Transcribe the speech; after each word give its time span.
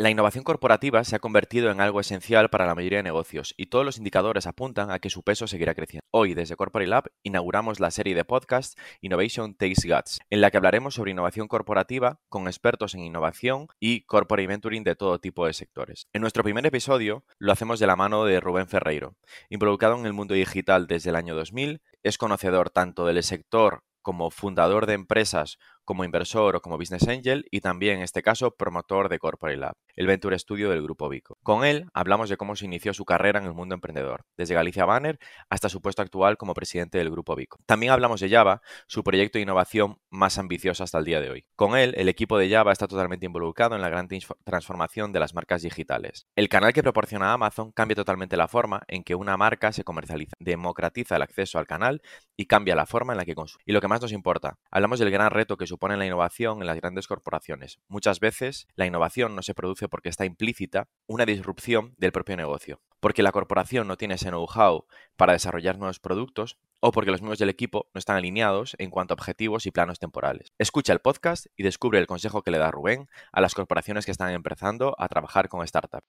La 0.00 0.10
innovación 0.10 0.44
corporativa 0.44 1.02
se 1.02 1.16
ha 1.16 1.18
convertido 1.18 1.72
en 1.72 1.80
algo 1.80 1.98
esencial 1.98 2.50
para 2.50 2.66
la 2.66 2.76
mayoría 2.76 3.00
de 3.00 3.02
negocios 3.02 3.52
y 3.56 3.66
todos 3.66 3.84
los 3.84 3.98
indicadores 3.98 4.46
apuntan 4.46 4.92
a 4.92 5.00
que 5.00 5.10
su 5.10 5.24
peso 5.24 5.48
seguirá 5.48 5.74
creciendo. 5.74 6.06
Hoy, 6.12 6.34
desde 6.34 6.54
Corporate 6.54 6.88
Lab, 6.88 7.10
inauguramos 7.24 7.80
la 7.80 7.90
serie 7.90 8.14
de 8.14 8.24
podcast 8.24 8.78
Innovation 9.00 9.56
Takes 9.56 9.88
Guts, 9.92 10.20
en 10.30 10.40
la 10.40 10.52
que 10.52 10.56
hablaremos 10.56 10.94
sobre 10.94 11.10
innovación 11.10 11.48
corporativa 11.48 12.20
con 12.28 12.46
expertos 12.46 12.94
en 12.94 13.00
innovación 13.00 13.66
y 13.80 14.02
corporate 14.02 14.46
venturing 14.46 14.84
de 14.84 14.94
todo 14.94 15.18
tipo 15.18 15.46
de 15.46 15.52
sectores. 15.52 16.06
En 16.12 16.20
nuestro 16.20 16.44
primer 16.44 16.64
episodio 16.64 17.24
lo 17.40 17.50
hacemos 17.50 17.80
de 17.80 17.88
la 17.88 17.96
mano 17.96 18.24
de 18.24 18.38
Rubén 18.38 18.68
Ferreiro, 18.68 19.16
involucrado 19.48 19.98
en 19.98 20.06
el 20.06 20.12
mundo 20.12 20.34
digital 20.34 20.86
desde 20.86 21.10
el 21.10 21.16
año 21.16 21.34
2000, 21.34 21.82
es 22.04 22.18
conocedor 22.18 22.70
tanto 22.70 23.04
del 23.04 23.20
sector 23.24 23.82
como 24.08 24.30
fundador 24.30 24.86
de 24.86 24.94
empresas 24.94 25.58
como 25.88 26.04
inversor 26.04 26.54
o 26.54 26.60
como 26.60 26.76
business 26.76 27.08
angel 27.08 27.46
y 27.50 27.62
también 27.62 27.96
en 27.96 28.02
este 28.02 28.20
caso 28.20 28.50
promotor 28.50 29.08
de 29.08 29.18
Corporate 29.18 29.56
Lab, 29.56 29.74
el 29.96 30.06
Venture 30.06 30.38
Studio 30.38 30.68
del 30.68 30.82
Grupo 30.82 31.08
Vico. 31.08 31.38
Con 31.42 31.64
él 31.64 31.86
hablamos 31.94 32.28
de 32.28 32.36
cómo 32.36 32.56
se 32.56 32.66
inició 32.66 32.92
su 32.92 33.06
carrera 33.06 33.38
en 33.38 33.46
el 33.46 33.54
mundo 33.54 33.74
emprendedor, 33.74 34.26
desde 34.36 34.54
Galicia 34.54 34.84
Banner 34.84 35.18
hasta 35.48 35.70
su 35.70 35.80
puesto 35.80 36.02
actual 36.02 36.36
como 36.36 36.52
presidente 36.52 36.98
del 36.98 37.10
Grupo 37.10 37.34
Vico. 37.34 37.56
También 37.64 37.90
hablamos 37.90 38.20
de 38.20 38.28
Java, 38.28 38.60
su 38.86 39.02
proyecto 39.02 39.38
de 39.38 39.44
innovación 39.44 39.96
más 40.10 40.36
ambicioso 40.36 40.84
hasta 40.84 40.98
el 40.98 41.06
día 41.06 41.22
de 41.22 41.30
hoy. 41.30 41.46
Con 41.56 41.74
él, 41.74 41.94
el 41.96 42.10
equipo 42.10 42.36
de 42.36 42.50
Java 42.50 42.72
está 42.72 42.86
totalmente 42.86 43.24
involucrado 43.24 43.74
en 43.74 43.80
la 43.80 43.88
gran 43.88 44.08
transformación 44.44 45.10
de 45.14 45.20
las 45.20 45.32
marcas 45.32 45.62
digitales. 45.62 46.26
El 46.36 46.50
canal 46.50 46.74
que 46.74 46.82
proporciona 46.82 47.32
Amazon 47.32 47.72
cambia 47.72 47.96
totalmente 47.96 48.36
la 48.36 48.48
forma 48.48 48.82
en 48.88 49.04
que 49.04 49.14
una 49.14 49.38
marca 49.38 49.72
se 49.72 49.84
comercializa, 49.84 50.36
democratiza 50.38 51.16
el 51.16 51.22
acceso 51.22 51.58
al 51.58 51.66
canal 51.66 52.02
y 52.36 52.44
cambia 52.44 52.76
la 52.76 52.84
forma 52.84 53.14
en 53.14 53.16
la 53.16 53.24
que 53.24 53.34
consume. 53.34 53.62
Y 53.64 53.72
lo 53.72 53.80
que 53.80 53.88
más 53.88 54.02
nos 54.02 54.12
importa, 54.12 54.58
hablamos 54.70 54.98
del 54.98 55.10
gran 55.10 55.30
reto 55.30 55.56
que 55.56 55.66
supone 55.66 55.77
supone 55.78 55.96
la 55.96 56.06
innovación 56.06 56.60
en 56.60 56.66
las 56.66 56.74
grandes 56.74 57.06
corporaciones. 57.06 57.78
Muchas 57.86 58.18
veces 58.18 58.66
la 58.74 58.84
innovación 58.84 59.36
no 59.36 59.42
se 59.42 59.54
produce 59.54 59.88
porque 59.88 60.08
está 60.08 60.24
implícita 60.24 60.88
una 61.06 61.24
disrupción 61.24 61.94
del 61.98 62.10
propio 62.10 62.36
negocio, 62.36 62.80
porque 62.98 63.22
la 63.22 63.30
corporación 63.30 63.86
no 63.86 63.96
tiene 63.96 64.14
ese 64.14 64.30
know-how 64.30 64.86
para 65.16 65.34
desarrollar 65.34 65.78
nuevos 65.78 66.00
productos 66.00 66.58
o 66.80 66.90
porque 66.90 67.12
los 67.12 67.20
miembros 67.20 67.38
del 67.38 67.48
equipo 67.48 67.88
no 67.94 68.00
están 68.00 68.16
alineados 68.16 68.74
en 68.80 68.90
cuanto 68.90 69.14
a 69.14 69.16
objetivos 69.16 69.66
y 69.66 69.70
planos 69.70 70.00
temporales. 70.00 70.52
Escucha 70.58 70.92
el 70.92 70.98
podcast 70.98 71.46
y 71.56 71.62
descubre 71.62 72.00
el 72.00 72.08
consejo 72.08 72.42
que 72.42 72.50
le 72.50 72.58
da 72.58 72.72
Rubén 72.72 73.08
a 73.30 73.40
las 73.40 73.54
corporaciones 73.54 74.04
que 74.04 74.10
están 74.10 74.32
empezando 74.32 74.96
a 74.98 75.06
trabajar 75.06 75.48
con 75.48 75.64
startups. 75.64 76.08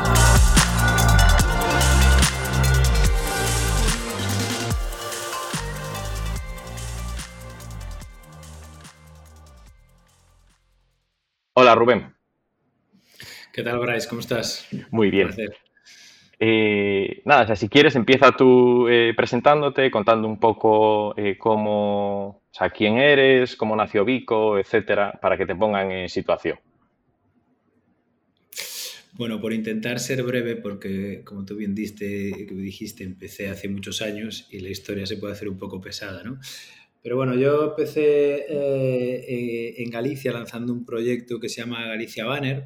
Hola 11.71 11.79
Rubén. 11.79 12.13
¿Qué 13.53 13.63
tal, 13.63 13.79
Bryce? 13.79 14.05
¿Cómo 14.09 14.19
estás? 14.19 14.67
Muy 14.89 15.09
bien. 15.09 15.29
Eh, 16.37 17.21
nada, 17.23 17.43
o 17.43 17.47
sea, 17.47 17.55
si 17.55 17.69
quieres 17.69 17.95
empieza 17.95 18.33
tú 18.33 18.89
eh, 18.89 19.13
presentándote, 19.15 19.89
contando 19.89 20.27
un 20.27 20.37
poco 20.37 21.17
eh, 21.17 21.37
cómo, 21.37 22.27
o 22.27 22.41
sea, 22.51 22.71
quién 22.71 22.97
eres, 22.97 23.55
cómo 23.55 23.73
nació 23.77 24.03
Vico, 24.03 24.59
etcétera, 24.59 25.17
para 25.21 25.37
que 25.37 25.45
te 25.45 25.55
pongan 25.55 25.91
en 25.91 26.09
situación. 26.09 26.59
Bueno, 29.13 29.39
por 29.39 29.53
intentar 29.53 30.01
ser 30.01 30.23
breve, 30.23 30.57
porque 30.57 31.21
como 31.23 31.45
tú 31.45 31.55
bien 31.55 31.73
diste, 31.73 32.05
dijiste, 32.51 33.05
empecé 33.05 33.47
hace 33.47 33.69
muchos 33.69 34.01
años 34.01 34.49
y 34.51 34.59
la 34.59 34.69
historia 34.69 35.05
se 35.05 35.15
puede 35.15 35.33
hacer 35.33 35.47
un 35.47 35.57
poco 35.57 35.79
pesada, 35.79 36.21
¿no? 36.23 36.37
Pero 37.01 37.15
bueno, 37.15 37.35
yo 37.35 37.69
empecé 37.69 38.45
eh, 38.47 39.75
en 39.77 39.89
Galicia 39.89 40.31
lanzando 40.31 40.71
un 40.71 40.85
proyecto 40.85 41.39
que 41.39 41.49
se 41.49 41.61
llama 41.61 41.87
Galicia 41.87 42.25
Banner, 42.25 42.65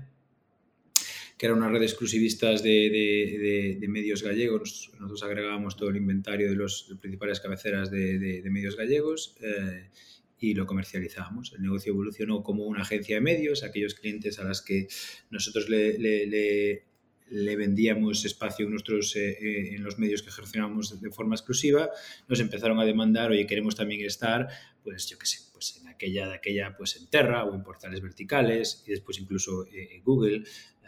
que 1.37 1.45
era 1.45 1.55
una 1.55 1.69
red 1.69 1.79
de 1.79 1.85
exclusivistas 1.85 2.61
de, 2.61 3.77
medios 3.87 4.23
gallegos. 4.23 4.91
Nosotros 4.99 5.23
agregábamos 5.23 5.77
todo 5.77 5.89
el 5.89 5.97
inventario 5.97 6.49
de 6.49 6.55
las 6.57 6.85
principales 7.01 7.39
cabeceras 7.39 7.89
de, 7.91 8.43
medios 8.51 8.75
gallegos 8.75 9.37
eh, 9.41 9.89
y 10.37 10.53
lo 10.53 10.65
comercializábamos. 10.65 11.53
El 11.53 11.61
negocio 11.61 11.93
evolucionó 11.93 12.43
como 12.43 12.65
una 12.65 12.81
agencia 12.81 13.15
de 13.15 13.21
medios, 13.21 13.63
aquellos 13.63 13.95
clientes 13.95 14.37
a 14.39 14.43
las 14.43 14.61
que 14.61 14.87
nosotros 15.29 15.69
le 15.69 16.83
vendíamos 17.29 18.23
espacio 18.25 18.69
nuestros, 18.69 19.15
eh, 19.15 19.37
eh, 19.41 19.75
en 19.75 19.83
los 19.83 19.97
medios 19.97 20.21
que 20.21 20.31
gestionamos 20.31 21.01
de 21.01 21.11
forma 21.11 21.35
exclusiva, 21.35 21.89
nos 22.27 22.39
empezaron 22.39 22.79
a 22.79 22.85
demandar, 22.85 23.31
oye, 23.31 23.45
queremos 23.45 23.75
también 23.75 24.05
estar, 24.05 24.47
pues 24.83 25.07
yo 25.07 25.17
qué 25.17 25.25
sé, 25.25 25.39
pues 25.51 25.79
en 25.81 25.87
aquella, 25.87 26.27
de 26.27 26.35
aquella, 26.35 26.75
pues 26.77 26.97
en 26.97 27.09
Terra 27.09 27.43
o 27.45 27.55
en 27.55 27.63
portales 27.63 28.01
verticales 28.01 28.83
y 28.87 28.91
después 28.91 29.19
incluso 29.19 29.65
eh, 29.67 29.95
en 29.95 30.03
Google, 30.03 30.43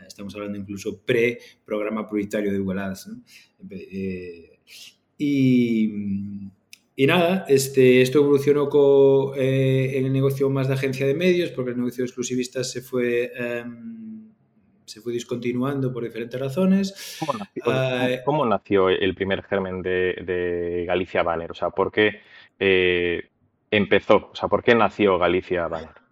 estamos 0.08 0.36
hablando 0.36 0.59
incluso 0.59 1.02
pre-programa 1.03 2.08
prioritario 2.08 2.52
de 2.52 2.59
Google 2.59 2.81
Ads. 2.81 3.09
y, 5.18 5.92
y 6.96 7.08
nada, 7.08 7.46
este, 7.48 8.04
esto 8.04 8.19
evolucionó 8.19 8.69
con, 8.69 9.40
en 9.40 10.06
el 10.06 10.14
negocio 10.14 10.52
más 10.52 10.68
de 10.68 10.75
agencia 10.75 11.08
de 11.08 11.16
medios, 11.16 11.50
porque 11.50 11.72
el 11.72 11.78
negocio 11.78 12.04
de 12.04 12.06
exclusivistas 12.06 12.72
se 12.72 12.81
fue... 12.81 13.31
Em, 13.36 14.06
se 14.88 15.02
fue 15.02 15.12
discontinuando 15.12 15.92
por 15.92 16.03
diferentes 16.03 16.40
razones. 16.40 17.20
¿Cómo 18.24 18.46
nació, 18.46 18.90
el 18.90 19.14
primer 19.16 19.44
germen 19.44 19.81
de, 19.81 20.86
Galicia 20.88 21.24
Banner? 21.24 21.52
O 21.52 21.53
sea, 21.53 21.70
¿por 21.72 21.92
qué 21.92 22.22
eh, 22.58 23.30
empezó? 23.70 24.30
O 24.31 24.36
sea, 24.36 24.48
¿por 24.48 24.64
qué 24.64 24.74
nació 24.74 25.20
Galicia 25.20 25.68
Banner? 25.68 26.08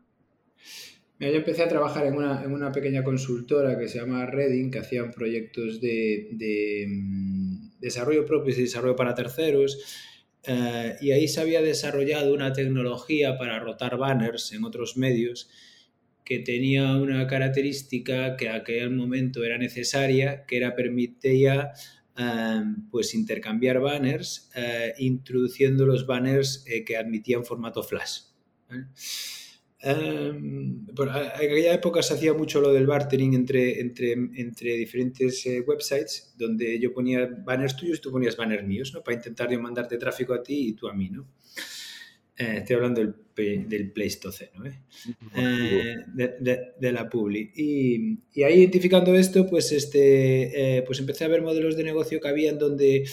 yo 1.18 1.28
empecé 1.28 1.64
a 1.64 1.70
trabajar 1.70 2.06
en 2.06 2.16
una, 2.16 2.72
pequeña 2.74 3.02
consultora 3.02 3.80
que 3.80 3.88
se 3.88 4.00
llama 4.00 4.26
Reading, 4.26 4.70
que 4.70 4.80
hacían 4.80 5.12
proyectos 5.12 5.80
de, 5.80 6.86
mm, 6.86 7.80
desarrollo 7.80 8.26
propio 8.26 8.54
y 8.54 8.62
desarrollo 8.62 8.98
para 8.98 9.16
terceros. 9.16 10.12
Eh, 10.44 10.98
y 11.00 11.12
ahí 11.12 11.30
se 11.30 11.40
había 11.40 11.62
desarrollado 11.62 12.34
una 12.34 12.52
tecnología 12.52 13.38
para 13.38 13.60
rotar 13.60 13.98
banners 13.98 14.52
en 14.52 14.66
otros 14.66 14.98
medios 14.98 15.50
que 16.26 16.40
tenía 16.40 16.98
una 16.98 17.28
característica 17.28 18.36
que 18.36 18.50
a 18.50 18.56
aquel 18.56 18.90
momento 18.90 19.44
era 19.44 19.58
necesaria, 19.60 20.46
que 20.46 20.58
era 20.58 20.76
permitía 20.76 21.72
em, 22.18 22.90
pues 22.90 23.14
intercambiar 23.14 23.80
banners 23.80 24.50
eh, 24.56 24.94
introduciendo 24.98 25.86
los 25.86 26.08
banners 26.08 26.66
eh, 26.68 26.84
que 26.84 26.98
admitían 26.98 27.46
formato 27.46 27.84
flash. 27.84 28.22
Em, 29.80 30.88
en 30.98 31.10
aquella 31.10 31.74
época 31.76 32.02
se 32.02 32.16
hacía 32.16 32.34
mucho 32.34 32.60
lo 32.60 32.74
del 32.74 32.88
bartering 32.88 33.36
entre, 33.36 33.80
entre, 33.80 34.14
entre 34.14 34.78
diferentes 34.78 35.46
eh, 35.46 35.62
websites, 35.62 36.34
donde 36.38 36.80
yo 36.80 36.92
ponía 36.92 37.30
banners 37.46 37.76
tuyos 37.76 38.00
y 38.00 38.02
tú 38.02 38.12
ponías 38.12 38.36
banners 38.36 38.66
míos, 38.66 38.92
¿no? 38.96 39.04
Para 39.04 39.18
intentar 39.18 39.52
yo 39.52 39.60
mandarte 39.60 40.00
tráfico 40.00 40.34
a 40.34 40.42
ti 40.42 40.70
y 40.70 40.74
tú 40.74 40.88
a 40.88 40.94
mí, 40.96 41.12
¿no? 41.12 41.28
Eh, 42.38 42.58
estoy 42.58 42.76
hablando 42.76 43.00
del, 43.00 43.70
del 43.70 43.92
Pleistoceno, 43.92 44.66
¿eh? 44.66 44.80
eh 45.36 45.96
de, 46.78 46.92
la 46.92 47.10
Publi. 47.10 47.52
Y, 47.56 48.20
y, 48.34 48.44
ahí 48.44 48.60
identificando 48.60 49.16
esto, 49.16 49.48
pues, 49.48 49.72
este, 49.72 50.84
pues 50.86 51.00
empecé 51.00 51.24
a 51.24 51.30
ver 51.30 51.42
modelos 51.42 51.78
de 51.78 51.84
negocio 51.84 52.20
que 52.20 52.28
había 52.28 52.52
en 52.52 52.60
donde, 52.60 53.08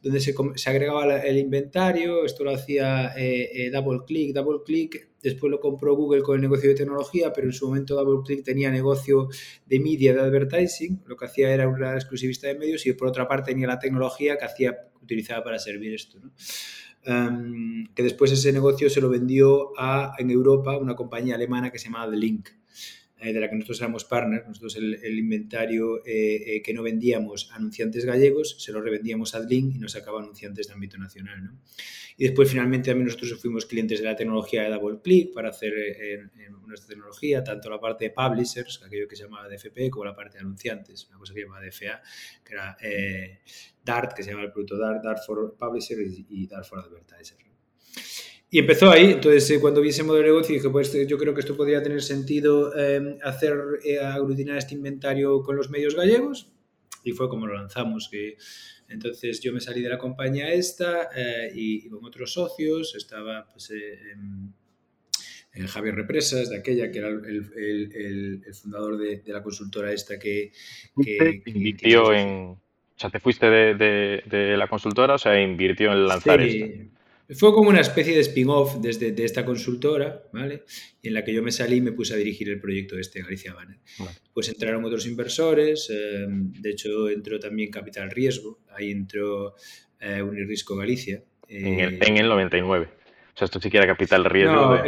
donde 0.00 0.20
se, 0.20 0.32
se 0.54 0.70
agregaba 0.70 1.18
el 1.22 1.38
inventario, 1.38 2.24
esto 2.24 2.44
lo 2.44 2.52
hacía 2.52 3.12
Double 3.72 4.00
Click, 4.06 4.32
Double 4.32 4.60
Click, 4.64 5.08
después 5.22 5.50
lo 5.50 5.58
compró 5.58 5.96
Google 5.96 6.22
con 6.22 6.36
el 6.36 6.42
negocio 6.42 6.68
de 6.68 6.76
tecnología, 6.76 7.32
pero 7.32 7.48
en 7.48 7.52
su 7.52 7.66
momento 7.66 7.96
Double 7.96 8.22
Click 8.24 8.44
tenía 8.44 8.70
negocio 8.70 9.28
de 9.66 9.80
media, 9.80 10.14
de 10.14 10.20
advertising, 10.20 11.02
lo 11.04 11.16
que 11.16 11.24
hacía 11.24 11.52
era 11.52 11.66
una 11.66 11.94
exclusivista 11.94 12.46
de 12.46 12.54
medios 12.54 12.86
y 12.86 12.92
por 12.92 13.08
otra 13.08 13.26
parte 13.26 13.50
tenía 13.50 13.66
la 13.66 13.80
tecnología 13.80 14.38
que 14.38 14.44
hacía, 14.44 14.88
utilizaba 15.02 15.42
para 15.42 15.58
servir 15.58 15.94
esto, 15.94 16.20
¿no? 16.20 16.32
Em, 17.08 17.86
que 17.94 18.02
después 18.02 18.30
ese 18.30 18.52
negocio 18.52 18.90
se 18.90 19.00
lo 19.00 19.08
vendió 19.08 19.72
a, 19.78 20.12
en 20.18 20.30
Europa 20.30 20.76
una 20.76 20.94
compañía 20.94 21.36
alemana 21.36 21.70
que 21.70 21.78
se 21.78 21.86
llamaba 21.86 22.10
The 22.10 22.18
Link. 22.18 22.50
Eh, 23.20 23.32
de 23.32 23.40
la 23.40 23.48
que 23.48 23.56
nosotros 23.56 23.80
éramos 23.80 24.04
partners, 24.04 24.46
nosotros 24.46 24.76
el, 24.76 25.18
inventario 25.18 25.98
eh, 26.06 26.56
eh, 26.56 26.62
que 26.62 26.72
no 26.72 26.84
vendíamos 26.84 27.50
a 27.50 27.56
anunciantes 27.56 28.04
gallegos, 28.04 28.56
se 28.62 28.70
lo 28.70 28.80
revendíamos 28.80 29.34
a 29.34 29.38
Adlink 29.38 29.74
y 29.74 29.78
nos 29.78 29.92
sacaba 29.92 30.20
anunciantes 30.20 30.68
de 30.68 30.74
ámbito 30.74 30.98
nacional. 30.98 31.42
¿no? 31.42 31.58
Y 32.16 32.24
después 32.24 32.48
finalmente 32.48 32.90
también 32.90 33.06
nosotros 33.06 33.40
fuimos 33.40 33.66
clientes 33.66 33.98
de 33.98 34.04
la 34.04 34.14
tecnología 34.14 34.62
de 34.62 34.70
Double 34.70 35.00
Click 35.02 35.34
para 35.34 35.48
hacer 35.48 35.72
en, 35.74 36.30
nuestra 36.66 36.88
tecnología 36.88 37.42
tanto 37.42 37.70
la 37.70 37.80
parte 37.80 38.04
de 38.04 38.10
publishers, 38.10 38.82
aquello 38.84 39.08
que 39.08 39.16
se 39.16 39.24
llamaba 39.24 39.48
DFP, 39.48 39.90
como 39.90 40.04
la 40.04 40.14
parte 40.14 40.34
de 40.34 40.40
anunciantes, 40.40 41.08
una 41.08 41.18
cosa 41.18 41.34
que 41.34 41.40
se 41.40 41.46
llama 41.46 41.60
DFA, 41.60 42.02
que 42.44 42.52
era 42.52 42.76
Dart, 43.84 44.12
que 44.14 44.22
se 44.22 44.30
llama 44.30 44.44
el 44.44 44.52
producto 44.52 44.76
Dart, 44.76 45.02
Dart 45.02 45.20
for 45.26 45.56
Publishers 45.58 46.20
y 46.28 46.46
Dart 46.46 46.66
for 46.66 46.78
Advertisers. 46.78 47.48
Y 48.50 48.60
empezó 48.60 48.90
ahí, 48.90 49.12
entonces 49.12 49.50
eh, 49.50 49.60
cuando 49.60 49.82
vi 49.82 49.90
ese 49.90 50.02
modelo 50.02 50.24
de 50.24 50.30
negocio 50.30 50.54
dije, 50.54 50.70
pues 50.70 50.90
yo 51.06 51.18
creo 51.18 51.34
que 51.34 51.40
esto 51.40 51.54
podría 51.54 51.82
tener 51.82 52.02
sentido 52.02 52.72
eh, 52.74 53.18
hacer 53.22 53.54
eh, 53.84 53.98
aglutinar 54.00 54.56
este 54.56 54.74
inventario 54.74 55.42
con 55.42 55.54
los 55.54 55.68
medios 55.68 55.94
gallegos 55.94 56.50
y 57.04 57.12
fue 57.12 57.28
como 57.28 57.46
lo 57.46 57.54
lanzamos. 57.54 58.08
Que, 58.10 58.38
entonces 58.88 59.40
yo 59.40 59.52
me 59.52 59.60
salí 59.60 59.82
de 59.82 59.90
la 59.90 59.98
compañía 59.98 60.50
esta 60.50 61.10
y, 61.54 61.90
con 61.90 62.02
otros 62.06 62.32
socios, 62.32 62.94
estaba 62.94 63.46
pues, 63.52 63.70
Javier 65.66 65.94
Represas, 65.94 66.48
de 66.48 66.56
aquella 66.56 66.90
que 66.90 66.98
era 67.00 67.08
el, 67.08 68.42
fundador 68.54 68.96
de, 68.96 69.22
la 69.26 69.42
consultora 69.42 69.92
esta 69.92 70.18
que... 70.18 70.52
que, 71.04 71.42
invirtió 71.44 72.14
en... 72.14 72.56
O 72.56 73.00
sea, 73.00 73.10
te 73.10 73.20
fuiste 73.20 73.46
de, 73.46 74.54
la 74.56 74.68
consultora, 74.68 75.14
o 75.14 75.18
sea, 75.18 75.38
invirtió 75.38 75.92
en 75.92 76.06
lanzar 76.06 76.42
sí, 76.42 76.90
fue 77.34 77.52
como 77.52 77.68
una 77.68 77.80
especie 77.80 78.14
de 78.14 78.20
spin-off 78.20 78.76
desde 78.80 79.12
de 79.12 79.24
esta 79.24 79.44
consultora, 79.44 80.22
¿vale? 80.32 80.62
Y 81.02 81.08
en 81.08 81.14
la 81.14 81.24
que 81.24 81.34
yo 81.34 81.42
me 81.42 81.52
salí 81.52 81.76
y 81.76 81.80
me 81.82 81.92
puse 81.92 82.14
a 82.14 82.16
dirigir 82.16 82.48
el 82.48 82.58
proyecto 82.58 82.98
este, 82.98 83.20
Galicia 83.20 83.52
Banner. 83.52 83.78
Pues 84.32 84.48
entraron 84.48 84.82
otros 84.84 85.06
inversores, 85.06 85.90
em, 85.90 86.52
de 86.52 86.70
hecho 86.70 87.10
entró 87.10 87.38
también 87.38 87.70
Capital 87.70 88.10
Riesgo, 88.10 88.60
ahí 88.74 88.90
entró 88.90 89.54
eh, 90.00 90.22
Unirrisco 90.22 90.74
Galicia. 90.76 91.22
en, 91.48 91.80
el, 91.80 91.98
en, 92.02 92.16
el, 92.16 92.28
99. 92.28 92.88
O 93.34 93.38
sea, 93.38 93.44
esto 93.44 93.60
sí 93.60 93.68
que 93.68 93.76
era 93.76 93.86
Capital 93.86 94.24
Riesgo. 94.24 94.54
No, 94.54 94.84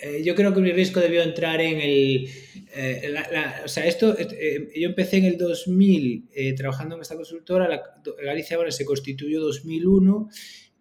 eh, 0.00 0.22
yo 0.22 0.36
creo 0.36 0.54
que 0.54 0.60
Unirrisco 0.60 1.00
debió 1.00 1.22
entrar 1.22 1.60
en 1.60 1.80
el... 1.80 2.28
Eh, 2.72 3.14
o 3.64 3.68
sea, 3.68 3.84
esto, 3.84 4.16
yo 4.16 4.88
empecé 4.88 5.16
en 5.16 5.24
el 5.24 5.36
2000 5.36 6.28
trabajando 6.56 6.94
en 6.94 7.02
esta 7.02 7.16
consultora, 7.16 7.66
la, 7.66 7.82
Galicia 8.22 8.56
Banner 8.56 8.72
se 8.72 8.84
constituyó 8.84 9.38
en 9.38 9.42
2001 9.42 10.28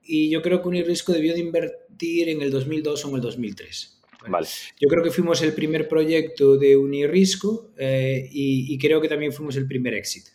y 0.07 0.29
yo 0.29 0.41
creo 0.41 0.61
que 0.61 0.69
Unirrisco 0.69 1.11
debió 1.11 1.33
de 1.33 1.41
invertir 1.41 2.29
en 2.29 2.41
el 2.41 2.49
2002 2.49 3.05
o 3.05 3.09
en 3.09 3.15
el 3.15 3.21
2003. 3.21 3.97
Vale. 4.29 4.47
Yo 4.79 4.89
creo 4.89 5.03
que 5.03 5.11
fuimos 5.11 5.41
el 5.41 5.53
primer 5.53 5.87
proyecto 5.87 6.57
de 6.57 6.75
Unirrisco 6.75 7.71
eh, 7.77 8.27
y, 8.31 8.77
creo 8.77 8.99
que 8.99 9.07
también 9.07 9.31
fuimos 9.31 9.55
el 9.57 9.67
primer 9.67 9.93
éxito 9.93 10.31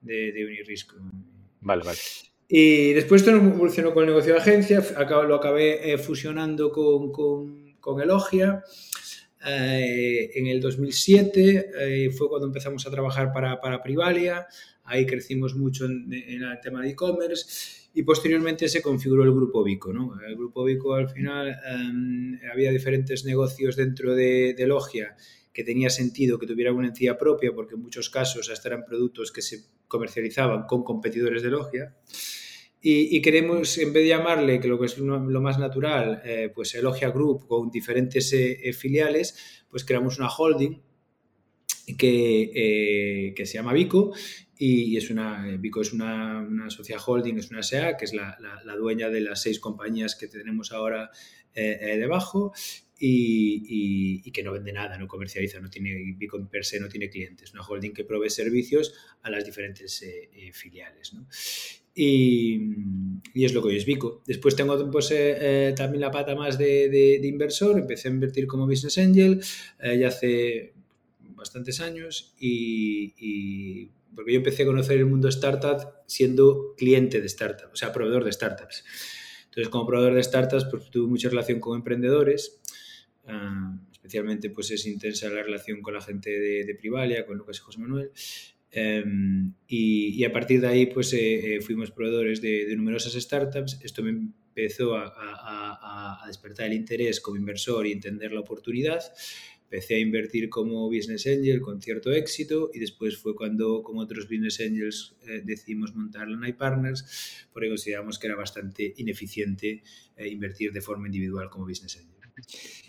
de, 0.00 0.32
de 0.32 0.44
Unirrisco. 0.44 0.96
Vale, 1.60 1.82
vale. 1.84 1.98
Y 2.48 2.92
después 2.92 3.22
esto 3.22 3.34
evolucionó 3.34 3.92
con 3.94 4.04
el 4.04 4.10
negocio 4.10 4.34
de 4.34 4.40
agencia, 4.40 4.84
lo 5.26 5.34
acabé 5.34 5.92
eh, 5.92 5.98
fusionando 5.98 6.70
con, 6.72 7.12
con, 7.12 7.74
con 7.78 8.00
Elogia. 8.00 8.62
Eh, 9.46 10.30
en 10.34 10.46
el 10.46 10.60
2007 10.60 12.10
fue 12.16 12.28
cuando 12.28 12.46
empezamos 12.46 12.86
a 12.86 12.90
trabajar 12.90 13.32
para, 13.32 13.60
para 13.60 13.82
Privalia, 13.82 14.46
ahí 14.84 15.06
crecimos 15.06 15.54
mucho 15.54 15.86
en, 15.86 16.12
en 16.12 16.42
el 16.42 16.60
tema 16.60 16.82
de 16.82 16.90
e-commerce 16.90 17.79
y 17.92 18.02
posteriormente 18.02 18.68
se 18.68 18.82
configuró 18.82 19.24
el 19.24 19.32
Grupo 19.32 19.64
Vico. 19.64 19.92
¿no? 19.92 20.12
El 20.26 20.36
Grupo 20.36 20.64
Vico 20.64 20.94
al 20.94 21.08
final 21.08 21.48
em, 21.66 22.38
había 22.52 22.70
diferentes 22.70 23.24
negocios 23.24 23.76
dentro 23.76 24.14
de, 24.14 24.54
Logia 24.66 25.16
que 25.52 25.64
tenía 25.64 25.90
sentido 25.90 26.38
que 26.38 26.46
tuviera 26.46 26.72
una 26.72 26.88
entidad 26.88 27.18
propia 27.18 27.52
porque 27.52 27.74
en 27.74 27.82
muchos 27.82 28.08
casos 28.08 28.48
hasta 28.50 28.68
eran 28.68 28.84
productos 28.84 29.32
que 29.32 29.42
se 29.42 29.64
comercializaban 29.88 30.64
con 30.66 30.84
competidores 30.84 31.42
de 31.42 31.50
Logia. 31.50 31.96
Y, 32.82 33.20
queremos, 33.20 33.76
en 33.76 33.92
vez 33.92 34.04
de 34.04 34.08
llamarle, 34.08 34.58
que 34.58 34.66
lo 34.66 34.78
que 34.78 34.86
es 34.86 34.96
lo 34.96 35.40
más 35.42 35.58
natural, 35.58 36.22
eh, 36.24 36.50
pues 36.54 36.74
Elogia 36.74 37.10
Group 37.10 37.46
con 37.46 37.70
diferentes 37.70 38.32
eh, 38.32 38.58
eh, 38.62 38.72
filiales, 38.72 39.62
pues 39.68 39.84
creamos 39.84 40.18
una 40.18 40.30
holding 40.30 40.80
que, 41.98 43.34
que, 43.36 43.46
se 43.46 43.54
llama 43.54 43.74
Vico 43.74 44.14
y, 44.62 44.98
es 44.98 45.08
una, 45.08 45.46
Vico 45.58 45.80
es 45.80 45.94
una, 45.94 46.38
una, 46.38 46.68
sociedad 46.68 47.00
holding, 47.04 47.38
es 47.38 47.50
una 47.50 47.62
SEA, 47.62 47.96
que 47.96 48.04
es 48.04 48.12
la, 48.12 48.38
la, 48.62 48.76
dueña 48.76 49.08
de 49.08 49.22
las 49.22 49.40
seis 49.40 49.58
compañías 49.58 50.14
que 50.14 50.28
tenemos 50.28 50.70
ahora 50.70 51.10
eh, 51.54 51.78
eh, 51.80 51.96
debajo 51.96 52.52
y, 52.98 54.20
y, 54.22 54.30
que 54.30 54.42
no 54.42 54.52
vende 54.52 54.70
nada, 54.74 54.98
no 54.98 55.08
comercializa, 55.08 55.60
no 55.60 55.70
tiene, 55.70 56.14
Vico 56.14 56.46
per 56.46 56.66
se 56.66 56.78
no 56.78 56.88
tiene 56.88 57.08
clientes, 57.08 57.54
una 57.54 57.62
holding 57.62 57.92
que 57.92 58.04
provee 58.04 58.28
servicios 58.28 58.92
a 59.22 59.30
las 59.30 59.46
diferentes 59.46 60.02
eh, 60.02 60.50
filiales. 60.52 61.14
¿no? 61.14 61.26
Y, 61.94 62.60
y, 63.32 63.44
es 63.46 63.54
lo 63.54 63.62
que 63.62 63.68
hoy 63.68 63.76
es 63.78 63.86
Vico. 63.86 64.22
Después 64.26 64.56
tengo 64.56 64.90
pues, 64.90 65.08
también 65.74 66.02
la 66.02 66.10
pata 66.10 66.34
más 66.34 66.58
de, 66.58 66.90
de, 66.90 67.26
inversor, 67.26 67.78
empecé 67.78 68.08
a 68.08 68.10
invertir 68.10 68.46
como 68.46 68.66
business 68.66 68.98
angel 68.98 69.42
ya 69.98 70.08
hace 70.08 70.74
bastantes 71.34 71.80
años 71.80 72.34
y 72.38 73.88
porque 74.14 74.32
yo 74.32 74.38
empecé 74.38 74.64
a 74.64 74.66
conocer 74.66 74.98
el 74.98 75.06
mundo 75.06 75.28
startup 75.28 75.80
siendo 76.06 76.74
cliente 76.76 77.20
de 77.20 77.28
startups, 77.28 77.72
o 77.72 77.76
sea, 77.76 77.92
proveedor 77.92 78.24
de 78.24 78.32
startups. 78.32 78.84
Entonces, 79.44 79.68
como 79.68 79.86
proveedor 79.86 80.14
de 80.14 80.22
startups, 80.22 80.64
pues 80.70 80.90
tuve 80.90 81.08
mucha 81.08 81.28
relación 81.28 81.58
con 81.60 81.76
emprendedores, 81.76 82.60
ah, 83.26 83.76
especialmente 83.92 84.50
pues 84.50 84.70
es 84.70 84.86
intensa 84.86 85.28
la 85.28 85.42
relación 85.42 85.82
con 85.82 85.94
la 85.94 86.00
gente 86.00 86.30
de, 86.30 86.74
Privalia, 86.74 87.26
con 87.26 87.36
Lucas 87.36 87.58
y 87.58 87.60
José 87.60 87.78
Manuel, 87.80 88.10
em, 88.70 89.52
y, 89.66 90.24
a 90.24 90.32
partir 90.32 90.60
de 90.60 90.68
ahí 90.68 90.86
pues 90.86 91.12
eh, 91.12 91.56
eh, 91.56 91.60
fuimos 91.60 91.90
proveedores 91.90 92.40
de, 92.40 92.74
numerosas 92.76 93.12
startups. 93.14 93.80
Esto 93.82 94.02
me 94.02 94.10
empezó 94.10 94.96
a, 94.96 95.12
a, 96.22 96.26
despertar 96.26 96.66
el 96.66 96.74
interés 96.74 97.20
como 97.20 97.36
inversor 97.36 97.86
y 97.86 97.92
entender 97.92 98.32
la 98.32 98.40
oportunidad 98.40 99.00
empecé 99.70 99.94
a 99.94 99.98
invertir 99.98 100.48
como 100.50 100.88
business 100.88 101.28
angel 101.28 101.60
con 101.60 101.80
cierto 101.80 102.10
éxito 102.10 102.70
y 102.74 102.80
después 102.80 103.16
fue 103.16 103.36
cuando 103.36 103.82
con 103.84 103.98
otros 103.98 104.24
business 104.24 104.60
angels 104.60 105.14
eh, 105.28 105.42
decidimos 105.44 105.94
montar 105.94 106.28
la 106.28 106.36
Night 106.36 106.56
Partners 106.56 107.46
porque 107.52 107.68
consideramos 107.68 108.18
que 108.18 108.26
era 108.26 108.34
bastante 108.34 108.92
ineficiente 108.96 109.84
eh, 110.16 110.28
invertir 110.28 110.72
de 110.72 110.80
forma 110.80 111.06
individual 111.06 111.48
como 111.48 111.66
business 111.66 111.98
angel. 111.98 112.10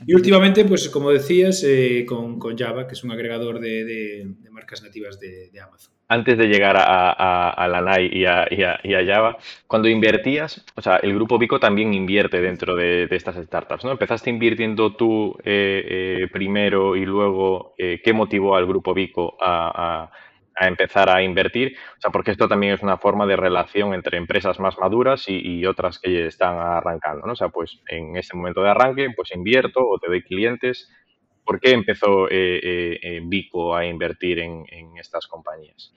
Y 0.07 0.13
últimamente, 0.13 0.63
pues 0.65 0.87
como 0.89 1.11
decías, 1.11 1.61
eh, 1.65 2.05
con, 2.07 2.39
con, 2.39 2.57
Java, 2.57 2.87
que 2.87 2.93
es 2.93 3.03
un 3.03 3.11
agregador 3.11 3.59
de, 3.59 3.83
de, 3.83 4.49
marcas 4.49 4.81
nativas 4.81 5.19
de, 5.19 5.49
de, 5.51 5.59
Amazon. 5.59 5.93
Antes 6.13 6.37
de 6.37 6.47
llegar 6.47 6.75
a, 6.77 7.11
a, 7.11 8.01
y 8.01 8.25
a, 8.25 8.47
y, 8.51 8.89
y 8.89 8.93
a, 8.93 9.05
Java, 9.05 9.37
cuando 9.67 9.87
invertías, 9.87 10.65
o 10.75 10.81
sea, 10.81 10.97
el 10.97 11.15
grupo 11.15 11.37
Vico 11.37 11.59
también 11.59 11.93
invierte 11.93 12.41
dentro 12.41 12.75
de, 12.75 13.07
estas 13.11 13.35
startups, 13.35 13.85
¿no? 13.85 13.91
Empezaste 13.91 14.29
invirtiendo 14.29 14.93
tú 14.95 15.37
eh, 15.43 16.21
eh, 16.23 16.27
primero 16.31 16.95
y 16.95 17.05
luego, 17.05 17.75
¿qué 17.77 18.13
motivó 18.13 18.55
al 18.55 18.65
grupo 18.65 18.93
Vico 18.93 19.37
a 19.39 20.67
empezar 20.67 21.09
a 21.09 21.23
invertir, 21.23 21.75
o 21.97 22.01
sea, 22.01 22.11
porque 22.11 22.31
esto 22.31 22.47
también 22.47 22.73
es 22.73 22.83
una 22.83 22.97
forma 22.97 23.25
de 23.25 23.35
relación 23.35 23.93
entre 23.93 24.17
empresas 24.17 24.59
más 24.59 24.77
maduras 24.77 25.25
y, 25.27 25.65
otras 25.65 25.99
que 25.99 26.27
están 26.27 26.57
arrancando, 26.57 27.25
¿no? 27.25 27.33
O 27.33 27.35
sea, 27.35 27.49
pues 27.49 27.79
en 27.87 28.15
ese 28.17 28.35
momento 28.35 28.61
de 28.61 28.69
arranque, 28.69 29.09
pues 29.15 29.31
invierto 29.33 29.79
o 29.81 29.99
te 29.99 30.07
doy 30.07 30.23
clientes. 30.23 30.89
¿Por 31.51 31.59
qué 31.59 31.71
empezó 31.71 32.29
eh, 32.29 32.61
eh, 32.63 32.99
eh, 33.01 33.21
Vico 33.25 33.75
a 33.75 33.85
invertir 33.85 34.39
en, 34.39 34.63
estas 34.97 35.27
compañías? 35.27 35.91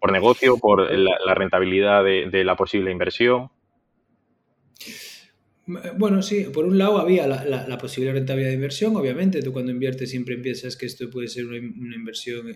¿Por 0.00 0.10
negocio? 0.10 0.56
¿Por 0.56 0.90
la, 0.90 1.34
rentabilidad 1.34 2.02
de, 2.02 2.42
la 2.42 2.56
posible 2.56 2.90
inversión? 2.90 3.50
Bueno, 5.66 6.22
sí, 6.22 6.44
por 6.44 6.64
un 6.64 6.78
lado 6.78 6.96
había 6.96 7.26
la, 7.26 7.76
posible 7.76 8.14
rentabilidad 8.14 8.48
de 8.48 8.54
inversión, 8.54 8.96
obviamente, 8.96 9.42
tú 9.42 9.52
cuando 9.52 9.72
inviertes 9.72 10.08
siempre 10.08 10.38
piensas 10.38 10.74
que 10.74 10.86
esto 10.86 11.10
puede 11.10 11.28
ser 11.28 11.44
una, 11.48 11.58
inversión 11.94 12.46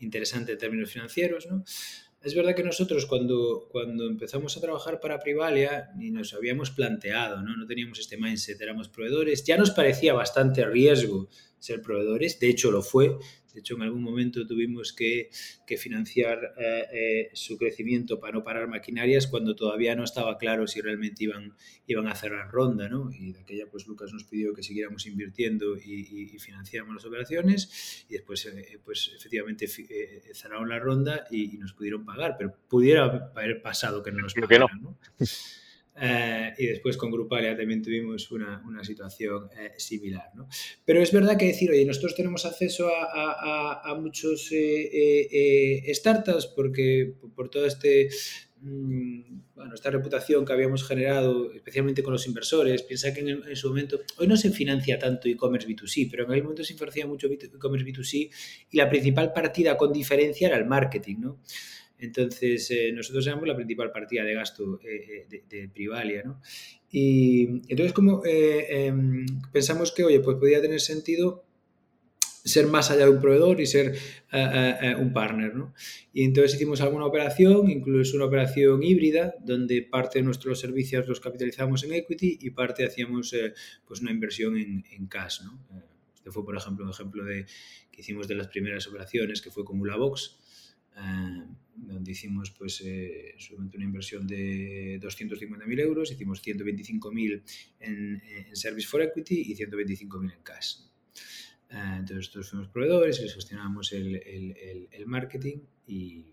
interesante 0.00 0.50
en 0.50 0.58
términos 0.58 0.90
financieros, 0.90 1.46
¿no? 1.48 1.62
Es 2.22 2.34
verdad 2.36 2.54
que 2.54 2.62
nosotros 2.62 3.06
cuando, 3.06 3.68
cuando 3.70 4.06
empezamos 4.06 4.56
a 4.56 4.60
trabajar 4.60 5.00
para 5.00 5.18
Privalia 5.18 5.90
ni 5.96 6.10
nos 6.10 6.32
habíamos 6.34 6.70
planteado, 6.70 7.42
¿no? 7.42 7.56
no 7.56 7.66
teníamos 7.66 7.98
este 7.98 8.16
mindset, 8.16 8.60
éramos 8.60 8.88
proveedores, 8.88 9.42
ya 9.44 9.56
nos 9.56 9.72
parecía 9.72 10.14
bastante 10.14 10.64
riesgo 10.64 11.28
ser 11.62 11.80
proveedores, 11.80 12.40
de 12.40 12.48
hecho 12.50 12.70
lo 12.70 12.82
fue, 12.82 13.16
de 13.52 13.60
hecho, 13.60 13.74
en 13.74 13.82
algún 13.82 14.02
momento 14.02 14.46
tuvimos 14.46 14.92
que, 14.92 15.30
financiar 15.78 16.52
eh, 16.58 16.84
eh, 16.92 17.30
su 17.32 17.56
crecimiento 17.56 18.20
para 18.20 18.34
no 18.34 18.44
parar 18.44 18.68
maquinarias 18.68 19.26
cuando 19.26 19.56
todavía 19.56 19.96
no 19.96 20.04
estaba 20.04 20.36
claro 20.36 20.66
si 20.66 20.82
realmente 20.82 21.24
iban, 21.24 21.54
iban 21.86 22.08
a 22.08 22.14
cerrar 22.14 22.50
ronda, 22.50 22.90
¿no? 22.90 23.10
Y 23.10 23.32
de 23.32 23.40
aquella, 23.40 23.70
pues 23.70 23.86
Lucas 23.86 24.12
nos 24.12 24.24
pidió 24.24 24.52
que 24.52 24.62
siguiéramos 24.62 25.06
invirtiendo 25.06 25.78
y, 25.78 26.38
financiáramos 26.38 26.96
las 26.96 27.06
operaciones 27.06 28.04
y 28.08 28.12
después, 28.12 28.44
eh, 28.44 28.78
pues 28.84 29.12
efectivamente 29.16 29.66
cerraron 29.66 30.68
la 30.68 30.78
ronda 30.78 31.26
y, 31.30 31.56
nos 31.56 31.72
pudieron 31.72 32.04
pagar, 32.04 32.36
pero 32.36 32.54
pudiera 32.68 33.30
haber 33.34 33.62
pasado 33.62 34.02
que 34.02 34.12
no 34.12 34.18
nos 34.18 34.34
pagaran, 34.34 34.82
¿no? 34.82 34.98
Eh, 36.00 36.54
y 36.58 36.66
después 36.66 36.96
con 36.96 37.10
Grupalia 37.10 37.56
también 37.56 37.82
tuvimos 37.82 38.30
una, 38.30 38.62
una 38.66 38.82
situación 38.82 39.50
eh, 39.58 39.72
similar. 39.76 40.30
¿no? 40.34 40.48
Pero 40.84 41.02
es 41.02 41.12
verdad 41.12 41.36
que 41.36 41.46
decir, 41.46 41.70
oye, 41.70 41.84
nosotros 41.84 42.14
tenemos 42.14 42.46
acceso 42.46 42.88
a, 42.88 43.04
a, 43.12 43.90
a 43.90 43.94
muchos 43.94 44.48
eh, 44.52 45.82
startups 45.94 46.46
porque 46.46 47.14
por 47.34 47.50
todo 47.50 47.66
este 47.66 48.08
mm, 48.60 49.42
bueno, 49.62 49.74
esta 49.74 49.90
reputación 49.90 50.44
que 50.44 50.52
habíamos 50.52 50.82
generado, 50.82 51.52
especialmente 51.52 52.02
con 52.02 52.12
los 52.12 52.26
inversores, 52.26 52.82
piensa 52.82 53.12
que 53.12 53.20
en, 53.20 53.28
en 53.28 53.56
su 53.56 53.68
momento, 53.68 54.00
hoy 54.18 54.26
no 54.26 54.36
se 54.36 54.50
financia 54.50 54.98
tanto 54.98 55.28
e-commerce 55.28 55.68
B2C, 55.68 56.08
pero 56.10 56.24
en 56.24 56.30
aquel 56.30 56.42
momento 56.42 56.64
se 56.64 56.74
financia 56.74 57.06
mucho 57.06 57.28
e-commerce 57.28 57.86
B2C 57.86 58.30
y 58.70 58.76
la 58.76 58.88
principal 58.88 59.32
partida 59.32 59.76
con 59.76 59.92
diferencia 59.92 60.48
era 60.48 60.56
el 60.56 60.64
marketing, 60.64 61.16
¿no? 61.20 61.40
Entonces, 62.02 62.68
eh, 62.72 62.92
nosotros 62.92 63.24
éramos 63.26 63.46
la 63.46 63.54
principal 63.54 63.92
partida 63.92 64.24
de 64.24 64.34
gasto 64.34 64.80
eh, 64.82 64.88
eh, 64.96 65.26
de, 65.28 65.44
de, 65.48 65.68
Privalia, 65.68 66.22
¿no? 66.24 66.40
Y 66.90 67.44
entonces, 67.68 67.92
como 67.92 68.22
em, 68.24 69.24
pensamos 69.52 69.92
que, 69.92 70.04
oye, 70.04 70.20
pues 70.20 70.36
podía 70.36 70.60
tener 70.60 70.80
sentido 70.80 71.44
ser 72.44 72.66
más 72.66 72.90
allá 72.90 73.04
de 73.04 73.10
un 73.10 73.20
proveedor 73.20 73.60
y 73.60 73.66
ser 73.66 73.96
un 74.98 75.12
partner, 75.12 75.54
¿no? 75.54 75.72
Y 76.12 76.24
entonces 76.24 76.56
hicimos 76.56 76.80
alguna 76.80 77.06
operación, 77.06 77.70
incluso 77.70 78.16
una 78.16 78.26
operación 78.26 78.82
híbrida, 78.82 79.36
donde 79.40 79.82
parte 79.82 80.18
de 80.18 80.24
nuestros 80.24 80.58
servicios 80.58 81.06
los 81.06 81.20
capitalizamos 81.20 81.84
en 81.84 81.92
equity 81.92 82.38
y 82.42 82.50
parte 82.50 82.84
hacíamos 82.84 83.32
pues 83.86 84.00
una 84.00 84.10
inversión 84.10 84.56
en, 84.56 85.06
cash, 85.06 85.42
¿no? 85.44 85.60
Este 86.14 86.30
fue, 86.30 86.44
por 86.44 86.56
ejemplo, 86.56 86.84
un 86.84 86.90
ejemplo 86.90 87.24
de, 87.24 87.46
que 87.90 88.00
hicimos 88.00 88.26
de 88.26 88.34
las 88.34 88.48
primeras 88.48 88.86
operaciones, 88.88 89.40
que 89.40 89.50
fue 89.50 89.64
con 89.64 89.80
Ulabox, 89.80 90.36
eh, 90.96 91.46
donde 91.74 92.12
hicimos 92.12 92.50
pues 92.50 92.82
eh, 92.84 93.34
una 93.56 93.84
inversión 93.84 94.26
de 94.26 95.00
250.000 95.00 95.80
euros, 95.80 96.12
hicimos 96.12 96.44
125.000 96.44 97.42
en, 97.80 98.22
en 98.24 98.56
Service 98.56 98.86
for 98.86 99.02
Equity 99.02 99.52
y 99.52 99.56
125.000 99.56 100.34
en 100.34 100.42
cash. 100.42 100.76
Eh, 101.70 101.96
entonces 101.98 102.16
nosotros 102.16 102.50
fuimos 102.50 102.68
proveedores, 102.68 103.20
les 103.20 103.34
gestionábamos 103.34 103.92
el, 103.92 104.16
el, 104.16 104.56
el, 104.56 104.88
el 104.92 105.06
marketing 105.06 105.58
y, 105.86 106.26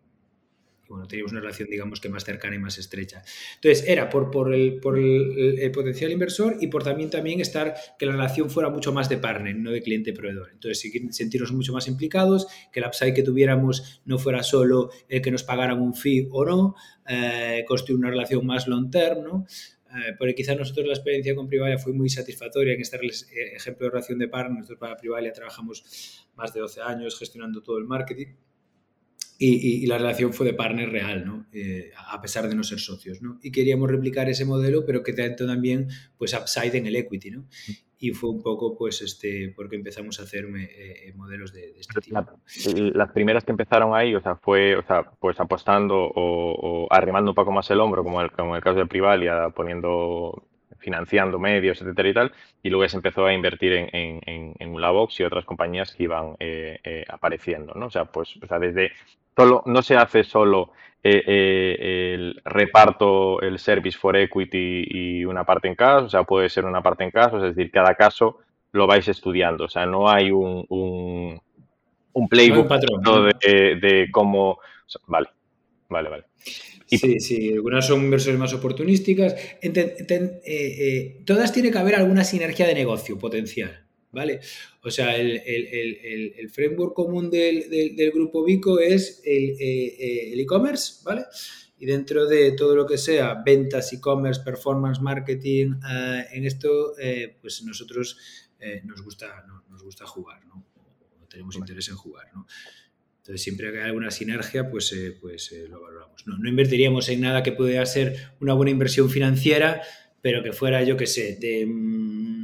teníamos 1.07 1.31
una 1.31 1.41
relación, 1.41 1.69
digamos 1.69 1.99
que 1.99 2.09
más 2.09 2.23
cercana 2.23 2.55
y 2.55 2.59
más 2.59 2.77
estrecha. 2.77 3.23
Entonces, 3.55 3.87
era 3.87 4.09
por, 4.09 4.31
por, 4.31 4.53
el, 4.53 4.79
por 4.79 4.97
el, 4.97 5.71
potencial 5.71 6.11
inversor 6.11 6.57
y 6.59 6.67
por 6.67 6.83
también, 6.83 7.09
también 7.09 7.39
estar, 7.39 7.75
que 7.97 8.05
la 8.05 8.13
relación 8.13 8.49
fuera 8.49 8.69
mucho 8.69 8.91
más 8.91 9.07
de 9.09 9.17
partner, 9.17 9.55
no 9.55 9.71
de 9.71 9.81
cliente-proveedor. 9.81 10.49
Entonces, 10.51 10.91
sentirnos 11.11 11.51
mucho 11.51 11.73
más 11.73 11.87
implicados, 11.87 12.47
que 12.71 12.79
el 12.79 12.87
upside 12.87 13.13
que 13.13 13.23
tuviéramos 13.23 14.01
no 14.05 14.17
fuera 14.17 14.43
solo 14.43 14.89
el 15.07 15.21
que 15.21 15.31
nos 15.31 15.43
pagaran 15.43 15.79
un 15.79 15.93
fee 15.93 16.27
o 16.31 16.45
no, 16.45 16.75
eh, 17.07 17.63
construir 17.67 17.99
una 17.99 18.09
relación 18.09 18.45
más 18.45 18.67
long 18.67 18.89
term, 18.89 19.23
¿no? 19.23 19.45
Eh, 19.91 20.33
quizás 20.35 20.55
nosotros 20.55 20.85
la 20.85 20.93
experiencia 20.93 21.35
con 21.35 21.47
Privalia 21.47 21.79
fue 21.79 21.93
muy 21.93 22.09
satisfactoria 22.09 22.73
en 22.73 22.81
este 22.81 22.99
ejemplo 23.55 23.87
de 23.87 23.91
relación 23.91 24.19
de 24.19 24.27
partner. 24.27 24.59
Nosotros 24.59 24.79
para 24.79 24.97
Privalia 24.97 25.33
trabajamos 25.33 26.27
más 26.35 26.53
de 26.53 26.59
12 26.59 26.81
años 26.81 27.17
gestionando 27.17 27.61
todo 27.61 27.79
el 27.79 27.85
marketing 27.85 28.27
y, 29.41 29.83
y, 29.83 29.87
la 29.87 29.97
relación 29.97 30.33
fue 30.33 30.45
de 30.45 30.53
partner 30.53 30.89
real, 30.89 31.25
¿no? 31.25 31.45
Eh, 31.53 31.91
a 31.95 32.21
pesar 32.21 32.49
de 32.49 32.55
no 32.55 32.63
ser 32.63 32.79
socios, 32.79 33.21
¿no? 33.21 33.39
Y 33.41 33.51
queríamos 33.51 33.89
replicar 33.89 34.27
ese 34.27 34.43
modelo, 34.43 34.85
pero 34.85 35.01
que 35.01 35.13
tanto 35.13 35.47
también, 35.47 35.87
pues, 36.17 36.33
upside 36.33 36.75
en 36.75 36.87
el 36.87 36.97
equity, 36.97 37.31
¿no? 37.31 37.45
Y 37.97 38.11
fue 38.11 38.31
un 38.31 38.43
poco, 38.43 38.77
pues, 38.77 39.01
este, 39.01 39.53
porque 39.55 39.77
empezamos 39.77 40.19
a 40.19 40.23
hacer 40.23 40.45
eh, 40.57 41.13
modelos 41.15 41.53
de, 41.53 41.71
de, 41.71 41.79
este 41.79 42.01
tipo. 42.01 42.19
La, 42.19 42.91
las 42.93 43.11
primeras 43.13 43.45
que 43.45 43.51
empezaron 43.51 43.95
ahí, 43.95 44.13
o 44.13 44.21
sea, 44.21 44.35
fue, 44.35 44.75
o 44.75 44.83
sea, 44.85 45.09
pues 45.19 45.39
apostando 45.39 45.95
o, 45.95 46.85
o 46.85 46.87
arrimando 46.91 47.31
un 47.31 47.35
poco 47.35 47.53
más 47.53 47.71
el 47.71 47.79
hombro, 47.79 48.03
como 48.03 48.21
el, 48.21 48.31
como 48.31 48.57
el 48.57 48.61
caso 48.61 48.79
de 48.79 48.87
Privalia, 48.87 49.49
poniendo 49.55 50.49
financiando 50.79 51.39
medios, 51.39 51.81
etcétera 51.81 52.09
y 52.09 52.13
tal, 52.13 52.31
y 52.63 52.69
luego 52.69 52.87
se 52.89 52.97
empezó 52.97 53.25
a 53.25 53.33
invertir 53.33 53.73
en, 53.73 53.89
en, 53.93 54.21
en, 54.25 54.53
en 54.59 54.69
Ulabox 54.73 55.19
y 55.19 55.23
otras 55.23 55.45
compañías 55.45 55.93
que 55.93 56.03
iban 56.03 56.35
eh, 56.39 56.79
eh, 56.83 57.05
apareciendo, 57.07 57.73
¿no? 57.75 57.87
O 57.87 57.89
sea, 57.91 58.05
pues, 58.05 58.37
o 58.41 58.47
sea, 58.47 58.59
desde 58.59 58.91
solo, 59.39 59.63
no 59.65 59.81
se 59.81 59.95
hace 59.95 60.23
solo 60.23 60.71
eh, 61.01 61.23
eh, 61.25 62.13
el 62.13 62.41
reparto, 62.43 63.41
el 63.41 63.57
service 63.57 63.97
for 63.97 64.17
equity 64.17 64.85
y 64.89 65.25
una 65.25 65.45
parte 65.45 65.67
en 65.67 65.75
caso, 65.75 66.05
o 66.05 66.09
sea, 66.09 66.23
puede 66.23 66.49
ser 66.49 66.65
una 66.65 66.81
parte 66.81 67.05
en 67.05 67.11
caso, 67.11 67.37
es 67.37 67.55
decir, 67.55 67.71
cada 67.71 67.95
caso 67.95 68.39
lo 68.73 68.85
vais 68.85 69.07
estudiando, 69.07 69.65
o 69.65 69.69
sea, 69.69 69.85
no 69.85 70.09
hay 70.09 70.29
un, 70.31 70.65
un, 70.69 71.41
un 72.13 72.27
playbook 72.27 72.57
no 72.57 72.61
un 72.63 72.67
patrón, 72.67 73.31
de, 73.41 73.75
de, 73.75 74.07
cómo, 74.11 74.51
o 74.51 74.59
sea, 74.85 75.01
vale, 75.07 75.29
vale, 75.87 76.09
vale. 76.09 76.23
Y... 76.89 76.97
Sí, 76.97 77.19
sí, 77.19 77.53
algunas 77.53 77.87
son 77.87 78.01
inversiones 78.01 78.39
más 78.39 78.53
oportunísticas. 78.53 79.35
Enten, 79.61 79.93
enten, 79.99 80.39
eh, 80.43 80.75
eh, 80.79 81.21
todas 81.23 81.53
tiene 81.53 81.71
que 81.71 81.77
haber 81.77 81.95
alguna 81.95 82.23
sinergia 82.23 82.67
de 82.67 82.73
negocio 82.73 83.17
potencial, 83.17 83.85
¿vale? 84.11 84.39
O 84.83 84.91
sea, 84.91 85.15
el, 85.15 85.41
el, 85.45 85.67
el, 85.67 86.33
el 86.37 86.49
framework 86.49 86.93
común 86.93 87.29
del, 87.29 87.69
del, 87.69 87.95
del, 87.95 88.11
grupo 88.11 88.43
Vico 88.43 88.79
es 88.79 89.21
eh, 89.25 90.31
el 90.33 90.39
e-commerce, 90.39 91.01
¿vale? 91.03 91.25
Y 91.77 91.85
dentro 91.85 92.25
de 92.27 92.51
todo 92.53 92.75
lo 92.75 92.85
que 92.85 92.97
sea 92.97 93.41
ventas, 93.45 93.93
e-commerce, 93.93 94.41
performance, 94.43 95.01
marketing, 95.01 95.75
uh, 95.75 96.25
en 96.31 96.45
esto, 96.45 96.99
eh, 96.99 97.37
pues 97.39 97.63
nosotros 97.63 98.17
eh, 98.59 98.81
nos, 98.83 99.01
gusta, 99.01 99.45
no, 99.47 99.63
nos 99.69 99.81
gusta 99.83 100.05
jugar, 100.05 100.45
¿no? 100.45 100.65
O 101.23 101.27
tenemos 101.27 101.55
interés 101.55 101.87
en 101.89 101.95
jugar, 101.95 102.27
¿no? 102.33 102.45
Entonces, 103.19 103.43
siempre 103.43 103.71
que 103.71 103.77
hay 103.77 103.85
alguna 103.85 104.11
sinergia, 104.11 104.69
pues, 104.69 104.91
eh, 104.91 105.15
pues 105.19 105.51
eh, 105.51 105.67
lo 105.69 105.81
valoramos. 105.81 106.25
No, 106.27 106.37
no, 106.37 106.49
invertiríamos 106.49 107.07
en 107.09 107.21
nada 107.21 107.43
que 107.43 107.51
pudiera 107.51 107.85
ser 107.85 108.33
una 108.41 108.53
buena 108.53 108.71
inversión 108.71 109.09
financiera, 109.09 109.81
pero 110.21 110.43
que 110.43 110.51
fuera, 110.51 110.83
yo 110.83 110.97
qué 110.97 111.07
sé, 111.07 111.37
de, 111.39 111.65
mm, 111.65 112.38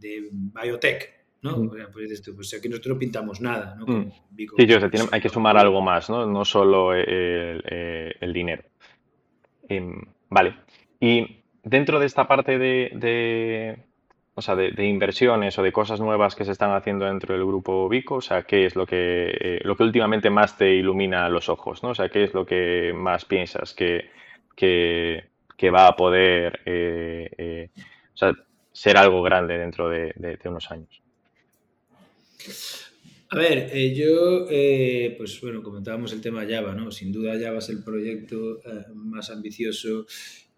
de 0.00 0.28
biotech, 0.30 1.08
¿no? 1.42 1.56
Mm. 1.56 1.68
Pues, 1.92 2.22
pues, 2.34 2.54
aquí 2.54 2.68
nosotros 2.68 2.94
no 2.94 2.98
pintamos 2.98 3.40
nada, 3.40 3.76
¿no? 3.78 3.86
Mm. 3.86 4.10
sí, 4.36 4.46
sí, 4.56 4.74
o 4.74 4.80
sea, 4.80 4.90
tiene, 4.90 5.08
hay 5.12 5.20
que 5.20 5.28
sumar 5.28 5.56
algo 5.56 5.80
más, 5.80 6.10
¿no? 6.10 6.26
No 6.26 6.44
solo 6.44 6.94
el, 6.94 7.62
el, 7.64 8.16
el 8.20 8.32
dinero. 8.32 8.64
Eh, 9.68 9.94
vale. 10.28 10.56
Y 10.98 11.42
dentro 11.62 11.98
de 12.00 12.06
esta 12.06 12.26
parte 12.26 12.58
de, 12.58 12.90
de 12.94 13.84
o 14.34 14.42
sea, 14.42 14.56
de, 14.56 14.70
de, 14.70 14.86
inversiones 14.86 15.58
o 15.58 15.62
de 15.62 15.72
cosas 15.72 16.00
nuevas 16.00 16.34
que 16.34 16.44
se 16.44 16.52
están 16.52 16.72
haciendo 16.72 17.04
dentro 17.04 17.34
del 17.34 17.44
grupo 17.44 17.88
Vico? 17.88 18.16
O 18.16 18.20
sea, 18.20 18.42
¿qué 18.42 18.64
es 18.66 18.74
lo 18.74 18.86
que, 18.86 19.30
eh, 19.38 19.60
lo 19.64 19.76
que 19.76 19.82
últimamente 19.82 20.30
más 20.30 20.56
te 20.56 20.74
ilumina 20.74 21.28
los 21.28 21.48
ojos? 21.48 21.82
¿no? 21.82 21.90
O 21.90 21.94
sea, 21.94 22.08
¿qué 22.08 22.24
es 22.24 22.34
lo 22.34 22.46
que 22.46 22.92
más 22.94 23.24
piensas 23.24 23.74
que, 23.74 24.10
que, 24.56 25.24
que 25.56 25.70
va 25.70 25.88
a 25.88 25.96
poder 25.96 26.60
eh, 26.64 27.30
eh, 27.36 27.70
o 28.14 28.16
sea, 28.16 28.34
ser 28.72 28.96
algo 28.96 29.22
grande 29.22 29.58
dentro 29.58 29.88
de, 29.88 30.38
unos 30.44 30.70
años? 30.70 31.02
A 33.32 33.36
ver, 33.38 33.70
eh, 33.72 33.94
yo, 33.94 34.46
eh, 34.50 35.14
pues 35.16 35.40
bueno, 35.40 35.62
comentábamos 35.62 36.12
el 36.12 36.20
tema 36.20 36.46
Java, 36.48 36.74
¿no? 36.74 36.90
Sin 36.90 37.12
duda 37.12 37.38
Java 37.40 37.58
es 37.58 37.68
el 37.68 37.84
proyecto 37.84 38.58
eh, 38.58 38.86
más 38.94 39.30
ambicioso 39.30 40.06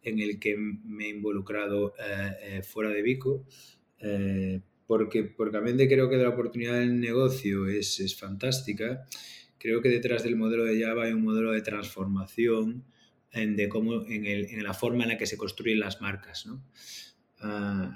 en 0.02 0.20
el 0.20 0.40
que 0.40 0.56
me 0.56 1.04
he 1.04 1.08
involucrado 1.10 1.94
fuera 2.64 2.90
de 2.90 3.02
Vico, 3.02 3.46
porque, 4.86 5.22
porque 5.22 5.52
realmente 5.52 5.86
creo 5.86 6.08
que 6.10 6.16
la 6.16 6.30
oportunidad 6.30 6.80
del 6.80 6.98
negocio 6.98 7.68
es, 7.68 8.00
es, 8.00 8.18
fantástica. 8.18 9.04
Creo 9.58 9.80
que 9.80 9.88
detrás 9.88 10.24
del 10.24 10.34
modelo 10.34 10.64
de 10.64 10.82
Java 10.82 11.04
hay 11.04 11.12
un 11.12 11.22
modelo 11.22 11.52
de 11.52 11.62
transformación 11.62 12.84
en, 13.30 13.54
de 13.54 13.68
cómo, 13.68 14.04
en, 14.06 14.26
el, 14.26 14.46
en 14.46 14.64
la 14.64 14.74
forma 14.74 15.04
en 15.04 15.10
la 15.10 15.18
que 15.18 15.26
se 15.26 15.36
construyen 15.36 15.78
las 15.78 16.00
marcas, 16.00 16.46
¿no? 16.46 16.64
Uh, 17.42 17.92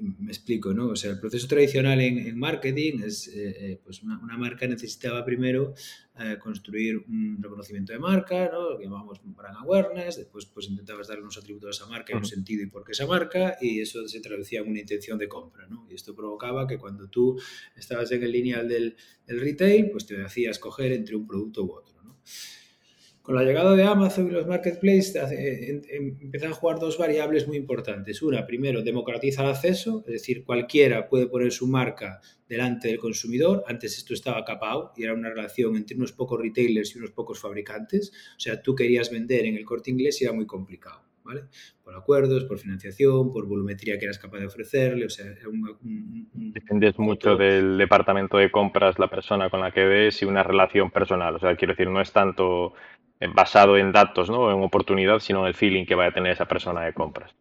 me 0.00 0.30
explico, 0.30 0.72
¿no? 0.72 0.88
O 0.88 0.96
sea, 0.96 1.10
el 1.10 1.20
proceso 1.20 1.46
tradicional 1.46 2.00
en, 2.00 2.18
en 2.18 2.38
marketing 2.38 3.00
es, 3.04 3.28
eh, 3.28 3.80
pues 3.84 4.02
una, 4.02 4.18
una, 4.22 4.38
marca 4.38 4.66
necesitaba 4.66 5.24
primero 5.24 5.74
eh, 6.18 6.36
construir 6.38 6.98
un 7.08 7.38
reconocimiento 7.42 7.92
de 7.92 7.98
marca, 7.98 8.48
¿no? 8.52 8.70
Lo 8.70 8.78
que 8.78 8.84
llamamos 8.84 9.20
brand 9.24 9.56
awareness, 9.58 10.16
después 10.16 10.46
pues 10.46 10.68
intentabas 10.68 11.08
darle 11.08 11.22
unos 11.22 11.38
atributos 11.38 11.68
a 11.68 11.82
esa 11.82 11.90
marca, 11.90 12.14
uh 12.14 12.16
-huh. 12.16 12.20
un 12.20 12.26
sentido 12.26 12.62
y 12.62 12.66
por 12.66 12.84
qué 12.84 12.92
esa 12.92 13.06
marca, 13.06 13.56
y 13.60 13.80
eso 13.80 14.06
se 14.08 14.20
traducía 14.20 14.60
en 14.60 14.70
una 14.70 14.80
intención 14.80 15.18
de 15.18 15.28
compra, 15.28 15.66
¿no? 15.66 15.86
Y 15.90 15.94
esto 15.94 16.14
provocaba 16.14 16.66
que 16.66 16.78
cuando 16.78 17.08
tú 17.08 17.40
estabas 17.76 18.10
en 18.12 18.22
el 18.22 18.32
lineal 18.32 18.68
del, 18.68 18.96
del 19.26 19.40
retail, 19.40 19.90
pues 19.90 20.06
te 20.06 20.22
hacías 20.22 20.56
escoger 20.56 20.92
entre 20.92 21.16
un 21.16 21.26
producto 21.26 21.64
u 21.64 21.72
otro, 21.72 22.02
¿no? 22.02 22.18
Con 23.22 23.36
la 23.36 23.44
llegada 23.44 23.76
de 23.76 23.84
Amazon 23.84 24.26
y 24.26 24.30
los 24.30 24.48
marketplaces 24.48 25.14
empiezan 25.30 26.50
a 26.50 26.54
jugar 26.54 26.80
dos 26.80 26.98
variables 26.98 27.46
muy 27.46 27.56
importantes. 27.56 28.20
Una, 28.20 28.44
primero, 28.44 28.82
democratiza 28.82 29.42
el 29.42 29.50
acceso, 29.50 30.02
es 30.08 30.14
decir, 30.14 30.42
cualquiera 30.44 31.08
puede 31.08 31.28
poner 31.28 31.52
su 31.52 31.68
marca 31.68 32.20
delante 32.48 32.88
del 32.88 32.98
consumidor. 32.98 33.62
Antes 33.68 33.96
esto 33.96 34.12
estaba 34.12 34.44
capado 34.44 34.92
y 34.96 35.04
era 35.04 35.14
una 35.14 35.30
relación 35.30 35.76
entre 35.76 35.96
unos 35.96 36.12
pocos 36.12 36.40
retailers 36.40 36.96
y 36.96 36.98
unos 36.98 37.12
pocos 37.12 37.38
fabricantes. 37.38 38.10
O 38.36 38.40
sea, 38.40 38.60
tú 38.60 38.74
querías 38.74 39.08
vender 39.08 39.46
en 39.46 39.54
el 39.54 39.64
corte 39.64 39.92
inglés 39.92 40.20
y 40.20 40.24
era 40.24 40.32
muy 40.32 40.46
complicado. 40.46 41.02
¿Vale? 41.24 41.42
Por 41.84 41.94
acuerdos, 41.94 42.44
por 42.46 42.58
financiación, 42.58 43.32
por 43.32 43.46
volumetría 43.46 43.96
que 43.96 44.06
eras 44.06 44.18
capaz 44.18 44.40
de 44.40 44.46
ofrecerle, 44.46 45.06
o 45.06 45.08
sea, 45.08 45.26
era 45.26 45.48
un, 45.48 45.60
un, 45.84 46.28
un 46.34 46.52
Dependes 46.52 46.98
mucho 46.98 47.36
del 47.36 47.78
departamento 47.78 48.38
de 48.38 48.50
compras, 48.50 48.98
la 48.98 49.08
persona 49.08 49.48
con 49.48 49.60
la 49.60 49.70
que 49.70 49.84
ves 49.84 50.20
y 50.20 50.24
una 50.24 50.42
relación 50.42 50.90
personal, 50.90 51.36
o 51.36 51.38
sea, 51.38 51.54
quiero 51.54 51.74
decir, 51.74 51.88
no 51.88 52.00
es 52.00 52.10
tanto 52.10 52.74
basado 53.34 53.76
en 53.76 53.92
datos, 53.92 54.30
¿no? 54.30 54.50
En 54.50 54.62
oportunidad, 54.62 55.20
sino 55.20 55.40
en 55.40 55.48
el 55.48 55.54
feeling 55.54 55.84
que 55.84 55.94
vaya 55.94 56.10
a 56.10 56.14
tener 56.14 56.32
esa 56.32 56.46
persona 56.46 56.82
de 56.82 56.92
compras 56.92 57.34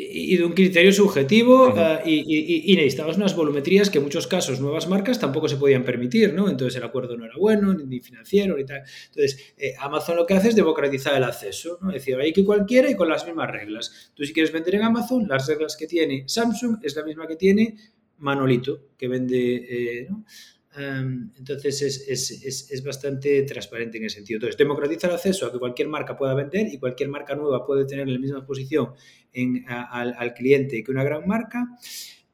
y 0.00 0.36
de 0.36 0.44
un 0.44 0.52
criterio 0.52 0.92
subjetivo 0.92 1.70
uh, 1.70 2.06
y, 2.06 2.20
y, 2.20 2.72
y, 2.72 2.76
necesitabas 2.76 3.16
unas 3.16 3.34
volumetrías 3.34 3.90
que 3.90 3.98
en 3.98 4.04
muchos 4.04 4.28
casos 4.28 4.60
nuevas 4.60 4.88
marcas 4.88 5.18
tampoco 5.18 5.48
se 5.48 5.56
podían 5.56 5.82
permitir, 5.82 6.34
¿no? 6.34 6.48
Entonces 6.48 6.76
el 6.76 6.84
acuerdo 6.84 7.16
no 7.16 7.24
era 7.24 7.34
bueno, 7.36 7.74
ni 7.74 7.98
financiero, 7.98 8.56
ni 8.56 8.64
tal. 8.64 8.82
Entonces 9.06 9.54
eh, 9.56 9.74
Amazon 9.80 10.16
lo 10.16 10.24
que 10.24 10.34
hace 10.34 10.48
es 10.48 10.56
democratizar 10.56 11.16
el 11.16 11.24
acceso, 11.24 11.78
¿no? 11.80 11.88
Es 11.88 11.94
decir, 11.96 12.16
hay 12.16 12.32
que 12.32 12.44
cualquiera 12.44 12.88
y 12.88 12.94
con 12.94 13.08
las 13.08 13.26
mismas 13.26 13.50
reglas. 13.50 14.12
Tú 14.14 14.24
si 14.24 14.32
quieres 14.32 14.52
vender 14.52 14.76
en 14.76 14.82
Amazon, 14.82 15.26
las 15.26 15.48
reglas 15.48 15.76
que 15.76 15.88
tiene 15.88 16.24
Samsung 16.26 16.78
es 16.82 16.94
la 16.94 17.02
misma 17.02 17.26
que 17.26 17.36
tiene 17.36 17.76
Manolito, 18.18 18.90
que 18.96 19.08
vende, 19.08 19.56
eh, 19.56 20.06
¿no? 20.08 20.24
Entonces 20.76 21.82
es, 22.08 22.84
bastante 22.84 23.42
transparente 23.42 23.98
en 23.98 24.04
ese 24.04 24.16
sentido. 24.16 24.36
Entonces, 24.36 24.58
democratiza 24.58 25.06
el 25.08 25.14
acceso 25.14 25.46
a 25.46 25.52
que 25.52 25.58
cualquier 25.58 25.88
marca 25.88 26.16
pueda 26.16 26.34
vender 26.34 26.66
y 26.72 26.78
cualquier 26.78 27.08
marca 27.08 27.34
nueva 27.34 27.64
puede 27.64 27.84
tener 27.84 28.08
la 28.08 28.18
misma 28.18 28.44
posición 28.46 28.92
al, 29.66 30.34
cliente 30.34 30.82
que 30.82 30.90
una 30.90 31.04
gran 31.04 31.26
marca. 31.26 31.66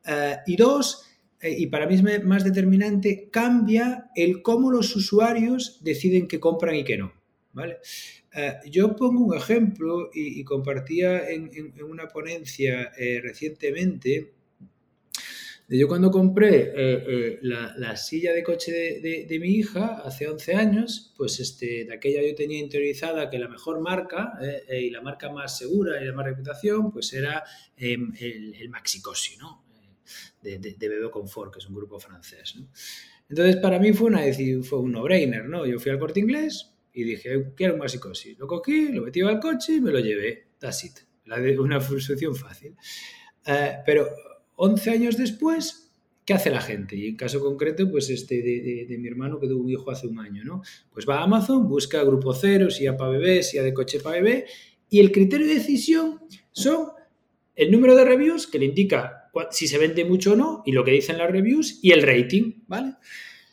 Eh, 0.07 0.37
y 0.47 0.57
dos, 0.57 1.07
eh, 1.41 1.55
y 1.57 1.67
para 1.69 1.87
mí 1.87 1.95
es 1.95 2.25
más 2.25 2.45
determinante, 2.45 3.29
cambia 3.31 4.11
el 4.14 4.43
cómo 4.43 4.71
los 4.71 4.95
usuarios 4.97 5.81
deciden 5.83 6.29
qué 6.29 6.41
compran 6.41 6.75
y 6.76 6.85
qué 6.85 6.99
no. 6.99 7.12
¿vale? 7.53 7.79
Eh, 8.35 8.55
yo 8.71 8.97
pongo 8.97 9.25
un 9.25 9.37
ejemplo 9.37 10.11
y, 10.12 10.43
compartía 10.45 11.31
en, 11.31 11.50
una 11.83 12.09
ponencia 12.09 12.93
recientemente 13.23 14.33
yo 15.68 15.88
cuando 15.88 16.11
compré 16.11 16.56
eh, 16.56 16.73
eh, 16.76 17.38
la, 17.42 17.97
silla 17.97 18.33
de 18.33 18.42
coche 18.42 19.00
de, 19.00 19.38
mi 19.40 19.49
hija 19.49 20.02
hace 20.04 20.28
11 20.28 20.54
años, 20.54 21.14
pues 21.16 21.40
este, 21.40 21.87
de 21.87 21.94
aquella 21.94 22.23
yo 22.23 22.35
tenía 22.35 22.59
interiorizada 22.59 23.30
que 23.30 23.38
la 23.38 23.49
mejor 23.49 23.80
marca 23.80 24.35
eh, 24.42 24.83
y 24.83 24.90
la 24.90 25.00
marca 25.00 25.30
más 25.30 25.56
segura 25.56 26.00
y 26.02 26.04
de 26.04 26.12
más 26.12 26.26
reputación, 26.26 26.92
pues 26.92 27.12
era 27.14 27.42
em, 27.76 28.12
el, 28.21 28.54
el 28.54 28.68
Maxicosi, 28.68 29.38
¿no? 29.38 29.64
De, 30.42 30.59
de, 30.59 30.75
de 30.75 31.11
Confort, 31.11 31.54
que 31.54 31.61
es 31.61 31.66
un 31.66 31.76
grupo 31.76 31.99
francés, 31.99 32.56
¿no? 32.56 32.68
Entonces, 33.30 33.56
para 33.56 33.78
mí 33.78 33.94
fue, 33.94 34.09
una, 34.09 34.21
fue 34.62 34.80
un 34.80 34.92
no-brainer, 34.92 35.47
¿no? 35.47 35.64
Yo 35.64 35.80
fui 35.80 35.90
al 35.90 35.99
corte 35.99 36.21
inglés 36.21 36.71
y 36.92 37.04
dije, 37.04 37.52
quiero 37.56 37.73
un 37.73 37.80
Maxicosi. 37.80 38.35
Lo 38.35 38.47
cogí, 38.47 38.92
lo 38.92 39.00
metí 39.00 39.23
al 39.23 39.40
coche 39.40 39.76
y 39.76 39.80
me 39.80 39.90
lo 39.90 39.99
llevé. 39.99 40.49
That's 40.59 40.85
it. 40.85 40.99
La 41.25 41.40
de, 41.40 41.59
una 41.59 41.80
solución 41.80 42.37
fácil. 42.37 42.76
pero 43.87 44.06
11 44.57 44.91
años 44.91 45.17
después, 45.17 45.93
¿qué 46.25 46.35
hace 46.35 46.51
la 46.51 46.61
gente? 46.61 46.97
Y 46.97 47.09
en 47.09 47.17
caso 47.17 47.41
concreto, 47.41 47.91
pues 47.91 48.11
este 48.11 48.37
de, 48.43 48.97
mi 48.99 49.09
hermano 49.09 49.39
que 49.39 49.49
tuvo 49.49 49.63
un 49.63 49.71
hijo 49.71 49.91
hace 49.91 50.07
un 50.07 50.19
año, 50.19 50.45
¿no? 50.45 50.63
Pues 50.93 51.09
va 51.09 51.19
a 51.19 51.25
Amazon, 51.25 51.69
busca 51.69 52.03
grupo 52.03 52.33
cero, 52.35 52.71
si 52.71 52.87
para 52.87 53.11
bebé, 53.11 53.43
si 53.43 53.59
de 53.59 53.75
coche 53.75 54.01
para 54.01 54.17
bebé, 54.17 54.47
y 54.89 55.01
el 55.01 55.13
criterio 55.13 55.47
de 55.47 55.55
decisión 55.55 56.21
son 56.53 56.89
el 57.57 57.71
número 57.71 57.95
de 57.95 58.05
reviews 58.05 58.47
que 58.47 58.59
le 58.59 58.67
indica 58.67 59.21
si 59.51 59.67
se 59.67 59.79
vende 59.79 60.05
mucho 60.05 60.33
o 60.33 60.37
no, 60.37 60.63
y 60.65 60.73
lo 60.73 60.85
que 60.85 60.93
dicen 60.93 61.19
las 61.19 61.31
reviews, 61.31 61.81
y 61.83 61.91
el 61.91 62.03
rating, 62.03 62.63
¿vale? 62.69 62.95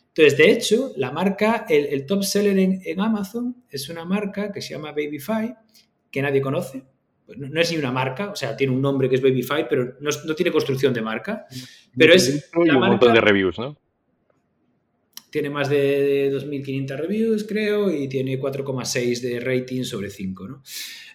Entonces, 0.08 0.36
de 0.36 0.52
hecho, 0.52 0.92
la 0.96 1.10
marca, 1.10 1.66
el, 1.68 2.06
top 2.06 2.22
seller 2.22 2.58
en, 2.58 2.80
en, 2.84 3.00
Amazon 3.00 3.64
es 3.70 3.88
una 3.88 4.04
marca 4.04 4.52
que 4.52 4.60
se 4.60 4.74
llama 4.74 4.92
Babyfy, 4.92 5.54
que 6.10 6.22
nadie 6.22 6.42
conoce, 6.42 6.84
no, 7.36 7.60
es 7.60 7.70
ni 7.72 7.78
una 7.78 7.92
marca, 7.92 8.30
o 8.30 8.36
sea, 8.36 8.56
tiene 8.56 8.72
un 8.72 8.82
nombre 8.82 9.08
que 9.08 9.16
es 9.16 9.22
Babyfy, 9.22 9.66
pero 9.68 9.96
no, 10.00 10.34
tiene 10.34 10.50
construcción 10.50 10.92
de 10.92 11.02
marca. 11.02 11.46
Pero 11.96 12.14
es 12.14 12.50
un 12.54 12.74
montón 12.74 13.12
de 13.14 13.20
reviews, 13.20 13.58
¿no? 13.58 13.76
Tiene 15.30 15.48
más 15.48 15.70
de 15.70 16.30
2.500 16.30 16.96
reviews, 16.96 17.44
creo, 17.44 17.90
y 17.90 18.06
tiene 18.06 18.38
4,6 18.38 19.20
de 19.20 19.40
rating 19.40 19.82
sobre 19.82 20.10
5, 20.10 20.48
¿no? 20.48 20.62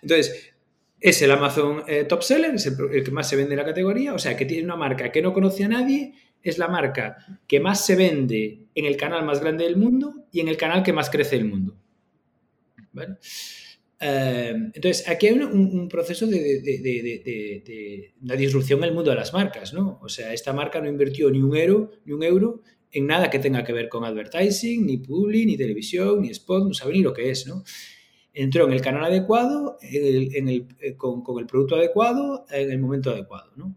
Entonces, 0.01 0.55
es 0.99 1.21
el 1.21 1.31
Amazon 1.31 1.83
eh, 1.87 2.05
Top 2.05 2.23
Seller, 2.23 2.55
es 2.55 2.65
el, 2.65 3.03
que 3.03 3.11
más 3.11 3.29
se 3.29 3.35
vende 3.35 3.53
en 3.53 3.59
la 3.59 3.65
categoría, 3.65 4.13
o 4.13 4.19
sea, 4.19 4.35
que 4.35 4.45
tiene 4.45 4.63
una 4.63 4.75
marca 4.75 5.11
que 5.11 5.21
no 5.21 5.33
conoce 5.33 5.65
a 5.65 5.67
nadie, 5.67 6.13
es 6.41 6.57
la 6.57 6.67
marca 6.67 7.17
que 7.47 7.59
más 7.59 7.85
se 7.85 7.95
vende 7.95 8.65
en 8.73 8.85
el 8.85 8.97
canal 8.97 9.23
más 9.25 9.39
grande 9.39 9.65
del 9.65 9.77
mundo 9.77 10.25
y 10.31 10.39
en 10.39 10.47
el 10.47 10.57
canal 10.57 10.81
que 10.81 10.93
más 10.93 11.09
crece 11.09 11.35
del 11.35 11.45
mundo. 11.45 11.75
¿Vale? 12.93 13.17
Em, 13.99 14.71
entonces, 14.75 15.07
aquí 15.09 15.27
hay 15.27 15.39
un, 15.39 15.87
proceso 15.89 16.27
de, 16.27 18.13
una 18.21 18.35
disrupción 18.35 18.79
en 18.79 18.85
el 18.85 18.93
mundo 18.93 19.09
de 19.09 19.17
las 19.17 19.33
marcas, 19.33 19.73
¿no? 19.73 19.99
O 20.01 20.09
sea, 20.09 20.33
esta 20.33 20.53
marca 20.53 20.79
no 20.79 20.87
invirtió 20.87 21.31
ni 21.31 21.41
un 21.41 21.55
euro, 21.55 21.91
ni 22.05 22.13
un 22.13 22.23
euro 22.23 22.61
en 22.91 23.07
nada 23.07 23.29
que 23.29 23.39
tenga 23.39 23.63
que 23.63 23.73
ver 23.73 23.89
con 23.89 24.05
advertising, 24.05 24.85
ni 24.85 24.97
publi, 24.97 25.45
ni 25.45 25.57
televisión, 25.57 26.21
ni 26.21 26.29
spot, 26.29 26.67
no 26.67 26.73
sabe 26.73 26.93
ni 26.93 27.01
lo 27.01 27.13
que 27.13 27.31
es, 27.31 27.47
¿no? 27.47 27.63
Entró 28.33 28.65
en 28.65 28.73
el 28.73 28.81
canal 28.81 29.05
adecuado, 29.05 29.77
en 29.81 30.47
el, 30.47 30.67
eh, 30.79 30.95
con, 30.95 31.23
el 31.39 31.47
producto 31.47 31.75
adecuado, 31.75 32.45
en 32.51 32.71
el 32.71 32.77
momento 32.77 33.09
adecuado, 33.09 33.51
¿no? 33.55 33.75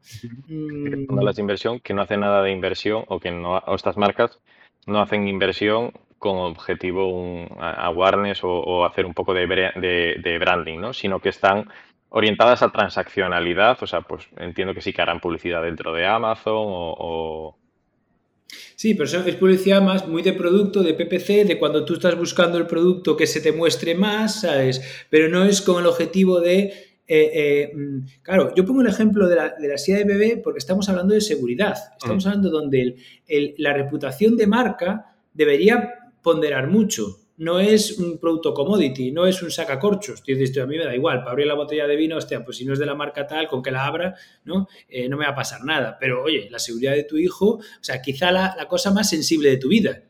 Mm. 0.49 1.19
las 1.25 1.37
de 1.37 1.41
inversión 1.41 1.81
que 1.81 1.95
no 1.95 2.03
hace 2.03 2.19
nada 2.19 2.43
de 2.43 2.53
inversión 2.53 3.05
o 3.09 3.21
que 3.21 3.31
no, 3.31 3.57
o 3.57 3.75
estas 3.75 3.97
marcas 3.97 4.39
no 4.87 5.01
hacen 5.01 5.29
inversión 5.29 5.93
con 6.21 6.37
objetivo 6.37 7.09
un 7.09 7.49
awareness 7.59 8.45
o, 8.45 8.51
o, 8.51 8.85
hacer 8.85 9.07
un 9.07 9.15
poco 9.15 9.33
de, 9.33 9.47
de, 9.47 10.39
branding, 10.39 10.79
¿no? 10.79 10.93
Sino 10.93 11.19
que 11.19 11.31
están 11.31 11.67
orientadas 12.11 12.63
a 12.63 12.71
transaccionalidad, 12.71 13.83
o 13.83 13.87
sea, 13.87 14.03
pues 14.03 14.29
entiendo 14.37 14.75
que 14.75 14.83
sí 14.83 14.93
que 14.93 15.01
harán 15.01 15.21
publicidad 15.21 15.63
dentro 15.63 15.95
de 15.95 16.07
Amazon 16.07 16.55
o... 16.55 17.57
Sí, 18.77 18.95
pero 18.95 19.09
es 19.09 19.37
publicidad 19.37 19.81
más 19.81 20.07
muy 20.07 20.21
de 20.21 20.35
producto, 20.35 20.83
de 20.83 20.93
PPC, 20.93 21.47
de 21.47 21.59
cuando 21.59 21.87
tú 21.87 21.95
estás 21.95 22.17
buscando 22.19 22.59
el 22.59 22.67
producto 22.67 23.17
que 23.17 23.27
se 23.27 23.41
te 23.41 23.53
muestre 23.53 23.95
más, 23.95 24.43
¿sabes? 24.43 25.07
Pero 25.09 25.29
no 25.29 25.45
es 25.45 25.63
con 25.63 25.81
el 25.81 25.87
objetivo 25.87 26.41
de 26.41 26.91
eh, 27.13 27.31
eh, 27.35 27.73
mm, 27.75 28.23
claro, 28.23 28.55
yo 28.55 28.67
pongo 28.67 28.83
el 28.83 28.89
ejemplo 28.89 29.27
de 29.27 29.37
la, 29.37 29.55
de 29.59 29.69
la 29.69 29.79
silla 29.79 29.99
de 29.99 30.05
bebé 30.05 30.37
porque 30.37 30.59
estamos 30.59 30.87
hablando 30.91 31.15
de 31.15 31.23
seguridad. 31.23 31.77
Estamos 31.99 32.25
mm. 32.25 32.29
hablando 32.29 32.51
donde 32.51 32.95
el, 33.27 33.55
la 33.57 33.73
reputación 33.73 34.37
de 34.37 34.47
marca 34.47 35.17
debería 35.33 35.95
ponderar 36.23 36.69
mucho. 36.69 37.19
No 37.37 37.59
es 37.59 37.99
un 37.99 38.19
producto 38.19 38.53
commodity, 38.53 39.13
no 39.13 39.27
es 39.27 39.43
un 39.43 39.51
sacacorchos. 39.51 40.23
Tío, 40.23 40.37
a 40.63 40.67
mí 40.67 40.77
me 40.77 40.85
da 40.85 40.95
igual, 40.95 41.21
para 41.21 41.31
abrir 41.31 41.47
la 41.47 41.55
botella 41.55 41.87
de 41.87 41.97
vino, 41.97 42.17
hostia, 42.17 42.45
pues 42.45 42.59
si 42.59 42.67
no 42.67 42.75
es 42.75 42.79
de 42.79 42.85
la 42.85 42.95
marca 42.95 43.27
tal, 43.27 43.49
con 43.49 43.63
que 43.63 43.71
la 43.71 43.87
abra, 43.87 44.15
¿no? 44.45 44.69
Eh, 44.89 45.09
no 45.09 45.17
me 45.17 45.25
va 45.25 45.33
a 45.33 45.35
pasar 45.35 45.65
nada. 45.65 45.97
Pero, 45.99 46.23
oye, 46.23 46.49
la 46.51 46.59
seguridad 46.59 46.93
de 46.93 47.05
tu 47.05 47.17
hijo, 47.17 47.55
o 47.55 47.63
sea, 47.81 48.03
quizá 48.03 48.31
la, 48.31 48.55
la 48.59 48.69
cosa 48.69 48.91
más 48.93 49.09
sensible 49.09 49.49
de 49.49 49.57
tu 49.57 49.69
vida, 49.69 50.03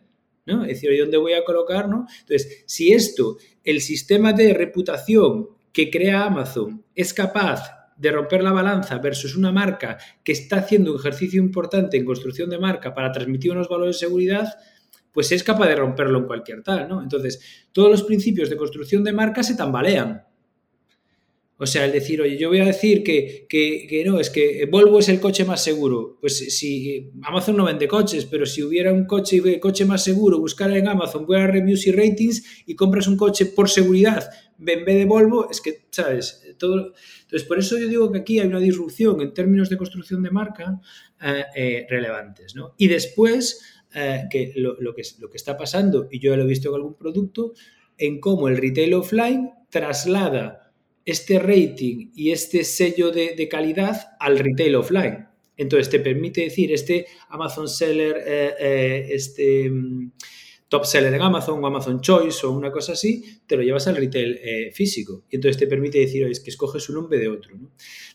¿no? 0.46 0.64
Es 0.64 0.80
decir, 0.80 0.90
¿dónde 0.98 1.18
voy 1.18 1.34
a 1.34 1.44
colocar, 1.44 1.88
no? 1.88 2.06
Entonces, 2.20 2.64
si 2.66 2.92
esto, 2.92 3.36
el 3.62 3.80
sistema 3.80 4.32
de 4.32 4.52
reputación 4.52 5.50
que 5.72 5.88
crea 5.88 6.24
Amazon 6.24 6.84
es 6.96 7.14
capaz 7.14 7.80
de 7.96 8.10
romper 8.10 8.42
la 8.42 8.52
balanza 8.52 8.96
versus 8.98 9.36
una 9.36 9.52
marca 9.52 9.98
que 10.24 10.32
está 10.32 10.56
haciendo 10.56 10.92
un 10.92 10.98
ejercicio 10.98 11.40
importante 11.40 11.98
en 11.98 12.06
construcción 12.06 12.48
de 12.48 12.58
marca 12.58 12.94
para 12.94 13.12
transmitir 13.12 13.52
unos 13.52 13.68
valores 13.68 13.96
de 13.96 14.06
seguridad, 14.06 14.48
pues 15.12 15.32
es 15.32 15.42
capaz 15.42 15.68
de 15.68 15.76
romperlo 15.76 16.18
en 16.18 16.26
cualquier 16.26 16.62
tal, 16.62 16.88
¿no? 16.88 17.02
Entonces, 17.02 17.40
todos 17.72 17.90
los 17.90 18.02
principios 18.02 18.50
de 18.50 18.56
construcción 18.56 19.04
de 19.04 19.12
marca 19.12 19.42
se 19.42 19.54
tambalean. 19.54 20.24
O 21.62 21.66
sea, 21.66 21.84
el 21.84 21.92
decir, 21.92 22.22
oye, 22.22 22.38
yo 22.38 22.48
voy 22.48 22.60
a 22.60 22.64
decir 22.64 23.02
que, 23.02 23.46
que, 23.46 24.02
no, 24.06 24.18
es 24.18 24.30
que 24.30 24.66
Volvo 24.70 24.98
es 24.98 25.10
el 25.10 25.20
coche 25.20 25.44
más 25.44 25.62
seguro. 25.62 26.16
Pues 26.18 26.38
si 26.56 27.10
Amazon 27.22 27.54
no 27.54 27.66
vende 27.66 27.86
coches, 27.86 28.24
pero 28.24 28.46
si 28.46 28.62
hubiera 28.62 28.94
un 28.94 29.04
coche, 29.04 29.60
coche 29.60 29.84
más 29.84 30.02
seguro, 30.02 30.38
buscar 30.38 30.74
en 30.74 30.88
Amazon, 30.88 31.26
voy 31.26 31.36
a 31.36 31.46
reviews 31.46 31.86
y 31.86 31.92
ratings 31.92 32.64
y 32.64 32.74
compras 32.74 33.08
un 33.08 33.18
coche 33.18 33.44
por 33.44 33.68
seguridad 33.68 34.30
en 34.66 34.84
vez 34.84 34.96
de 34.96 35.04
Volvo, 35.04 35.50
es 35.50 35.60
que, 35.60 35.86
¿sabes? 35.90 36.42
Todo... 36.58 36.92
Entonces, 37.22 37.46
por 37.46 37.58
eso 37.58 37.78
yo 37.78 37.88
digo 37.88 38.10
que 38.10 38.18
aquí 38.18 38.40
hay 38.40 38.46
una 38.46 38.58
disrupción 38.58 39.20
en 39.20 39.32
términos 39.32 39.68
de 39.70 39.76
construcción 39.76 40.22
de 40.22 40.30
marca 40.30 40.80
eh, 41.22 41.44
eh, 41.54 41.86
relevantes, 41.88 42.54
¿no? 42.54 42.74
Y 42.76 42.88
después 42.88 43.69
eh, 43.94 44.24
que 44.30 44.52
lo, 44.56 44.76
que, 44.94 45.02
lo 45.18 45.30
que 45.30 45.36
está 45.36 45.56
pasando, 45.56 46.08
y 46.10 46.18
yo 46.18 46.30
ya 46.30 46.36
lo 46.36 46.44
he 46.44 46.46
visto 46.46 46.68
en 46.68 46.74
algún 46.76 46.94
producto, 46.94 47.54
en 47.98 48.20
cómo 48.20 48.48
el 48.48 48.56
retail 48.56 48.94
offline 48.94 49.50
traslada 49.68 50.72
este 51.04 51.38
rating 51.38 52.10
y 52.14 52.30
este 52.30 52.64
sello 52.64 53.10
de, 53.10 53.48
calidad 53.48 54.16
al 54.18 54.38
retail 54.38 54.76
offline. 54.76 55.26
Entonces 55.56 55.90
te 55.90 56.00
permite 56.00 56.42
decir, 56.42 56.72
este 56.72 57.06
Amazon 57.28 57.68
Seller, 57.68 58.16
eh, 58.26 58.54
eh, 58.58 59.08
este 59.10 59.68
mm, 59.68 60.12
top 60.70 60.86
seller 60.86 61.12
en 61.12 61.20
Amazon 61.20 61.62
o 61.62 61.66
Amazon 61.66 62.00
Choice 62.00 62.46
o 62.46 62.52
una 62.52 62.70
cosa 62.70 62.92
así, 62.92 63.42
te 63.44 63.56
lo 63.56 63.62
llevas 63.62 63.88
al 63.88 63.96
retail 63.96 64.38
eh, 64.40 64.70
físico. 64.72 65.24
Y 65.28 65.34
entonces 65.34 65.58
te 65.58 65.66
permite 65.66 65.98
decir, 65.98 66.24
es 66.28 66.38
que 66.38 66.50
escoges 66.50 66.88
un 66.88 66.94
nombre 66.94 67.18
de 67.18 67.28
otro. 67.28 67.58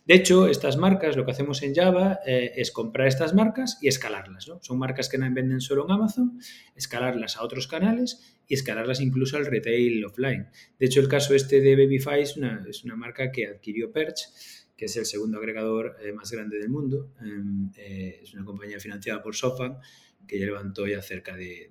De 0.05 0.13
hecho, 0.13 0.47
estas 0.47 0.77
marcas, 0.77 1.17
lo 1.17 1.25
que 1.25 1.31
hacemos 1.31 1.61
en 1.63 1.75
Java 1.75 2.19
eh, 2.25 2.53
es 2.55 2.71
comprar 2.71 3.07
estas 3.07 3.33
marcas 3.35 3.77
y 3.81 3.89
escalarlas. 3.89 4.49
Son 4.61 4.79
marcas 4.79 5.09
que 5.09 5.17
venden 5.17 5.59
solo 5.59 5.83
en 5.83 5.91
Amazon, 5.91 6.39
escalarlas 6.77 7.35
a 7.35 7.43
otros 7.43 7.67
canales 7.67 8.39
y 8.47 8.53
escalarlas 8.53 9.01
incluso 9.01 9.35
al 9.35 9.47
retail 9.47 10.05
offline. 10.05 10.47
De 10.79 10.85
hecho, 10.85 11.01
el 11.01 11.09
caso 11.09 11.35
este 11.35 11.59
de 11.59 11.75
Babyfy 11.75 12.21
es 12.21 12.37
una, 12.37 12.65
es 12.69 12.85
una 12.85 12.95
marca 12.95 13.33
que 13.33 13.47
adquirió 13.47 13.91
Perch, 13.91 14.29
que 14.77 14.85
es 14.85 14.95
el 14.95 15.05
segundo 15.05 15.39
agregador 15.39 15.97
eh, 16.01 16.13
más 16.13 16.31
grande 16.31 16.57
del 16.57 16.69
mundo. 16.69 17.11
Em, 17.19 17.69
es 17.75 18.33
una 18.33 18.45
compañía 18.45 18.79
financiada 18.79 19.21
por 19.21 19.35
SoftBank 19.35 19.77
que 20.27 20.37
levantó 20.37 20.87
ya 20.87 21.01
cerca 21.01 21.35
de 21.35 21.69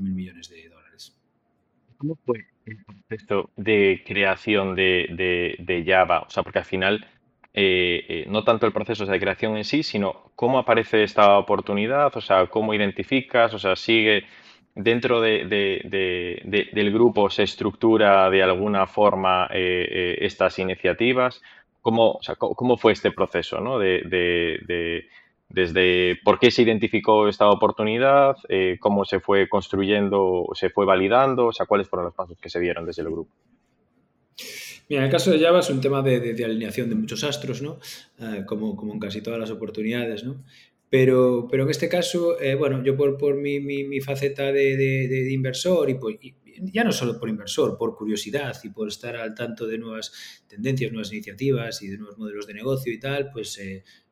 mil 0.00 0.14
millones 0.14 0.48
de 0.48 0.68
dólares. 0.68 1.16
¿Cómo 1.98 2.16
fue 2.24 2.46
esto 3.08 3.50
de 3.56 4.02
creación 4.06 4.74
de, 4.74 5.84
Java? 5.86 6.20
O 6.20 6.30
sea, 6.30 6.42
porque 6.42 6.58
al 6.58 6.64
final 6.64 7.06
eh, 7.54 8.04
eh, 8.08 8.24
no 8.28 8.44
tanto 8.44 8.66
el 8.66 8.72
proceso 8.72 9.06
de 9.06 9.20
creación 9.20 9.56
en 9.56 9.64
sí, 9.64 9.82
sino 9.82 10.32
cómo 10.34 10.58
aparece 10.58 11.02
esta 11.02 11.38
oportunidad, 11.38 12.14
o 12.16 12.20
sea, 12.20 12.46
cómo 12.46 12.74
identificas, 12.74 13.54
o 13.54 13.58
sea, 13.58 13.76
sigue 13.76 14.24
dentro 14.74 15.22
del 15.22 16.92
grupo, 16.92 17.30
se 17.30 17.44
estructura 17.44 18.28
de 18.28 18.42
alguna 18.42 18.86
forma 18.86 19.48
eh, 19.52 20.18
estas 20.20 20.58
iniciativas. 20.58 21.42
¿Cómo, 21.80 22.18
¿Cómo 22.38 22.76
fue 22.76 22.92
este 22.92 23.12
proceso 23.12 23.60
¿no? 23.60 23.78
de, 23.78 25.08
desde 25.48 26.18
por 26.24 26.38
qué 26.38 26.50
se 26.50 26.62
identificó 26.62 27.28
esta 27.28 27.48
oportunidad, 27.48 28.36
eh, 28.48 28.76
cómo 28.80 29.04
se 29.04 29.20
fue 29.20 29.48
construyendo, 29.48 30.46
se 30.54 30.70
fue 30.70 30.84
validando, 30.84 31.46
o 31.46 31.52
sea, 31.52 31.66
cuáles 31.66 31.88
fueron 31.88 32.06
los 32.06 32.14
pasos 32.14 32.38
que 32.40 32.50
se 32.50 32.60
dieron 32.60 32.84
desde 32.84 33.02
el 33.02 33.10
grupo. 33.10 33.30
Mira, 34.88 35.02
en 35.02 35.06
el 35.06 35.10
caso 35.10 35.30
de 35.30 35.40
Java 35.40 35.60
es 35.60 35.70
un 35.70 35.80
tema 35.80 36.02
de, 36.02 36.44
alineación 36.44 36.88
de 36.88 36.94
muchos 36.94 37.24
astros, 37.24 37.60
¿no? 37.60 37.78
Eh, 38.20 38.44
como, 38.46 38.76
como 38.76 38.92
en 38.92 39.00
casi 39.00 39.20
todas 39.20 39.40
las 39.40 39.50
oportunidades, 39.50 40.24
¿no? 40.24 40.44
Pero, 40.88 41.48
pero 41.50 41.64
en 41.64 41.70
este 41.70 41.88
caso, 41.88 42.40
eh, 42.40 42.54
bueno, 42.54 42.82
yo 42.84 42.96
por, 42.96 43.18
por 43.18 43.36
mi, 43.36 43.58
mi, 43.58 44.00
faceta 44.00 44.52
de, 44.52 44.76
de, 44.76 45.32
inversor 45.32 45.90
y, 45.90 45.98
ya 46.72 46.84
no 46.84 46.92
solo 46.92 47.18
por 47.18 47.28
inversor, 47.28 47.76
por 47.76 47.96
curiosidad 47.96 48.56
y 48.62 48.70
por 48.70 48.88
estar 48.88 49.16
al 49.16 49.34
tanto 49.34 49.66
de 49.66 49.78
nuevas 49.78 50.12
tendencias, 50.46 50.92
nuevas 50.92 51.12
iniciativas 51.12 51.82
y 51.82 51.88
de 51.88 51.98
nuevos 51.98 52.16
modelos 52.16 52.46
de 52.46 52.54
negocio 52.54 52.92
y 52.92 53.00
tal, 53.00 53.30
pues 53.32 53.58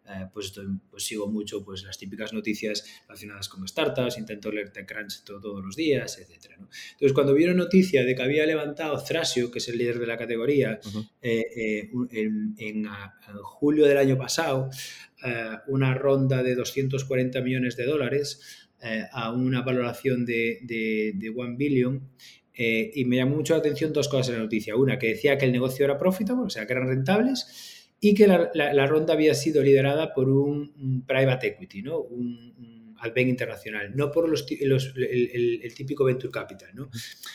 eh, 0.06 0.26
pues, 0.34 0.52
pues, 0.90 1.02
sigo 1.02 1.28
mucho 1.28 1.64
pues, 1.64 1.82
las 1.82 1.96
típicas 1.96 2.34
noticias 2.34 2.84
relacionadas 3.08 3.48
con 3.48 3.66
startups, 3.66 4.18
intento 4.18 4.52
leer 4.52 4.70
TechCrunch 4.70 5.24
todos 5.24 5.64
los 5.64 5.76
días, 5.76 6.18
etc. 6.18 6.52
Entonces, 6.92 7.12
cuando 7.14 7.32
vieron 7.32 7.56
noticia 7.56 8.04
de 8.04 8.14
que 8.14 8.22
había 8.22 8.44
levantado 8.44 9.02
Thrasio, 9.02 9.50
que 9.50 9.60
es 9.60 9.68
el 9.68 9.78
líder 9.78 9.98
de 9.98 10.06
la 10.06 10.18
categoría, 10.18 10.78
eh, 11.22 11.46
eh, 11.56 11.90
en, 12.58 12.86
julio 13.42 13.86
del 13.86 13.96
año 13.96 14.18
pasado, 14.18 14.68
una 15.68 15.94
ronda 15.94 16.42
de 16.42 16.54
240 16.54 17.40
millones 17.40 17.76
de 17.76 17.86
dólares 17.86 18.68
a 19.10 19.32
una 19.32 19.62
valoración 19.62 20.26
de, 20.26 20.58
de, 20.62 21.12
de 21.14 21.30
1 21.30 21.56
billion, 21.56 22.10
y 22.54 23.04
me 23.06 23.16
llamó 23.16 23.36
mucho 23.36 23.54
la 23.54 23.60
atención 23.60 23.94
dos 23.94 24.08
cosas 24.08 24.28
en 24.28 24.34
la 24.34 24.42
noticia. 24.42 24.76
Una, 24.76 24.98
que 24.98 25.08
decía 25.08 25.38
que 25.38 25.46
el 25.46 25.52
negocio 25.52 25.86
era 25.86 25.96
profitable, 25.96 26.44
o 26.44 26.50
sea, 26.50 26.66
que 26.66 26.74
eran 26.74 26.88
rentables, 26.88 27.73
y 28.10 28.14
que 28.14 28.26
la, 28.26 28.86
ronda 28.86 29.14
había 29.14 29.34
sido 29.34 29.62
liderada 29.62 30.12
por 30.12 30.28
un, 30.28 31.04
private 31.06 31.48
equity, 31.48 31.82
¿no? 31.82 32.00
un, 32.00 32.54
un 32.58 33.18
internacional, 33.18 33.94
no 33.94 34.10
por 34.10 34.28
los, 34.28 34.46
el, 34.50 35.74
típico 35.74 36.04
venture 36.04 36.30
capital. 36.30 36.70
¿no? 36.74 36.90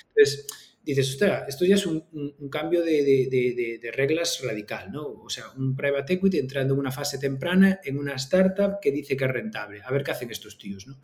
Entonces, 0.09 0.47
dices, 0.83 1.09
ostras, 1.09 1.49
esto 1.49 1.65
ya 1.65 1.75
es 1.75 1.85
un, 1.85 2.03
cambio 2.51 2.83
de, 2.83 3.91
reglas 3.95 4.41
radical, 4.43 4.91
¿no? 4.91 5.07
O 5.07 5.29
sea, 5.29 5.45
un 5.57 5.75
private 5.75 6.13
equity 6.13 6.37
entrando 6.37 6.75
en 6.75 6.79
una 6.79 6.91
fase 6.91 7.17
temprana 7.17 7.79
en 7.83 7.97
una 7.97 8.13
startup 8.15 8.79
que 8.81 8.91
dice 8.91 9.17
que 9.17 9.25
es 9.25 9.31
rentable. 9.31 9.81
A 9.83 9.91
ver 9.91 10.03
qué 10.03 10.11
hacen 10.11 10.29
estos 10.29 10.57
tíos, 10.57 10.87
¿no? 10.87 10.99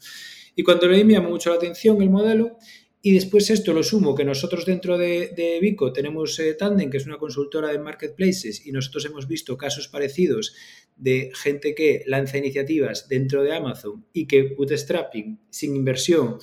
Y 0.56 0.63
cuando 0.63 0.88
leí 0.88 1.04
me 1.04 1.13
llamó 1.13 1.30
mucho 1.30 1.49
la 1.49 1.58
atención 1.58 2.01
el 2.01 2.10
modelo 2.10 2.58
y 3.05 3.13
después 3.13 3.51
esto 3.51 3.71
lo 3.71 3.83
sumo, 3.83 4.15
que 4.15 4.25
nosotros 4.25 4.65
dentro 4.65 4.97
de, 4.97 5.59
Vico 5.61 5.93
tenemos 5.93 6.39
eh, 6.39 6.55
Tandem, 6.55 6.89
que 6.89 6.97
es 6.97 7.05
una 7.05 7.19
consultora 7.19 7.67
de 7.67 7.77
marketplaces, 7.77 8.65
y 8.65 8.71
nosotros 8.71 9.05
hemos 9.05 9.27
visto 9.27 9.55
casos 9.57 9.87
parecidos 9.87 10.55
de 10.95 11.29
gente 11.35 11.75
que 11.75 12.01
lanza 12.07 12.39
iniciativas 12.39 13.07
dentro 13.07 13.43
de 13.43 13.53
Amazon 13.53 14.07
y 14.11 14.25
que 14.25 14.55
bootstrapping 14.55 15.39
sin 15.51 15.75
inversión 15.75 16.39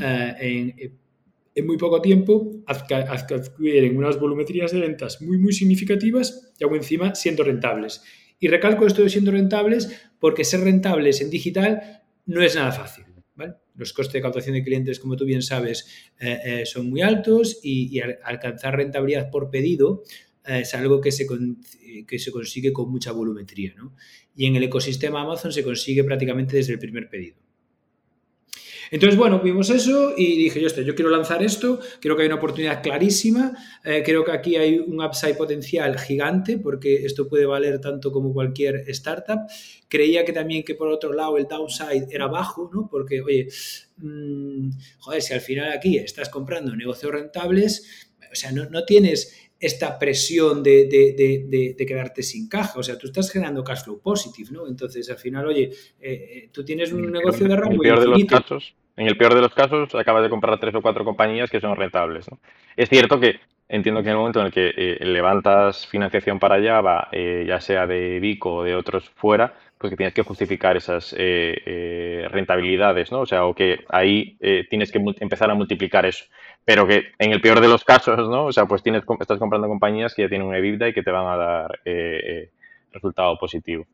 eh, 0.00 0.92
en, 1.56 1.66
muy 1.66 1.78
poco 1.78 2.00
tiempo 2.00 2.62
adquieren 2.64 3.96
unas 3.96 4.20
volumetrías 4.20 4.70
de 4.70 4.78
ventas 4.78 5.20
muy, 5.20 5.38
muy 5.38 5.52
significativas 5.52 6.52
y 6.60 6.62
aún 6.62 6.76
encima 6.76 7.16
siendo 7.16 7.42
rentables. 7.42 8.02
Y 8.38 8.46
recalco 8.46 8.86
esto 8.86 9.02
de 9.02 9.10
siendo 9.10 9.32
rentables 9.32 9.90
porque 10.20 10.44
ser 10.44 10.60
rentables 10.60 11.20
en 11.20 11.30
digital 11.30 12.04
no 12.24 12.40
es 12.40 12.54
nada 12.54 12.70
fácil. 12.70 13.13
Los 13.74 13.92
costes 13.92 14.14
de 14.14 14.22
captación 14.22 14.54
de 14.54 14.62
clientes, 14.62 15.00
como 15.00 15.16
tú 15.16 15.24
bien 15.24 15.42
sabes, 15.42 15.86
eh, 16.20 16.38
eh, 16.44 16.66
son 16.66 16.90
muy 16.90 17.02
altos 17.02 17.58
y, 17.62 18.00
alcanzar 18.00 18.76
rentabilidad 18.76 19.30
por 19.30 19.50
pedido 19.50 20.02
eh, 20.46 20.60
es 20.60 20.74
algo 20.74 21.00
que 21.00 21.10
se, 21.10 21.26
que 22.06 22.18
se 22.18 22.30
consigue 22.30 22.72
con 22.72 22.90
mucha 22.90 23.12
volumetría. 23.12 23.74
Y 24.36 24.46
en 24.46 24.56
el 24.56 24.64
ecosistema 24.64 25.22
Amazon 25.22 25.52
se 25.52 25.64
consigue 25.64 26.04
prácticamente 26.04 26.56
desde 26.56 26.72
el 26.72 26.78
primer 26.78 27.08
pedido. 27.08 27.43
Entonces, 28.90 29.18
bueno, 29.18 29.40
vimos 29.40 29.70
eso 29.70 30.14
y 30.16 30.36
dije, 30.36 30.60
yo, 30.60 30.68
yo 30.68 30.94
quiero 30.94 31.10
lanzar 31.10 31.42
esto, 31.42 31.80
creo 32.00 32.16
que 32.16 32.22
hay 32.22 32.26
una 32.26 32.36
oportunidad 32.36 32.82
clarísima, 32.82 33.52
eh, 33.84 34.02
creo 34.04 34.24
que 34.24 34.32
aquí 34.32 34.56
hay 34.56 34.78
un 34.78 35.02
upside 35.02 35.34
potencial 35.34 35.98
gigante 35.98 36.58
porque 36.58 37.04
esto 37.04 37.28
puede 37.28 37.46
valer 37.46 37.80
tanto 37.80 38.12
como 38.12 38.32
cualquier 38.32 38.84
startup. 38.88 39.40
Creía 39.88 40.24
que 40.24 40.32
también 40.32 40.64
que 40.64 40.74
por 40.74 40.88
otro 40.88 41.12
lado 41.12 41.36
el 41.38 41.46
downside 41.46 42.08
era 42.10 42.26
bajo, 42.26 42.70
¿no? 42.72 42.88
Porque, 42.90 43.20
oye, 43.20 43.48
mm, 43.98 44.70
joder, 44.98 45.22
si 45.22 45.34
al 45.34 45.40
final 45.40 45.72
aquí 45.72 45.98
estás 45.98 46.28
comprando 46.28 46.74
negocios 46.74 47.12
rentables, 47.12 48.08
o 48.30 48.34
sea, 48.34 48.50
no, 48.50 48.68
no 48.68 48.84
tienes 48.84 49.43
esta 49.66 49.98
presión 49.98 50.62
de, 50.62 50.86
de, 50.86 51.74
de, 51.76 51.86
quedarte 51.86 52.22
sin 52.22 52.48
caja. 52.48 52.78
O 52.78 52.82
sea, 52.82 52.98
tú 52.98 53.06
estás 53.06 53.30
generando 53.30 53.64
cash 53.64 53.84
flow 53.84 54.00
positive, 54.00 54.50
¿no? 54.52 54.66
Entonces, 54.66 55.08
al 55.10 55.16
final, 55.16 55.46
oye, 55.46 55.70
eh, 56.00 56.12
eh, 56.12 56.50
tú 56.52 56.64
tienes 56.64 56.92
un 56.92 57.10
negocio 57.10 57.48
de 57.48 57.56
rango 57.56 57.84
infinito. 57.84 58.58
En 58.96 59.08
el 59.08 59.16
peor 59.16 59.34
de 59.34 59.40
los 59.40 59.52
casos, 59.52 59.92
acabas 59.94 60.22
de 60.22 60.30
comprar 60.30 60.60
tres 60.60 60.74
o 60.74 60.82
cuatro 60.82 61.04
compañías 61.04 61.50
que 61.50 61.60
son 61.60 61.74
rentables. 61.76 62.26
Es 62.76 62.88
cierto 62.88 63.18
que 63.18 63.40
entiendo 63.68 64.02
que 64.02 64.08
en 64.08 64.12
el 64.12 64.18
momento 64.18 64.40
en 64.40 64.46
el 64.46 64.52
que 64.52 64.72
eh, 64.76 65.04
levantas 65.04 65.86
financiación 65.86 66.38
para 66.38 66.62
Java, 66.62 67.08
eh, 67.10 67.44
ya 67.46 67.60
sea 67.60 67.86
de 67.86 68.20
Vico 68.20 68.56
o 68.56 68.62
de 68.62 68.76
otros 68.76 69.08
fuera, 69.10 69.54
pues 69.78 69.90
que 69.90 69.96
tienes 69.96 70.14
que 70.14 70.22
justificar 70.22 70.76
esas 70.76 71.14
eh, 71.18 72.26
rentabilidades, 72.30 73.10
¿no? 73.10 73.20
O 73.20 73.26
sea, 73.26 73.44
o 73.46 73.54
que 73.54 73.84
ahí 73.88 74.38
tienes 74.70 74.90
que 74.90 75.02
empezar 75.20 75.50
a 75.50 75.54
multiplicar 75.54 76.06
eso. 76.06 76.24
Pero 76.64 76.86
que 76.86 77.12
en 77.18 77.32
el 77.32 77.40
peor 77.40 77.60
de 77.60 77.68
los 77.68 77.84
casos, 77.84 78.28
¿no? 78.28 78.46
O 78.46 78.52
sea, 78.52 78.66
pues 78.66 78.82
tienes, 78.82 79.02
estás 79.20 79.38
comprando 79.38 79.68
compañías 79.68 80.14
que 80.14 80.22
ya 80.22 80.28
tienen 80.28 80.46
un 80.46 80.54
EBITDA 80.54 80.88
y 80.88 80.94
que 80.94 81.02
te 81.02 81.10
van 81.10 81.26
a 81.26 81.36
dar 81.36 81.80
resultado 82.92 83.36
positivo. 83.38 83.86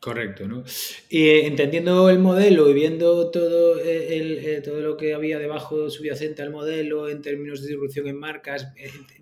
Correcto, 0.00 0.48
¿no? 0.48 0.64
Y 1.10 1.24
eh, 1.24 1.46
entendiendo 1.46 2.08
el 2.08 2.18
modelo 2.20 2.70
y 2.70 2.72
viendo 2.72 3.30
todo, 3.30 3.78
eh, 3.78 4.16
el, 4.16 4.38
eh, 4.38 4.60
todo 4.62 4.80
lo 4.80 4.96
que 4.96 5.12
había 5.12 5.38
debajo 5.38 5.90
subyacente 5.90 6.40
al 6.40 6.48
modelo 6.48 7.10
en 7.10 7.20
términos 7.20 7.60
de 7.60 7.66
distribución 7.66 8.08
en 8.08 8.18
marcas, 8.18 8.72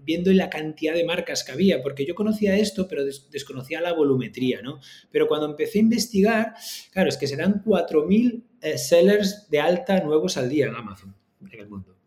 viendo 0.05 0.33
la 0.33 0.49
cantidad 0.49 0.95
de 0.95 1.05
marcas 1.05 1.43
que 1.43 1.51
había, 1.51 1.83
porque 1.83 2.07
yo 2.07 2.15
conocía 2.15 2.57
esto, 2.57 2.87
pero 2.87 3.05
desconocía 3.05 3.81
la 3.81 3.93
volumetría, 3.93 4.63
¿no? 4.63 4.79
Pero 5.11 5.27
cuando 5.27 5.51
empecé 5.51 5.81
a 5.81 5.83
investigar, 5.83 6.55
claro, 6.93 7.09
es 7.09 7.17
que 7.17 7.27
se 7.27 7.37
dan 7.37 7.61
4.000 7.65 8.45
sellers 8.77 9.51
de 9.51 9.59
alta 9.59 10.01
nuevos 10.05 10.37
al 10.37 10.49
día 10.49 10.69
en 10.69 10.77
Amazon, 10.77 11.13
en 11.51 11.59
el 11.59 11.69
mundo. 11.69 11.98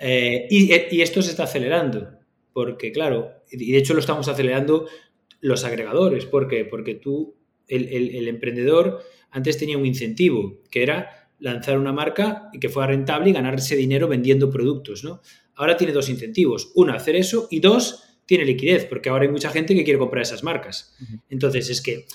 Y, 0.00 0.72
y 0.96 1.02
esto 1.02 1.22
se 1.22 1.30
está 1.30 1.44
acelerando, 1.44 2.08
porque 2.52 2.92
claro, 2.92 3.30
y 3.50 3.72
de 3.72 3.78
hecho 3.78 3.94
lo 3.94 4.00
estamos 4.00 4.28
acelerando 4.28 4.86
los 5.40 5.64
agregadores. 5.64 6.26
¿Por 6.26 6.48
qué? 6.48 6.64
Porque 6.64 6.94
tú 6.94 7.36
el, 7.68 8.28
emprendedor 8.28 9.02
antes 9.30 9.58
tenía 9.58 9.78
un 9.78 9.86
incentivo, 9.86 10.60
que 10.70 10.82
era 10.82 11.30
lanzar 11.38 11.78
una 11.78 11.92
marca 11.92 12.48
y 12.52 12.58
que 12.58 12.68
fuera 12.68 12.88
rentable 12.88 13.30
y 13.30 13.32
ganarse 13.32 13.76
dinero 13.76 14.08
vendiendo 14.08 14.50
productos, 14.50 15.04
¿no? 15.04 15.20
Ahora 15.54 15.76
tiene 15.76 15.92
dos 15.92 16.08
incentivos. 16.08 16.72
Uno, 16.74 16.92
hacer 16.94 17.16
eso 17.16 17.46
y 17.50 17.60
dos, 17.60 18.04
tiene 18.26 18.44
liquidez, 18.44 18.86
porque 18.86 19.08
ahora 19.08 19.24
hay 19.24 19.30
mucha 19.30 19.50
gente 19.50 19.74
que 19.74 19.84
quiere 19.84 19.98
comprar 19.98 20.22
esas 20.22 20.42
marcas. 20.42 20.96
Entonces, 21.28 21.68
es 21.70 21.80
que, 21.80 22.06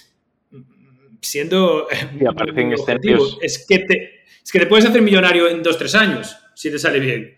siendo 1.22 1.88
es 3.42 3.66
que, 3.68 3.80
te, 3.80 4.24
es 4.44 4.52
que 4.52 4.60
te 4.60 4.66
puedes 4.66 4.86
hacer 4.86 5.02
millonario 5.02 5.48
en 5.50 5.64
dos, 5.64 5.78
tres 5.78 5.96
años, 5.96 6.36
si 6.56 6.72
te 6.72 6.80
sale 6.80 7.00
bien. 7.00 7.36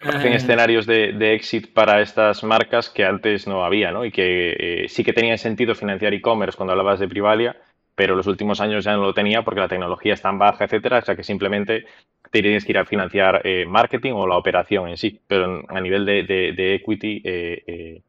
Hacen 0.00 0.32
ah. 0.32 0.36
escenarios 0.36 0.86
de, 0.86 1.12
de, 1.12 1.34
exit 1.34 1.72
para 1.72 2.00
estas 2.00 2.42
marcas 2.42 2.88
que 2.88 3.04
antes 3.04 3.46
no 3.46 3.64
había, 3.64 3.92
¿no? 3.92 4.04
Y 4.04 4.10
que 4.10 4.56
eh, 4.58 4.88
sí 4.88 5.04
que 5.04 5.12
tenía 5.12 5.36
sentido 5.36 5.74
financiar 5.74 6.14
e-commerce 6.14 6.56
cuando 6.56 6.72
hablabas 6.72 7.00
de 7.00 7.08
Privalia, 7.08 7.56
pero 7.94 8.16
los 8.16 8.26
últimos 8.26 8.60
años 8.62 8.84
ya 8.84 8.94
no 8.94 9.02
lo 9.02 9.12
tenía 9.12 9.42
porque 9.42 9.60
la 9.60 9.68
tecnología 9.68 10.14
es 10.14 10.22
tan 10.22 10.38
baja, 10.38 10.64
etcétera, 10.64 10.98
o 10.98 11.02
sea 11.02 11.16
que 11.16 11.22
simplemente 11.22 11.84
te 12.30 12.40
tienes 12.40 12.64
que 12.64 12.72
ir 12.72 12.78
a 12.78 12.86
financiar 12.86 13.42
eh, 13.44 13.66
marketing 13.66 14.12
o 14.12 14.26
la 14.26 14.38
operación 14.38 14.88
en 14.88 14.96
sí, 14.96 15.20
pero 15.26 15.62
a 15.68 15.80
nivel 15.80 16.06
de, 16.06 16.22
de, 16.22 16.74
equity 16.76 17.20
eh, 17.24 18.02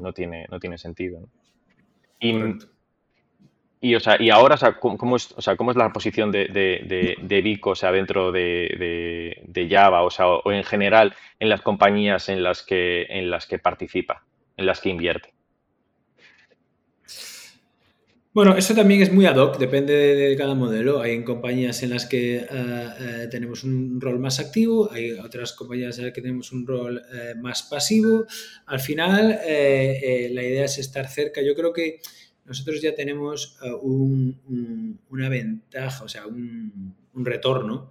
no, 0.00 0.12
tiene, 0.12 0.46
no 0.50 0.60
tiene 0.60 0.76
sentido. 0.76 1.20
¿no? 1.20 1.28
Y, 2.20 2.34
y, 3.80 3.94
o 3.94 4.00
sea, 4.00 4.16
y 4.20 4.28
ahora, 4.28 4.56
o 4.56 4.58
sea, 4.58 4.78
¿cómo, 4.78 5.16
es, 5.16 5.32
o 5.36 5.40
sea, 5.40 5.56
¿cómo 5.56 5.70
es 5.70 5.76
la 5.76 5.90
posición 5.92 6.30
de, 6.30 6.46
de, 6.48 7.16
de, 7.20 7.42
Vico, 7.42 7.70
o 7.70 7.74
sea, 7.74 7.90
dentro 7.90 8.30
de, 8.30 9.36
de, 9.46 9.68
Java, 9.70 10.02
o 10.02 10.10
sea, 10.10 10.26
o 10.28 10.52
en 10.52 10.64
general 10.64 11.14
en 11.38 11.48
las 11.48 11.62
compañías 11.62 12.28
en 12.28 12.42
las 12.42 12.62
que, 12.62 13.06
en 13.08 13.30
las 13.30 13.46
que 13.46 13.58
participa, 13.58 14.24
en 14.58 14.66
las 14.66 14.80
que 14.80 14.90
invierte? 14.90 15.32
Bueno, 18.32 18.56
eso 18.56 18.76
también 18.76 19.02
es 19.02 19.12
muy 19.12 19.26
ad 19.26 19.36
hoc, 19.36 19.58
depende 19.58 19.92
de 19.92 20.36
cada 20.36 20.54
modelo. 20.54 21.00
Hay 21.00 21.24
compañías 21.24 21.82
en 21.82 21.90
las 21.90 22.06
que 22.06 22.36
eh, 22.36 22.46
eh, 22.48 23.28
tenemos 23.28 23.64
un 23.64 24.00
rol 24.00 24.20
más 24.20 24.38
activo, 24.38 24.88
hay 24.92 25.12
otras 25.12 25.52
compañías 25.52 25.98
en 25.98 26.04
las 26.04 26.14
que 26.14 26.22
tenemos 26.22 26.52
un 26.52 26.64
rol 26.64 27.02
eh, 27.12 27.34
más 27.40 27.64
pasivo. 27.64 28.26
Al 28.66 28.78
final, 28.78 29.30
la 29.30 30.42
idea 30.44 30.64
es 30.66 30.78
estar 30.78 31.08
cerca. 31.08 31.40
Yo 31.42 31.56
creo 31.56 31.72
que 31.72 31.98
nosotros 32.44 32.80
ya 32.80 32.94
tenemos 32.94 33.58
una 35.08 35.28
ventaja, 35.28 36.04
o 36.04 36.08
sea, 36.08 36.26
un, 36.26 36.96
retorno 37.14 37.90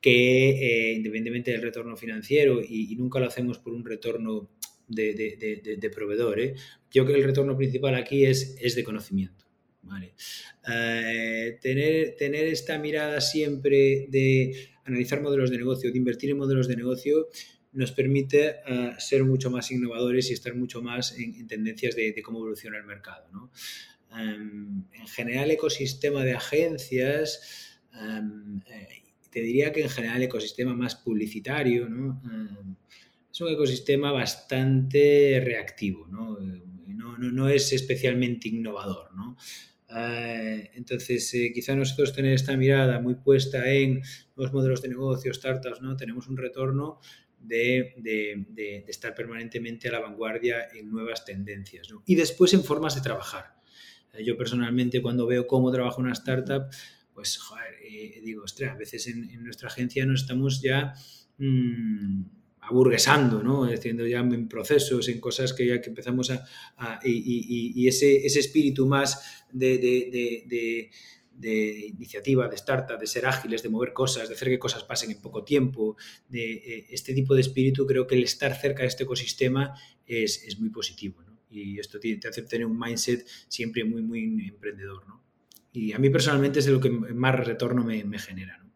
que 0.00 0.92
independientemente 0.96 1.52
del 1.52 1.62
retorno 1.62 1.96
financiero 1.96 2.60
y, 2.60 2.94
nunca 2.96 3.18
lo 3.18 3.26
hacemos 3.26 3.58
por 3.58 3.72
un 3.72 3.84
retorno 3.84 4.50
de, 4.88 5.90
proveedor, 5.94 6.38
yo 6.92 7.04
creo 7.04 7.16
que 7.16 7.22
el 7.22 7.24
retorno 7.24 7.56
principal 7.56 7.94
aquí 7.94 8.24
es, 8.24 8.56
es 8.60 8.74
de 8.74 8.84
conocimiento. 8.84 9.48
Eh, 10.70 11.58
tener, 11.62 12.16
tener 12.16 12.46
esta 12.46 12.78
mirada 12.78 13.20
siempre 13.20 14.06
de 14.08 14.68
analizar 14.84 15.22
modelos 15.22 15.50
de 15.50 15.58
negocio, 15.58 15.90
de 15.90 15.98
invertir 15.98 16.30
en 16.30 16.38
modelos 16.38 16.68
de 16.68 16.76
negocio, 16.76 17.28
nos 17.78 17.92
permite 17.92 18.56
eh, 18.66 18.94
ser 18.98 19.22
mucho 19.22 19.50
más 19.50 19.70
innovadores 19.70 20.28
y 20.30 20.32
estar 20.32 20.52
mucho 20.52 20.82
más 20.82 21.16
en, 21.16 21.46
tendencias 21.46 21.94
de, 21.94 22.20
cómo 22.24 22.38
evoluciona 22.38 22.76
el 22.76 22.84
mercado. 22.84 23.52
Em, 24.10 24.82
en 24.92 25.06
general, 25.06 25.48
ecosistema 25.52 26.24
de 26.24 26.32
agencias, 26.32 27.78
em, 27.94 28.60
eh, 28.66 29.04
te 29.30 29.40
diría 29.42 29.72
que 29.72 29.82
en 29.82 29.90
general 29.90 30.20
ecosistema 30.24 30.74
más 30.74 30.96
publicitario, 30.96 31.86
em, 31.86 32.74
es 33.30 33.40
un 33.40 33.48
ecosistema 33.48 34.10
bastante 34.10 35.40
reactivo, 35.44 36.08
no, 36.08 36.36
no 37.16 37.48
es 37.48 37.72
especialmente 37.72 38.48
innovador. 38.48 39.14
¿no? 39.14 39.36
Eh, 39.96 40.70
entonces, 40.74 41.30
quizá 41.54 41.76
nosotros 41.76 42.12
tener 42.12 42.32
esta 42.32 42.56
mirada 42.56 43.00
muy 43.00 43.14
puesta 43.14 43.70
en 43.70 44.02
los 44.34 44.52
modelos 44.52 44.82
de 44.82 44.88
negocio, 44.88 45.32
startups, 45.32 45.80
¿no? 45.80 45.96
Tenemos 45.96 46.26
un 46.26 46.36
retorno 46.36 46.98
de, 47.40 48.84
estar 48.88 49.14
permanentemente 49.14 49.88
a 49.88 49.92
la 49.92 50.00
vanguardia 50.00 50.68
en 50.74 50.90
nuevas 50.90 51.24
tendencias. 51.24 51.88
Y 52.06 52.14
después 52.14 52.52
en 52.54 52.64
formas 52.64 52.94
de 52.94 53.00
trabajar. 53.00 53.56
Eh, 54.12 54.24
yo 54.24 54.36
personalmente 54.36 55.02
cuando 55.02 55.26
veo 55.26 55.46
cómo 55.46 55.70
trabaja 55.70 56.00
una 56.00 56.12
startup, 56.12 56.66
pues, 57.14 57.38
joder, 57.38 57.74
digo, 58.22 58.44
ostras, 58.44 58.72
a 58.74 58.78
veces 58.78 59.06
en, 59.08 59.42
nuestra 59.42 59.68
agencia 59.68 60.06
no 60.06 60.14
estamos 60.14 60.62
ya... 60.62 60.94
Mm, 61.38 62.38
aburguesando, 62.68 63.42
¿no? 63.42 63.64
Haciendo 63.64 64.06
ya 64.06 64.18
en 64.18 64.48
procesos, 64.48 65.08
en 65.08 65.20
cosas 65.20 65.52
que 65.54 65.66
ya 65.66 65.80
que 65.80 65.88
empezamos 65.88 66.30
a... 66.30 66.44
y, 67.02 67.86
ese, 67.88 68.26
ese, 68.26 68.40
espíritu 68.40 68.86
más 68.86 69.44
de, 69.50 69.78
de, 69.78 70.44
de, 70.46 70.90
iniciativa, 71.46 72.48
de 72.48 72.56
startup, 72.56 72.98
de 72.98 73.06
ser 73.06 73.26
ágiles, 73.26 73.62
de 73.62 73.68
mover 73.68 73.92
cosas, 73.92 74.28
de 74.28 74.34
hacer 74.34 74.48
que 74.48 74.58
cosas 74.58 74.84
pasen 74.84 75.10
en 75.10 75.20
poco 75.20 75.44
tiempo, 75.44 75.96
de 76.28 76.52
eh, 76.52 76.86
este 76.90 77.14
tipo 77.14 77.34
de 77.34 77.40
espíritu, 77.42 77.86
creo 77.86 78.06
que 78.06 78.16
el 78.16 78.24
estar 78.24 78.54
cerca 78.54 78.82
de 78.82 78.88
este 78.88 79.04
ecosistema 79.04 79.74
es, 80.06 80.44
es 80.44 80.58
muy 80.58 80.70
positivo, 80.70 81.22
¿no? 81.22 81.38
Y 81.50 81.78
esto 81.78 81.98
te, 81.98 82.18
hace 82.28 82.42
tener 82.42 82.66
un 82.66 82.78
mindset 82.78 83.26
siempre 83.48 83.84
muy, 83.84 84.02
muy 84.02 84.48
emprendedor, 84.48 85.06
¿no? 85.06 85.22
Y 85.72 85.92
a 85.92 85.98
mí 85.98 86.10
personalmente 86.10 86.58
es 86.58 86.66
de 86.66 86.72
lo 86.72 86.80
que 86.80 86.90
más 86.90 87.34
retorno 87.34 87.84
me, 87.84 88.18
genera, 88.18 88.58
¿no? 88.58 88.68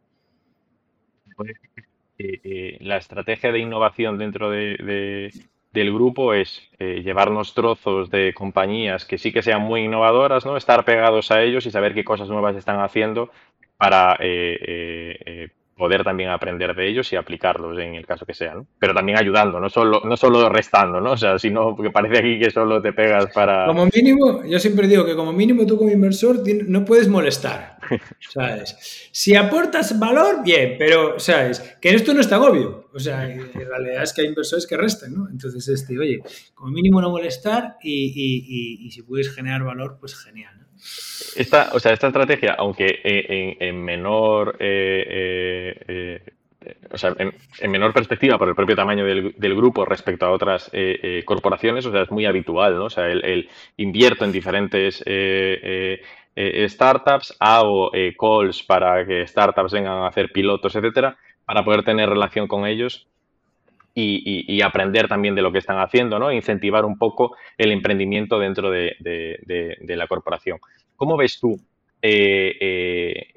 Eh, 2.19 2.77
la 2.81 2.99
estrategia 2.99 3.51
de 3.51 3.59
innovación 3.59 4.19
dentro 4.19 4.51
de, 4.51 5.33
del 5.73 5.93
grupo 5.93 6.35
es 6.35 6.69
eh, 6.79 7.03
llevarnos 7.03 7.55
trozos 7.55 8.11
de 8.11 8.35
compañías 8.35 9.05
que 9.05 9.19
sí 9.19 9.33
que 9.33 9.43
sean 9.43 9.63
muy 9.63 9.85
innovadoras, 9.85 10.45
¿no? 10.45 10.57
Estar 10.57 10.85
pegados 10.85 11.31
a 11.31 11.43
ellos 11.43 11.67
y 11.67 11.71
saber 11.71 11.95
qué 11.95 12.05
cosas 12.05 12.29
nuevas 12.29 12.57
están 12.57 12.81
haciendo 12.81 13.31
para 13.79 14.17
eh, 14.21 15.51
poder 15.77 16.05
también 16.05 16.31
aprender 16.31 16.75
de 16.75 16.89
ellos 16.89 17.13
y 17.13 17.17
aplicarlos 17.17 17.79
en 17.79 17.95
el 17.95 18.07
caso 18.07 18.27
que 18.27 18.35
sea, 18.35 18.55
¿no? 18.55 18.67
Pero 18.79 18.95
también 18.95 19.19
ayudando, 19.19 19.59
no 19.59 19.71
solo, 19.71 20.03
no 20.05 20.17
solo 20.17 20.49
restando, 20.49 21.01
¿no? 21.01 21.13
O 21.13 21.17
sea, 21.17 21.39
sino 21.39 21.75
porque 21.75 21.91
parece 21.91 22.19
aquí 22.19 22.39
que 22.39 22.51
solo 22.51 22.81
te 22.81 22.93
pegas 22.93 23.27
para... 23.33 23.67
Como 23.67 23.87
mínimo, 23.87 24.45
yo 24.45 24.59
siempre 24.59 24.87
digo 24.87 25.05
que 25.05 25.17
como 25.17 25.33
mínimo 25.33 25.67
tú 25.67 25.79
como 25.79 25.91
inversor 25.91 26.43
no 26.67 26.85
puedes 26.85 27.09
molestar, 27.09 27.79
¿sabes? 28.21 29.09
Si 29.13 29.35
aportas 29.35 29.99
valor, 29.99 30.43
bien, 30.45 30.77
pero, 30.79 31.19
¿sabes? 31.19 31.77
Que 31.81 31.95
esto 31.95 32.13
no 32.15 32.21
está 32.21 32.41
obvio. 32.41 32.89
O 32.93 32.99
sea, 32.99 33.29
en 33.31 33.53
realidad 33.53 34.03
es 34.03 34.13
que 34.13 34.21
hay 34.21 34.29
inversores 34.29 34.67
que 34.67 34.77
restan, 34.77 35.15
¿no? 35.15 35.29
Entonces, 35.31 35.67
este, 35.69 35.99
oye, 35.99 36.23
como 36.55 36.71
mínimo 36.71 37.01
no 37.01 37.11
molestar 37.11 37.77
y, 37.83 38.79
y 38.87 38.91
si 38.91 39.03
puedes 39.03 39.35
generar 39.35 39.65
valor, 39.65 39.97
pues 39.99 40.15
genial, 40.15 40.55
¿no? 40.59 40.62
Esta, 41.37 41.71
o 41.73 41.79
sea, 41.79 41.93
esta 41.93 42.09
estrategia, 42.09 42.55
aunque 42.59 43.01
en, 43.05 43.85
menor 43.85 44.57
eh, 44.59 45.77
eh, 45.89 46.23
eh, 46.65 46.77
o 46.91 46.99
sea, 46.99 47.15
en, 47.19 47.71
menor 47.71 47.93
perspectiva 47.93 48.39
por 48.39 48.49
el 48.49 48.55
propio 48.55 48.77
tamaño 48.77 49.05
del, 49.05 49.55
grupo 49.55 49.85
respecto 49.85 50.27
a 50.27 50.31
otras 50.31 50.71
corporaciones, 51.25 51.87
o 51.87 51.93
sea, 51.93 52.03
es 52.03 52.11
muy 52.11 52.27
habitual, 52.27 52.77
¿no? 52.77 52.85
O 52.85 52.91
sea, 52.91 53.07
el, 53.07 53.49
invierto 53.77 54.25
en 54.25 54.33
diferentes 54.33 55.03
startups, 56.69 57.37
hago 57.39 57.91
calls 58.19 58.63
para 58.63 59.07
que 59.07 59.27
startups 59.27 59.73
vengan 59.73 59.99
a 59.99 60.09
hacer 60.09 60.31
pilotos, 60.33 60.75
etcétera, 60.77 61.17
para 61.45 61.65
poder 61.65 61.83
tener 61.85 62.09
relación 62.09 62.47
con 62.47 62.67
ellos 62.67 63.07
y, 63.95 64.63
aprender 64.63 65.09
también 65.09 65.35
de 65.35 65.43
lo 65.43 65.53
que 65.53 65.59
están 65.59 65.79
haciendo, 65.79 66.19
¿no? 66.19 66.33
Incentivar 66.33 66.85
un 66.85 66.99
poco 66.99 67.37
el 67.59 67.73
emprendimiento 67.73 68.39
dentro 68.39 68.71
de, 68.71 68.97
la 69.89 70.07
corporación. 70.07 70.59
¿Cómo 70.97 71.17
ves 71.17 71.39
tú 71.41 71.59
eh, 72.01 72.57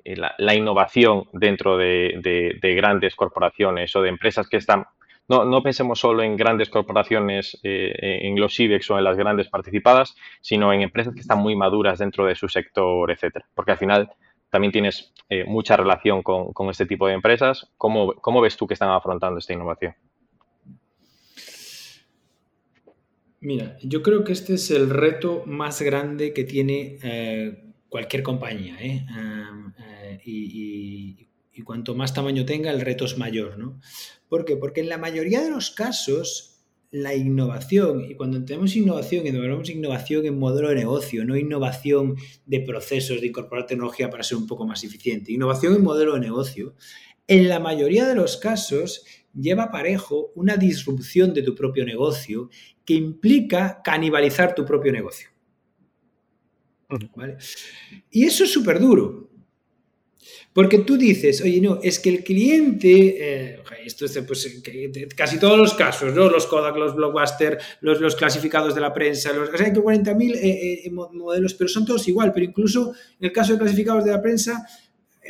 eh, 0.03 0.15
la, 0.15 0.55
innovación 0.55 1.25
dentro 1.33 1.77
de, 1.77 2.59
grandes 2.61 3.15
corporaciones 3.15 3.95
o 3.95 4.01
de 4.01 4.09
empresas 4.09 4.47
que 4.47 4.57
están... 4.57 4.85
No, 5.27 5.63
pensemos 5.63 5.99
solo 5.99 6.21
en 6.21 6.37
grandes 6.37 6.69
corporaciones, 6.69 7.59
eh, 7.63 8.19
en 8.21 8.39
los 8.39 8.59
IBEX 8.59 8.91
o 8.91 8.97
en 8.99 9.03
las 9.03 9.17
grandes 9.17 9.49
participadas, 9.49 10.15
sino 10.39 10.71
en 10.71 10.81
empresas 10.81 11.15
que 11.15 11.21
están 11.21 11.39
muy 11.39 11.55
maduras 11.55 11.97
dentro 11.97 12.27
de 12.27 12.35
su 12.35 12.47
sector, 12.47 13.09
etcétera. 13.09 13.45
Porque 13.55 13.71
al 13.71 13.79
final 13.79 14.11
también 14.51 14.71
tienes 14.71 15.11
mucha 15.47 15.75
relación 15.75 16.21
con, 16.21 16.69
este 16.69 16.85
tipo 16.85 17.07
de 17.07 17.13
empresas. 17.13 17.71
¿Cómo, 17.77 18.13
¿Cómo 18.13 18.39
ves 18.39 18.55
tú 18.55 18.67
que 18.67 18.75
están 18.75 18.91
afrontando 18.91 19.39
esta 19.39 19.53
innovación? 19.53 19.95
Mira, 23.45 23.77
yo 23.83 24.01
creo 24.01 24.23
que 24.23 24.33
este 24.33 24.55
es 24.55 24.71
el 24.71 24.89
reto 24.89 25.43
más 25.45 25.79
grande 25.79 26.33
que 26.33 26.45
tiene 26.45 26.97
eh, 27.03 27.63
cualquier 27.89 28.23
compañía. 28.23 28.75
¿eh? 28.81 29.05
Eh, 29.79 30.19
y, 30.25 31.27
cuanto 31.63 31.93
más 31.93 32.13
tamaño 32.13 32.43
tenga, 32.43 32.71
el 32.71 32.81
reto 32.81 33.05
es 33.05 33.19
mayor. 33.19 33.59
¿no? 33.59 33.79
¿Por 34.29 34.45
qué? 34.45 34.57
Porque 34.57 34.81
en 34.81 34.89
la 34.89 34.97
mayoría 34.97 35.41
de 35.41 35.51
los 35.51 35.69
casos, 35.69 36.65
la 36.89 37.13
innovación, 37.13 38.03
y 38.09 38.15
cuando 38.15 38.43
tenemos 38.43 38.75
innovación, 38.75 39.27
y 39.27 39.29
hablamos 39.29 39.69
innovación 39.69 40.25
en 40.25 40.39
modelo 40.39 40.69
de 40.69 40.75
negocio, 40.75 41.23
no 41.23 41.37
innovación 41.37 42.15
de 42.47 42.61
procesos, 42.61 43.21
de 43.21 43.27
incorporar 43.27 43.67
tecnología 43.67 44.09
para 44.09 44.23
ser 44.23 44.39
un 44.39 44.47
poco 44.47 44.65
más 44.65 44.83
eficiente, 44.83 45.31
innovación 45.31 45.75
en 45.75 45.83
modelo 45.83 46.15
de 46.15 46.21
negocio, 46.21 46.73
en 47.27 47.47
la 47.47 47.59
mayoría 47.59 48.07
de 48.07 48.15
los 48.15 48.37
casos 48.37 49.03
lleva 49.39 49.71
parejo 49.71 50.31
una 50.35 50.57
disrupción 50.57 51.33
de 51.33 51.41
tu 51.41 51.53
propio 51.53 51.85
negocio 51.85 52.49
que 52.83 52.93
implica 52.93 53.81
canibalizar 53.83 54.55
tu 54.55 54.65
propio 54.65 54.91
negocio. 54.91 55.29
Y 58.11 58.25
eso 58.25 58.43
es 58.43 58.51
súper 58.51 58.79
duro. 58.79 59.29
Porque 60.53 60.79
tú 60.79 60.95
dices, 60.95 61.41
oye, 61.41 61.59
no, 61.59 61.81
es 61.83 61.99
que 61.99 62.09
el 62.09 62.23
cliente, 62.23 63.17
eh, 63.19 63.59
esto 63.85 64.05
es 64.05 64.17
pues, 64.25 64.63
casi 65.13 65.37
todos 65.37 65.57
los 65.57 65.73
casos, 65.73 66.13
¿no? 66.15 66.29
los 66.29 66.47
Kodak, 66.47 66.77
los 66.77 66.95
Blockbuster, 66.95 67.59
los, 67.81 67.99
los 67.99 68.15
clasificados 68.15 68.73
de 68.73 68.79
la 68.79 68.93
prensa, 68.93 69.33
los, 69.33 69.49
hay 69.59 69.71
40.000 69.71 70.35
eh, 70.35 70.85
eh, 70.85 70.91
modelos, 70.91 71.55
pero 71.55 71.67
son 71.67 71.85
todos 71.85 72.07
igual. 72.07 72.31
Pero 72.31 72.45
incluso 72.45 72.93
en 73.19 73.25
el 73.25 73.33
caso 73.33 73.51
de 73.51 73.59
clasificados 73.59 74.05
de 74.05 74.11
la 74.11 74.21
prensa, 74.21 74.65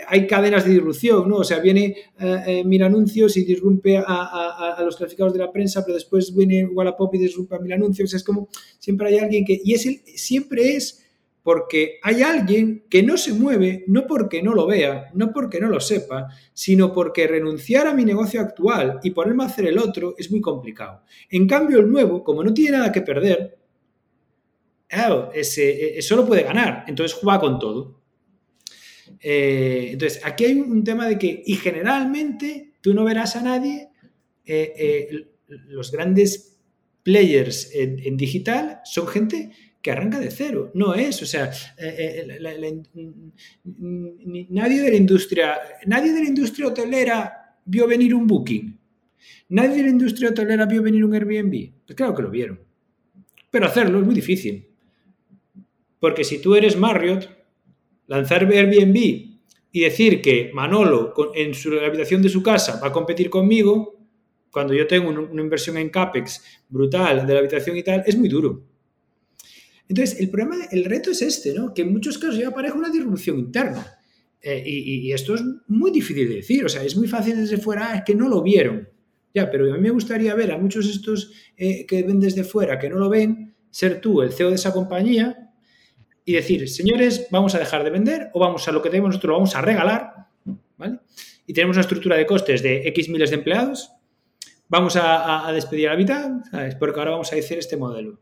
hay 0.08 0.28
cadenas 0.28 0.66
de 0.66 0.72
disrupción, 0.72 1.28
¿no? 1.30 1.38
O 1.38 1.44
sea, 1.44 1.60
viene 1.60 1.96
eh, 2.20 2.44
eh, 2.48 2.64
Mil 2.64 2.84
Anuncios 2.84 3.38
y 3.38 3.44
disrumpe 3.44 3.98
a, 3.98 4.78
los 4.84 4.98
clasificados 4.98 5.34
de 5.34 5.40
la 5.40 5.52
prensa, 5.52 5.84
pero 5.84 5.96
después 5.96 6.36
viene 6.36 6.66
Wallapop 6.66 7.14
y 7.16 7.20
disrumpe 7.20 7.56
a 7.56 7.60
Mil 7.60 7.74
Anuncios. 7.74 8.14
Es 8.14 8.24
como 8.24 8.50
siempre 8.80 9.10
hay 9.10 9.20
alguien 9.20 9.46
que. 9.46 9.60
Y 9.64 9.74
es 9.74 9.88
siempre 10.16 10.76
es 10.76 11.06
porque 11.44 12.00
hay 12.02 12.24
alguien 12.24 12.86
que 12.90 13.04
no 13.04 13.18
se 13.18 13.32
mueve, 13.32 13.84
no 13.88 14.08
porque 14.08 14.42
no 14.42 14.56
lo 14.56 14.66
vea, 14.66 15.12
no 15.14 15.32
porque 15.32 15.60
no 15.60 15.70
lo 15.70 15.80
sepa, 15.80 16.28
sino 16.54 16.92
porque 16.92 17.28
renunciar 17.28 17.86
a 17.86 17.94
mi 17.94 18.04
negocio 18.04 18.42
actual 18.42 19.00
y 19.04 19.12
ponerme 19.12 19.44
a 19.44 19.48
hacer 19.48 19.68
el 19.68 19.78
otro 19.78 20.16
es 20.18 20.32
muy 20.32 20.42
complicado. 20.42 21.04
En 21.30 21.48
cambio, 21.48 21.82
el 21.82 21.92
nuevo, 21.92 22.24
como 22.24 22.44
no 22.44 22.52
tiene 22.52 22.80
nada 22.80 22.92
que 22.92 23.02
perder, 23.02 23.60
claro, 24.88 25.30
ese, 25.36 26.02
solo 26.02 26.26
puede 26.26 26.42
ganar, 26.42 26.84
entonces 26.88 27.16
juega 27.16 27.40
con 27.40 27.60
todo. 27.60 28.05
Eh, 29.20 29.90
entonces, 29.94 30.22
aquí 30.24 30.46
hay 30.46 30.60
un 30.60 30.84
tema 30.84 31.08
de 31.08 31.18
que, 31.18 31.44
y 31.46 31.56
generalmente 31.56 32.74
tú 32.82 32.94
no 32.94 33.04
verás 33.04 33.36
a 33.36 33.42
nadie, 33.42 33.90
eh, 34.46 34.74
eh, 34.78 35.28
los 35.68 35.92
grandes 35.92 36.58
players 37.04 37.72
en, 37.74 38.18
digital 38.18 38.82
son 38.84 39.08
gente 39.08 39.52
que 39.82 39.92
arranca 39.92 40.20
de 40.20 40.32
cero. 40.32 40.72
No 40.74 40.96
es, 40.96 41.22
o 41.22 41.26
sea, 41.26 41.52
nadie 44.50 44.82
de 44.82 44.90
la 44.90 44.98
industria, 44.98 45.60
nadie 45.86 46.12
de 46.12 46.22
la 46.22 46.28
industria 46.28 46.68
hotelera 46.68 47.58
vio 47.66 47.88
venir 47.88 48.16
un 48.16 48.26
booking. 48.26 48.80
Nadie 49.50 49.78
de 49.78 49.84
la 49.84 49.90
industria 49.90 50.30
hotelera 50.30 50.66
vio 50.66 50.82
venir 50.82 51.06
un 51.06 51.14
Airbnb. 51.14 51.72
Pues 51.86 51.96
claro 51.96 52.16
que 52.16 52.24
lo 52.24 52.32
vieron. 52.32 52.60
Pero 53.52 53.68
hacerlo 53.68 54.00
es 54.00 54.06
muy 54.06 54.16
difícil. 54.16 54.68
Porque 56.00 56.24
si 56.24 56.40
tú 56.40 56.56
eres 56.56 56.78
Marriott, 56.78 57.30
lanzar 58.08 58.44
Airbnb 58.44 58.96
y 59.72 59.82
decir 59.82 60.22
que 60.22 60.52
Manolo 60.54 61.14
en 61.36 61.54
su 61.54 61.78
habitación 61.80 62.22
de 62.22 62.30
su 62.30 62.42
casa 62.42 62.80
va 62.82 62.88
a 62.88 62.92
competir 62.92 63.30
conmigo, 63.30 63.96
cuando 64.52 64.74
yo 64.74 64.88
tengo 64.88 65.10
una 65.10 65.42
inversión 65.42 65.78
en 65.78 65.90
CAPEX 65.90 66.42
brutal 66.70 67.28
de 67.28 67.34
la 67.34 67.40
habitación 67.40 67.76
y 67.76 67.84
tal, 67.84 68.04
es 68.06 68.18
muy 68.18 68.30
duro. 68.30 68.64
Entonces, 69.90 70.20
el 70.20 70.30
problema, 70.30 70.56
el 70.72 70.86
reto 70.86 71.12
es 71.12 71.22
este, 71.22 71.54
¿no? 71.54 71.74
Que 71.74 71.82
en 71.82 71.92
muchos 71.92 72.18
casos 72.18 72.38
ya 72.38 72.48
aparece 72.48 72.78
una 72.78 72.90
disrupción 72.90 73.38
interna. 73.38 73.86
Eh, 74.42 74.64
y, 74.66 75.12
esto 75.12 75.36
es 75.36 75.44
muy 75.68 75.92
difícil 75.92 76.30
de 76.30 76.36
decir, 76.36 76.64
o 76.64 76.70
sea, 76.70 76.84
es 76.84 76.96
muy 76.96 77.08
fácil 77.08 77.36
desde 77.36 77.58
fuera, 77.58 77.92
ah, 77.92 77.96
es 77.98 78.04
que 78.06 78.16
no 78.16 78.30
lo 78.30 78.42
vieron. 78.42 78.88
Ya, 79.34 79.52
pero 79.52 79.74
a 79.74 79.76
mí 79.76 79.82
me 79.82 79.90
gustaría 79.90 80.34
ver 80.36 80.52
a 80.52 80.58
muchos 80.58 80.86
de 80.86 80.92
estos 80.92 81.34
eh, 81.58 81.86
que 81.86 82.04
ven 82.04 82.20
desde 82.20 82.44
fuera, 82.44 82.80
que 82.80 82.90
no 82.90 82.98
lo 82.98 83.10
ven, 83.10 83.54
ser 83.70 84.00
tú 84.00 84.22
el 84.22 84.32
CEO 84.32 84.50
de 84.50 84.56
esa 84.56 84.72
compañía 84.72 85.45
y 86.26 86.34
decir, 86.34 86.68
señores, 86.68 87.28
vamos 87.30 87.54
a 87.56 87.60
dejar 87.60 87.84
de 87.84 87.92
vender 87.92 88.30
o 88.34 88.40
vamos 88.40 88.68
a 88.68 88.72
lo 88.72 88.82
que 88.82 88.90
tenemos 88.90 89.10
nosotros, 89.10 89.30
lo 89.30 89.36
vamos 89.36 89.56
a 89.56 89.62
regalar, 89.62 90.14
¿vale? 90.78 91.00
Y 91.46 91.54
tenemos 91.54 91.78
una 91.78 91.82
estructura 91.82 92.18
de 92.18 92.26
costes 92.26 92.64
de 92.64 92.88
X 92.88 93.10
miles 93.10 93.30
de 93.30 93.36
empleados, 93.36 93.92
vamos 94.68 94.98
a, 95.00 95.52
despedir 95.54 95.88
a 95.88 95.92
la 95.92 95.98
mitad, 95.98 96.32
¿sabes? 96.50 96.76
Porque 96.76 97.00
ahora 97.00 97.12
vamos 97.12 97.32
a 97.32 97.36
decir 97.36 97.60
este 97.60 97.78
modelo. 97.78 98.18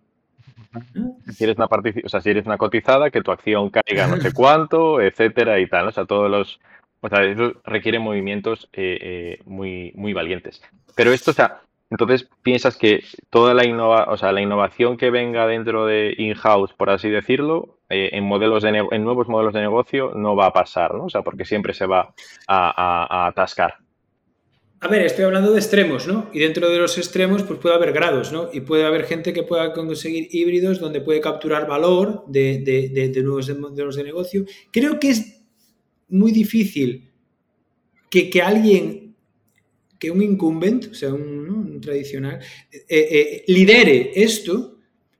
Si 1.32 1.44
eres 1.44 1.56
una 1.58 1.68
o 1.68 2.10
sea, 2.10 2.20
si 2.20 2.30
eres 2.30 2.46
una 2.46 2.58
cotizada, 2.58 3.12
que 3.12 3.22
tu 3.22 3.32
acción 3.32 3.70
caiga 3.70 4.08
no 4.08 4.20
sé 4.20 4.32
cuánto, 4.34 5.00
etcétera 5.02 5.60
y 5.60 5.68
tal. 5.68 5.88
O 5.88 5.92
sea, 5.92 6.06
todos 6.06 6.30
los. 6.30 6.60
O 7.02 7.10
sea, 7.10 7.24
eso 7.24 7.54
requiere 7.64 8.00
movimientos 8.00 8.70
eh, 8.74 8.98
eh, 9.02 9.40
muy, 9.46 9.92
muy 9.96 10.14
valientes. 10.14 10.62
Pero 10.96 11.12
esto, 11.12 11.32
o 11.32 11.34
sea, 11.34 11.62
entonces 11.90 12.28
piensas 12.42 12.78
que 12.78 13.04
toda 13.30 13.54
la, 13.54 13.66
innova, 13.66 14.06
o 14.10 14.18
sea, 14.18 14.32
la 14.32 14.42
innovación 14.42 14.98
que 14.98 15.12
venga 15.12 15.46
dentro 15.46 15.86
de 15.86 16.16
in-house, 16.18 16.74
por 16.74 16.90
así 16.90 17.10
decirlo, 17.10 17.78
eh, 17.94 18.10
en, 18.12 18.24
modelos 18.24 18.64
de 18.64 18.70
en 18.70 19.04
nuevos 19.04 19.28
modelos 19.28 19.54
de 19.54 19.62
negocio 19.62 20.12
no 20.16 20.36
va 20.36 20.48
a 20.48 20.54
pasar, 20.54 20.94
¿no? 20.96 21.06
O 21.06 21.10
sea, 21.10 21.22
porque 21.22 21.46
siempre 21.46 21.74
se 21.74 21.86
va 21.86 22.14
a, 22.48 23.28
atascar. 23.28 23.76
A 24.80 24.88
ver, 24.90 25.04
estoy 25.04 25.24
hablando 25.24 25.52
de 25.52 25.60
extremos, 25.60 26.08
¿no? 26.08 26.30
Y 26.34 26.40
dentro 26.40 26.70
de 26.70 26.78
los 26.78 26.98
extremos, 26.98 27.44
pues 27.44 27.60
puede 27.60 27.76
haber 27.76 27.94
grados, 27.94 28.34
¿no? 28.34 28.50
Y 28.52 28.62
puede 28.62 28.86
haber 28.86 29.06
gente 29.06 29.32
que 29.32 29.44
pueda 29.44 29.72
conseguir 29.72 30.28
híbridos 30.32 30.80
donde 30.80 31.00
puede 31.00 31.22
capturar 31.22 31.68
valor 31.68 32.26
de, 32.28 32.60
de 32.60 33.24
nuevos 33.24 33.58
modelos 33.58 33.96
de 33.96 34.04
negocio. 34.04 34.44
Creo 34.72 35.00
que 35.00 35.10
es 35.12 35.42
muy 36.10 36.34
difícil 36.34 37.10
que, 38.10 38.30
que 38.30 38.42
alguien 38.42 39.04
que 40.04 40.12
un 40.12 40.22
incumbent, 40.22 40.88
o 40.92 40.94
sea, 40.94 41.14
un, 41.14 41.80
tradicional, 41.80 42.38
eh, 42.74 42.84
eh, 42.90 43.44
lidere 43.48 44.12
esto, 44.16 44.78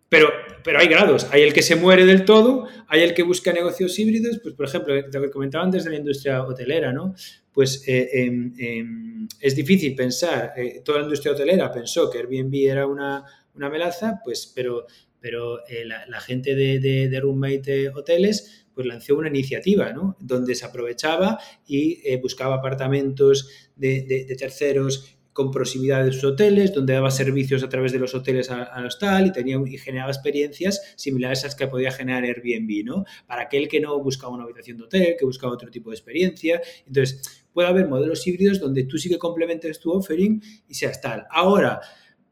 pero, 0.10 0.28
pero 0.64 0.80
hay 0.80 0.88
grados. 0.88 1.28
Hay 1.32 1.42
el 1.42 1.54
que 1.54 1.62
se 1.62 1.76
muere 1.76 2.06
del 2.06 2.26
todo, 2.26 2.68
hay 2.88 3.02
el 3.02 3.14
que 3.14 3.24
busca 3.24 3.52
negocios 3.52 3.98
híbridos, 4.00 4.40
pues 4.42 4.56
por 4.56 4.66
ejemplo, 4.66 4.96
lo 4.96 5.22
que 5.22 5.30
comentaban 5.30 5.72
desde 5.72 5.90
la 5.90 5.98
industria 5.98 6.44
hotelera, 6.44 6.92
¿no? 6.92 7.14
Pues 7.52 7.88
eh, 7.88 8.10
em, 8.14 8.54
em, 8.58 9.28
es 9.40 9.56
difícil 9.56 9.96
pensar, 9.96 10.54
toda 10.84 11.00
la 11.00 11.04
industria 11.04 11.34
hotelera 11.34 11.72
pensó 11.72 12.10
que 12.10 12.18
Airbnb 12.20 12.56
era 12.56 12.88
una, 12.88 13.24
una 13.56 13.70
melaza, 13.70 14.20
pues, 14.24 14.52
pero, 14.56 14.88
pero 15.20 15.60
la, 16.08 16.20
gente 16.22 16.56
de, 16.56 16.80
de, 16.80 17.10
de 17.10 17.20
roommate 17.20 17.90
hoteles 17.90 18.64
pues 18.74 18.88
lanzó 18.88 19.16
una 19.16 19.30
iniciativa, 19.30 19.92
¿no? 19.94 20.18
Donde 20.20 20.56
se 20.56 20.66
aprovechaba 20.66 21.40
y 21.68 22.02
eh, 22.04 22.18
buscaba 22.18 22.56
apartamentos 22.56 23.50
de, 23.76 24.36
terceros 24.38 25.16
con 25.34 25.52
proximidad 25.52 26.06
de 26.06 26.14
sus 26.14 26.24
hoteles, 26.24 26.74
donde 26.74 26.94
daba 26.94 27.12
servicios 27.12 27.64
a 27.64 27.70
través 27.70 27.92
de 27.92 28.00
los 28.00 28.16
hoteles 28.16 28.50
a, 28.50 28.80
los 28.82 28.98
tal 29.00 29.28
y, 29.28 29.32
tenía, 29.32 29.58
y 29.66 29.78
generaba 29.78 30.12
experiencias 30.12 30.94
similares 30.96 31.44
a 31.44 31.48
las 31.48 31.56
que 31.56 31.68
podía 31.68 31.92
generar 31.92 32.24
Airbnb, 32.24 32.86
¿no? 32.86 33.06
Para 33.28 33.44
aquel 33.44 33.68
que 33.68 33.80
no 33.80 34.02
buscaba 34.02 34.34
una 34.34 34.44
habitación 34.44 34.78
de 34.78 34.84
hotel, 34.84 35.16
que 35.18 35.26
buscaba 35.26 35.54
otro 35.54 35.70
tipo 35.70 35.90
de 35.90 35.96
experiencia. 35.96 36.62
Entonces, 36.86 37.46
puede 37.52 37.68
haber 37.68 37.88
modelos 37.88 38.26
híbridos 38.26 38.60
donde 38.60 38.84
tú 38.84 38.98
sí 38.98 39.10
que 39.10 39.18
complementes 39.18 39.80
tu 39.80 39.92
offering 39.92 40.42
y 40.68 40.74
seas 40.74 41.02
tal. 41.02 41.26
Ahora, 41.30 41.82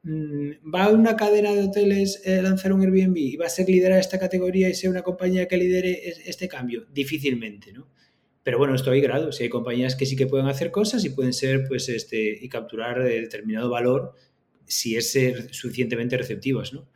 Mm, 0.03 0.73
¿Va 0.73 0.89
una 0.89 1.15
cadena 1.15 1.53
de 1.53 1.63
hoteles 1.63 2.23
a 2.25 2.29
eh, 2.31 2.41
lanzar 2.41 2.73
un 2.73 2.81
Airbnb 2.81 3.17
y 3.17 3.37
va 3.37 3.45
a 3.45 3.49
ser 3.49 3.69
liderar 3.69 3.99
esta 3.99 4.17
categoría 4.17 4.67
y 4.67 4.73
ser 4.73 4.89
una 4.89 5.03
compañía 5.03 5.47
que 5.47 5.57
lidere 5.57 6.01
este 6.25 6.47
cambio? 6.47 6.85
Difícilmente, 6.91 7.71
¿no? 7.71 7.87
Pero 8.43 8.57
bueno, 8.57 8.73
esto 8.75 8.91
hay 8.91 9.01
grados. 9.01 9.35
Si 9.35 9.43
hay 9.43 9.49
compañías 9.49 9.95
que 9.95 10.05
sí 10.05 10.15
que 10.15 10.27
pueden 10.27 10.47
hacer 10.47 10.71
cosas 10.71 11.05
y 11.05 11.11
pueden 11.11 11.33
ser, 11.33 11.65
pues, 11.67 11.89
este, 11.89 12.37
y 12.41 12.49
capturar 12.49 13.03
determinado 13.03 13.69
valor 13.69 14.15
si 14.65 14.95
es 14.95 15.11
ser 15.11 15.53
suficientemente 15.53 16.17
receptivas, 16.17 16.73
¿no? 16.73 16.89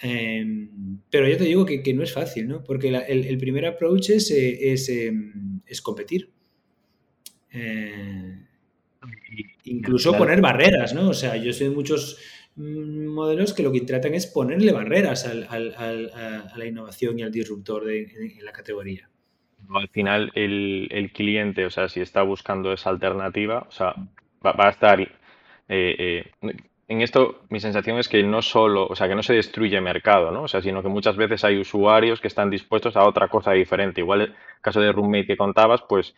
Em, 0.00 1.00
pero 1.10 1.28
yo 1.28 1.36
te 1.36 1.44
digo 1.44 1.64
que, 1.64 1.94
no 1.94 2.02
es 2.02 2.12
fácil, 2.12 2.48
¿no? 2.48 2.64
Porque 2.64 2.88
el, 2.88 3.38
primer 3.38 3.66
approach 3.66 4.10
es, 4.10 4.30
eh, 4.30 4.72
es, 4.72 4.88
em, 4.88 5.60
es 5.66 5.80
competir. 5.80 6.30
Eh, 7.50 8.38
Incluso 9.64 10.16
poner 10.16 10.40
barreras, 10.40 10.94
¿no? 10.94 11.08
O 11.10 11.14
sea, 11.14 11.36
yo 11.36 11.52
sé 11.52 11.64
de 11.64 11.70
muchos 11.70 12.18
mm, 12.56 13.06
modelos 13.06 13.52
que 13.52 13.62
lo 13.62 13.72
que 13.72 13.80
tratan 13.82 14.14
es 14.14 14.26
ponerle 14.26 14.72
barreras 14.72 15.24
al, 15.26 15.44
a 15.48 16.56
la 16.56 16.66
innovación 16.66 17.18
y 17.18 17.22
al 17.22 17.32
disruptor 17.32 17.84
de, 17.84 18.02
en 18.02 18.44
la 18.44 18.52
categoría. 18.52 19.11
Al 19.74 19.88
final, 19.88 20.30
el, 20.34 21.10
cliente, 21.14 21.64
o 21.64 21.70
sea, 21.70 21.88
si 21.88 22.00
está 22.00 22.22
buscando 22.22 22.72
esa 22.72 22.90
alternativa, 22.90 23.66
o 23.68 23.70
sea, 23.70 23.94
va, 24.44 24.54
a 24.56 24.70
estar... 24.70 25.00
Eh, 25.00 25.08
eh, 25.68 26.30
en 26.88 27.00
esto, 27.00 27.40
mi 27.48 27.58
sensación 27.58 27.98
es 27.98 28.08
que 28.08 28.22
no 28.22 28.42
solo, 28.42 28.86
o 28.86 28.94
sea, 28.94 29.08
que 29.08 29.14
no 29.14 29.22
se 29.22 29.34
destruye 29.34 29.80
mercado, 29.80 30.30
¿no? 30.30 30.42
O 30.42 30.48
sea, 30.48 30.60
sino 30.60 30.82
que 30.82 30.88
muchas 30.88 31.16
veces 31.16 31.42
hay 31.42 31.58
usuarios 31.58 32.20
que 32.20 32.28
están 32.28 32.50
dispuestos 32.50 32.96
a 32.96 33.06
otra 33.06 33.28
cosa 33.28 33.52
diferente. 33.52 34.02
Igual 34.02 34.20
el 34.20 34.34
caso 34.60 34.80
de 34.80 34.92
Roommate 34.92 35.26
que 35.26 35.36
contabas, 35.38 35.80
pues 35.88 36.14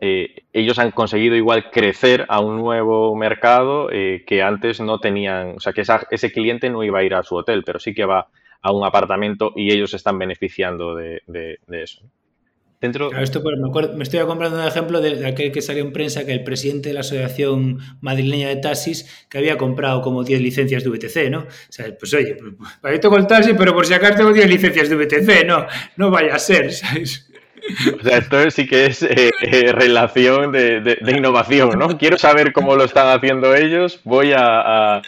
eh, 0.00 0.44
ellos 0.52 0.78
han 0.78 0.92
conseguido 0.92 1.34
igual 1.34 1.70
crecer 1.70 2.24
a 2.28 2.40
un 2.40 2.56
nuevo 2.56 3.14
mercado 3.16 3.90
eh, 3.90 4.24
que 4.26 4.42
antes 4.42 4.80
no 4.80 5.00
tenían, 5.00 5.56
o 5.56 5.60
sea, 5.60 5.72
que 5.72 5.82
ese 6.10 6.32
cliente 6.32 6.70
no 6.70 6.84
iba 6.84 7.00
a 7.00 7.04
ir 7.04 7.14
a 7.14 7.24
su 7.24 7.34
hotel, 7.34 7.64
pero 7.64 7.80
sí 7.80 7.94
que 7.94 8.04
va 8.04 8.28
a 8.62 8.72
un 8.72 8.84
apartamento 8.84 9.52
y 9.56 9.72
ellos 9.72 9.94
están 9.94 10.18
beneficiando 10.18 10.94
de, 10.94 11.22
eso. 11.68 12.02
Dentro... 12.80 13.10
esto 13.18 13.42
me, 13.96 14.02
estoy 14.04 14.20
comprando 14.20 14.58
un 14.58 14.66
ejemplo 14.66 15.00
de, 15.00 15.26
aquel 15.26 15.50
que 15.50 15.60
salió 15.62 15.82
en 15.82 15.92
prensa 15.92 16.24
que 16.24 16.32
el 16.32 16.44
presidente 16.44 16.90
de 16.90 16.94
la 16.94 17.00
Asociación 17.00 17.78
Madrileña 18.00 18.48
de 18.48 18.56
Taxis 18.56 19.26
que 19.28 19.38
había 19.38 19.58
comprado 19.58 20.00
como 20.00 20.22
10 20.22 20.40
licencias 20.40 20.84
de 20.84 20.90
VTC, 20.90 21.30
¿no? 21.30 21.40
O 21.40 21.46
sea, 21.70 21.86
pues 21.98 22.14
oye, 22.14 22.36
para 22.80 22.94
esto 22.94 23.10
con 23.10 23.20
el 23.20 23.26
taxi, 23.26 23.54
pero 23.54 23.74
por 23.74 23.84
si 23.84 23.94
acaso 23.94 24.18
tengo 24.18 24.32
10 24.32 24.48
licencias 24.48 24.88
de 24.88 24.96
VTC, 24.96 25.44
no, 25.46 25.66
no 25.96 26.10
vaya 26.10 26.36
a 26.36 26.38
ser, 26.38 26.72
¿sabes? 26.72 27.28
O 27.98 28.02
sea, 28.02 28.18
esto 28.18 28.50
sí 28.50 28.66
que 28.66 28.86
es 28.86 29.02
eh, 29.02 29.30
eh, 29.42 29.72
relación 29.72 30.52
de, 30.52 30.98
innovación, 31.08 31.78
¿no? 31.78 31.98
Quiero 31.98 32.16
saber 32.18 32.52
cómo 32.52 32.76
lo 32.76 32.84
están 32.84 33.08
haciendo 33.08 33.54
ellos, 33.54 34.00
voy 34.04 34.32
a, 34.34 35.02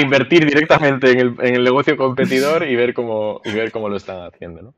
invertir 0.00 0.46
directamente 0.46 1.10
en 1.10 1.36
el, 1.40 1.64
negocio 1.64 1.96
competidor 1.96 2.66
y 2.66 2.76
ver 2.76 2.94
cómo, 2.94 3.40
ver 3.44 3.70
cómo 3.70 3.88
lo 3.88 3.96
están 3.96 4.22
haciendo, 4.22 4.62
¿no? 4.62 4.74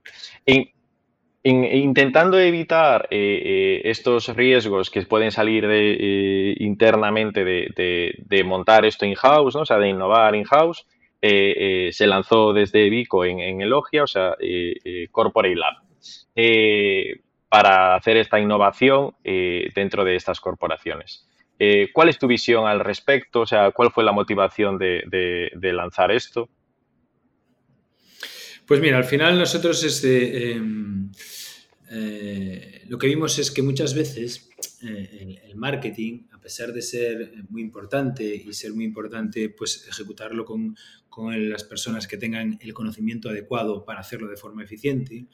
Intentando 1.51 2.39
evitar 2.39 3.09
eh, 3.11 3.83
estos 3.85 4.35
riesgos 4.35 4.91
que 4.91 5.03
pueden 5.03 5.31
salir 5.31 5.65
internamente 6.59 7.45
de, 7.45 8.45
montar 8.45 8.85
esto 8.85 9.07
in-house, 9.07 9.55
¿no? 9.55 9.63
o 9.63 9.67
sea, 9.67 9.79
de 9.79 9.89
innovar 9.89 10.35
in-house, 10.35 10.87
se 11.21 12.07
lanzó 12.07 12.53
desde 12.53 12.91
Vico 12.91 13.25
en, 13.25 13.41
en 13.41 13.61
Elogia, 13.61 14.05
o 14.05 14.07
sea, 14.07 14.35
Corporate 15.11 15.57
Lab. 15.57 15.87
Eh, 16.35 17.21
para 17.49 17.95
hacer 17.95 18.17
esta 18.17 18.39
innovación 18.41 19.15
eh, 19.25 19.71
dentro 19.75 20.05
de 20.05 20.17
estas 20.17 20.41
corporaciones. 20.41 21.27
Eh, 21.59 21.89
¿Cuál 21.93 22.11
es 22.11 22.19
tu 22.19 22.27
visión 22.27 22.67
al 22.67 22.81
respecto? 22.81 23.41
O 23.41 23.47
sea, 23.47 23.71
¿cuál 23.71 23.91
fue 23.91 24.05
la 24.05 24.13
motivación 24.13 24.77
de, 24.77 25.51
lanzar 25.63 26.11
esto? 26.11 26.51
Pues 28.67 28.81
mira, 28.81 28.99
al 28.99 29.05
final 29.05 29.39
nosotros 29.39 29.83
este, 29.85 30.61
lo 32.89 32.99
que 32.99 33.07
vimos 33.07 33.39
es 33.39 33.51
que 33.51 33.63
muchas 33.63 33.95
veces 33.95 34.51
el, 34.83 35.55
marketing, 35.57 36.25
a 36.33 36.41
pesar 36.41 36.73
de 36.73 36.83
ser 36.83 37.33
muy 37.49 37.63
importante 37.63 38.25
y 38.25 38.53
ser 38.53 38.73
muy 38.73 38.85
importante, 38.85 39.49
pues 39.51 39.87
ejecutarlo 39.89 40.45
con, 40.45 40.77
con 41.09 41.49
las 41.49 41.65
personas 41.65 42.07
que 42.07 42.19
tengan 42.19 42.59
el 42.61 42.75
conocimiento 42.75 43.31
adecuado 43.31 43.85
para 43.85 44.01
hacerlo 44.01 44.29
de 44.29 44.37
forma 44.37 44.63
eficiente, 44.63 45.27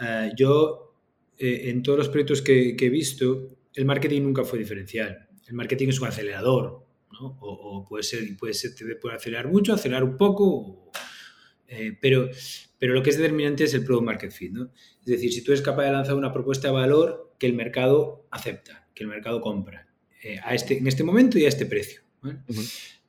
eh, 0.00 0.32
yo, 0.36 0.96
eh, 1.38 1.70
en 1.70 1.82
todos 1.82 1.98
los 1.98 2.08
proyectos 2.08 2.42
que, 2.42 2.76
he 2.78 2.88
visto, 2.88 3.58
el 3.74 3.84
marketing 3.84 4.22
nunca 4.22 4.44
fue 4.44 4.58
diferencial. 4.58 5.28
El 5.46 5.54
marketing 5.54 5.88
es 5.88 6.00
un 6.00 6.08
acelerador, 6.08 6.86
¿no? 7.12 7.38
o, 7.40 7.84
puede 7.88 8.02
ser, 8.02 8.36
puede 8.36 8.54
ser, 8.54 8.74
te 8.74 8.84
puede 8.96 9.16
acelerar 9.16 9.48
mucho, 9.48 9.74
acelerar 9.74 10.04
un 10.04 10.16
poco, 10.16 10.90
eh, 11.72 11.96
pero, 12.00 12.28
pero 12.78 12.92
lo 12.92 13.02
que 13.02 13.10
es 13.10 13.16
determinante 13.16 13.64
es 13.64 13.72
el 13.72 13.84
product 13.84 14.04
market 14.04 14.30
fit, 14.30 14.52
¿no? 14.52 14.70
Es 15.00 15.06
decir, 15.06 15.32
si 15.32 15.42
tú 15.42 15.52
eres 15.52 15.62
capaz 15.62 15.84
de 15.84 15.92
lanzar 15.92 16.14
una 16.14 16.32
propuesta 16.32 16.68
de 16.68 16.74
valor 16.74 17.34
que 17.38 17.46
el 17.46 17.54
mercado 17.54 18.26
acepta, 18.30 18.88
que 18.94 19.04
el 19.04 19.08
mercado 19.08 19.40
compra, 19.40 19.88
eh, 20.22 20.38
a 20.44 20.54
este, 20.54 20.78
en 20.78 20.86
este 20.86 21.02
momento 21.02 21.38
y 21.38 21.46
a 21.46 21.48
este 21.48 21.64
precio. 21.64 22.02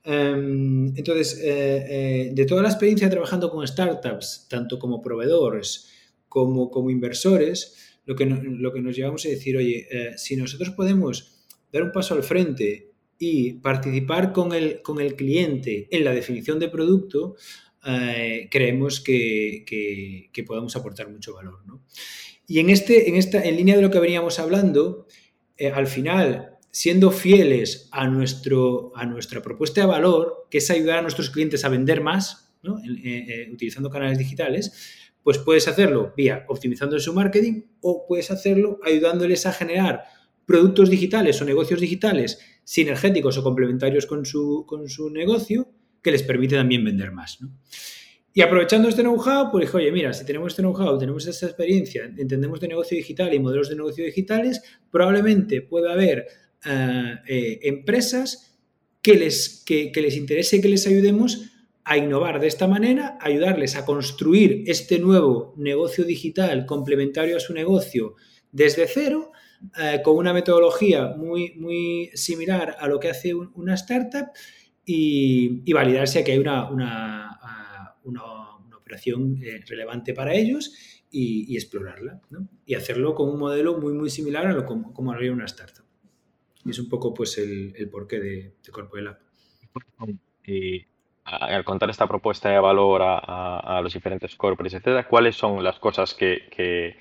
Em, 0.02 0.96
entonces, 0.96 1.40
eh, 1.42 2.30
de 2.32 2.46
toda 2.46 2.62
la 2.62 2.68
experiencia 2.68 3.08
trabajando 3.10 3.50
con 3.50 3.66
startups, 3.66 4.46
tanto 4.48 4.78
como 4.78 5.02
proveedores 5.02 5.90
como 6.28 6.70
como 6.70 6.90
inversores, 6.90 8.00
lo 8.06 8.16
que, 8.16 8.26
lo 8.26 8.72
que 8.72 8.80
nos 8.80 8.96
llevamos 8.96 9.24
a 9.24 9.28
decir, 9.28 9.56
oye, 9.56 9.86
si 10.16 10.34
nosotros 10.36 10.70
podemos 10.70 11.46
dar 11.72 11.84
un 11.84 11.92
paso 11.92 12.14
al 12.14 12.24
frente 12.24 12.90
y 13.18 13.54
participar 13.54 14.32
con 14.32 14.52
el, 14.52 14.82
con 14.82 15.00
el 15.00 15.14
cliente 15.14 15.86
en 15.90 16.04
la 16.04 16.12
definición 16.12 16.58
de 16.58 16.68
producto, 16.68 17.36
creemos 18.50 19.00
que, 19.00 19.64
que, 19.66 20.44
podamos 20.44 20.74
aportar 20.76 21.10
mucho 21.10 21.34
valor. 21.34 21.60
Y 22.46 22.58
en, 22.60 22.70
este, 22.70 23.08
en, 23.08 23.16
esta, 23.16 23.42
en 23.42 23.56
línea 23.56 23.76
de 23.76 23.82
lo 23.82 23.90
que 23.90 24.00
veníamos 24.00 24.38
hablando, 24.38 25.06
al 25.74 25.86
final 25.86 26.54
siendo 26.74 27.12
fieles 27.12 27.88
a, 27.92 28.08
nuestro, 28.08 28.90
a 28.96 29.06
nuestra 29.06 29.40
propuesta 29.40 29.82
de 29.82 29.86
valor, 29.86 30.48
que 30.50 30.58
es 30.58 30.68
ayudar 30.72 30.98
a 30.98 31.02
nuestros 31.02 31.30
clientes 31.30 31.64
a 31.64 31.68
vender 31.68 32.00
más, 32.00 32.52
eh, 32.64 33.24
eh, 33.28 33.50
utilizando 33.52 33.90
canales 33.90 34.18
digitales, 34.18 34.72
pues 35.22 35.38
puedes 35.38 35.68
hacerlo 35.68 36.12
vía 36.16 36.44
optimizando 36.48 36.98
su 36.98 37.14
marketing 37.14 37.62
o 37.80 38.06
puedes 38.08 38.32
hacerlo 38.32 38.80
ayudándoles 38.82 39.46
a 39.46 39.52
generar 39.52 40.02
productos 40.46 40.90
digitales 40.90 41.40
o 41.40 41.44
negocios 41.44 41.80
digitales 41.80 42.40
sinergéticos 42.64 43.38
o 43.38 43.44
complementarios 43.44 44.06
con 44.06 44.26
su, 44.26 44.64
con 44.66 44.88
su 44.88 45.10
negocio 45.10 45.68
que 46.04 46.12
les 46.12 46.22
permite 46.22 46.54
también 46.54 46.84
vender 46.84 47.10
más. 47.10 47.38
Y 48.34 48.42
aprovechando 48.42 48.88
este 48.88 49.02
know-how, 49.02 49.50
pues 49.50 49.74
oye, 49.74 49.90
mira, 49.90 50.12
si 50.12 50.26
tenemos 50.26 50.52
este 50.52 50.62
know-how, 50.62 50.98
tenemos 50.98 51.26
esta 51.26 51.46
experiencia, 51.46 52.04
entendemos 52.04 52.60
de 52.60 52.68
negocio 52.68 52.96
digital 52.96 53.32
y 53.32 53.38
modelos 53.38 53.70
de 53.70 53.76
negocio 53.76 54.04
digitales, 54.04 54.60
probablemente 54.90 55.62
pueda 55.62 55.92
haber 55.92 56.26
eh, 56.66 57.58
empresas 57.62 58.58
que 59.00 59.14
les, 59.14 59.62
que, 59.64 59.90
les 59.94 60.16
interese 60.16 60.60
que 60.60 60.68
les 60.68 60.86
ayudemos 60.86 61.50
a 61.84 61.96
innovar 61.96 62.38
de 62.38 62.48
esta 62.48 62.66
manera, 62.66 63.16
ayudarles 63.20 63.76
a 63.76 63.86
construir 63.86 64.64
este 64.66 64.98
nuevo 64.98 65.54
negocio 65.56 66.04
digital 66.04 66.66
complementario 66.66 67.36
a 67.36 67.40
su 67.40 67.54
negocio 67.54 68.14
desde 68.52 68.86
cero, 68.88 69.32
eh, 69.80 70.00
con 70.02 70.16
una 70.16 70.34
metodología 70.34 71.14
muy, 71.16 71.54
muy 71.56 72.10
similar 72.14 72.76
a 72.78 72.88
lo 72.88 73.00
que 73.00 73.08
hace 73.08 73.34
una 73.34 73.74
startup 73.74 74.28
y, 74.86 75.72
validar 75.72 76.08
si 76.08 76.18
aquí 76.18 76.32
hay 76.32 76.38
una, 76.38 76.68
una, 76.70 77.30
operación 78.76 79.38
eh, 79.42 79.60
relevante 79.66 80.12
para 80.12 80.34
ellos 80.34 81.00
y, 81.10 81.56
explorarla. 81.56 82.20
Y 82.66 82.74
hacerlo 82.74 83.14
con 83.14 83.30
un 83.30 83.38
modelo 83.38 83.78
muy, 83.78 83.92
muy 83.92 84.10
similar 84.10 84.46
a 84.46 84.52
lo 84.52 84.66
como, 84.66 84.92
como 84.92 85.12
haría 85.12 85.32
una 85.32 85.46
startup. 85.46 85.84
Y 86.64 86.70
es 86.70 86.78
un 86.78 86.88
poco 86.88 87.12
pues 87.12 87.38
el, 87.38 87.88
porqué 87.90 88.20
de, 88.20 88.54
de 88.64 88.72
Corporel 88.72 89.16
Y 90.46 90.84
al 91.24 91.64
contar 91.64 91.88
esta 91.90 92.06
propuesta 92.06 92.50
de 92.50 92.58
valor 92.58 93.00
a, 93.02 93.80
los 93.82 93.94
diferentes 93.94 94.34
corporates, 94.36 94.74
etcétera, 94.74 95.08
¿cuáles 95.08 95.36
son 95.36 95.62
las 95.64 95.78
cosas 95.78 96.14
que, 96.14 96.96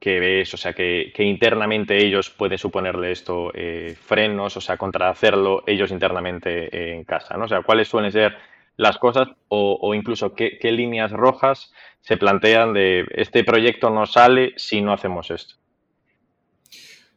ves? 0.00 0.54
O 0.54 0.56
sea, 0.56 0.72
que, 0.72 1.12
internamente 1.18 1.96
ellos 2.04 2.30
pueden 2.30 2.58
suponerle 2.58 3.12
esto 3.12 3.52
eh, 3.54 3.94
frenos, 4.00 4.56
o 4.56 4.60
sea, 4.60 4.76
contra 4.76 5.10
hacerlo 5.10 5.62
ellos 5.66 5.90
internamente 5.90 6.92
en 6.94 7.04
casa, 7.04 7.36
¿no? 7.36 7.44
O 7.44 7.48
sea, 7.48 7.62
¿cuáles 7.62 7.88
suelen 7.88 8.10
ser 8.10 8.36
las 8.76 8.96
cosas 8.96 9.28
o, 9.48 9.94
incluso 9.94 10.34
qué, 10.34 10.58
qué, 10.58 10.72
líneas 10.72 11.12
rojas 11.12 11.72
se 12.00 12.16
plantean 12.16 12.72
de 12.72 13.06
este 13.14 13.44
proyecto 13.44 13.90
no 13.90 14.06
sale 14.06 14.54
si 14.56 14.80
no 14.80 14.92
hacemos 14.92 15.30
esto? 15.30 15.56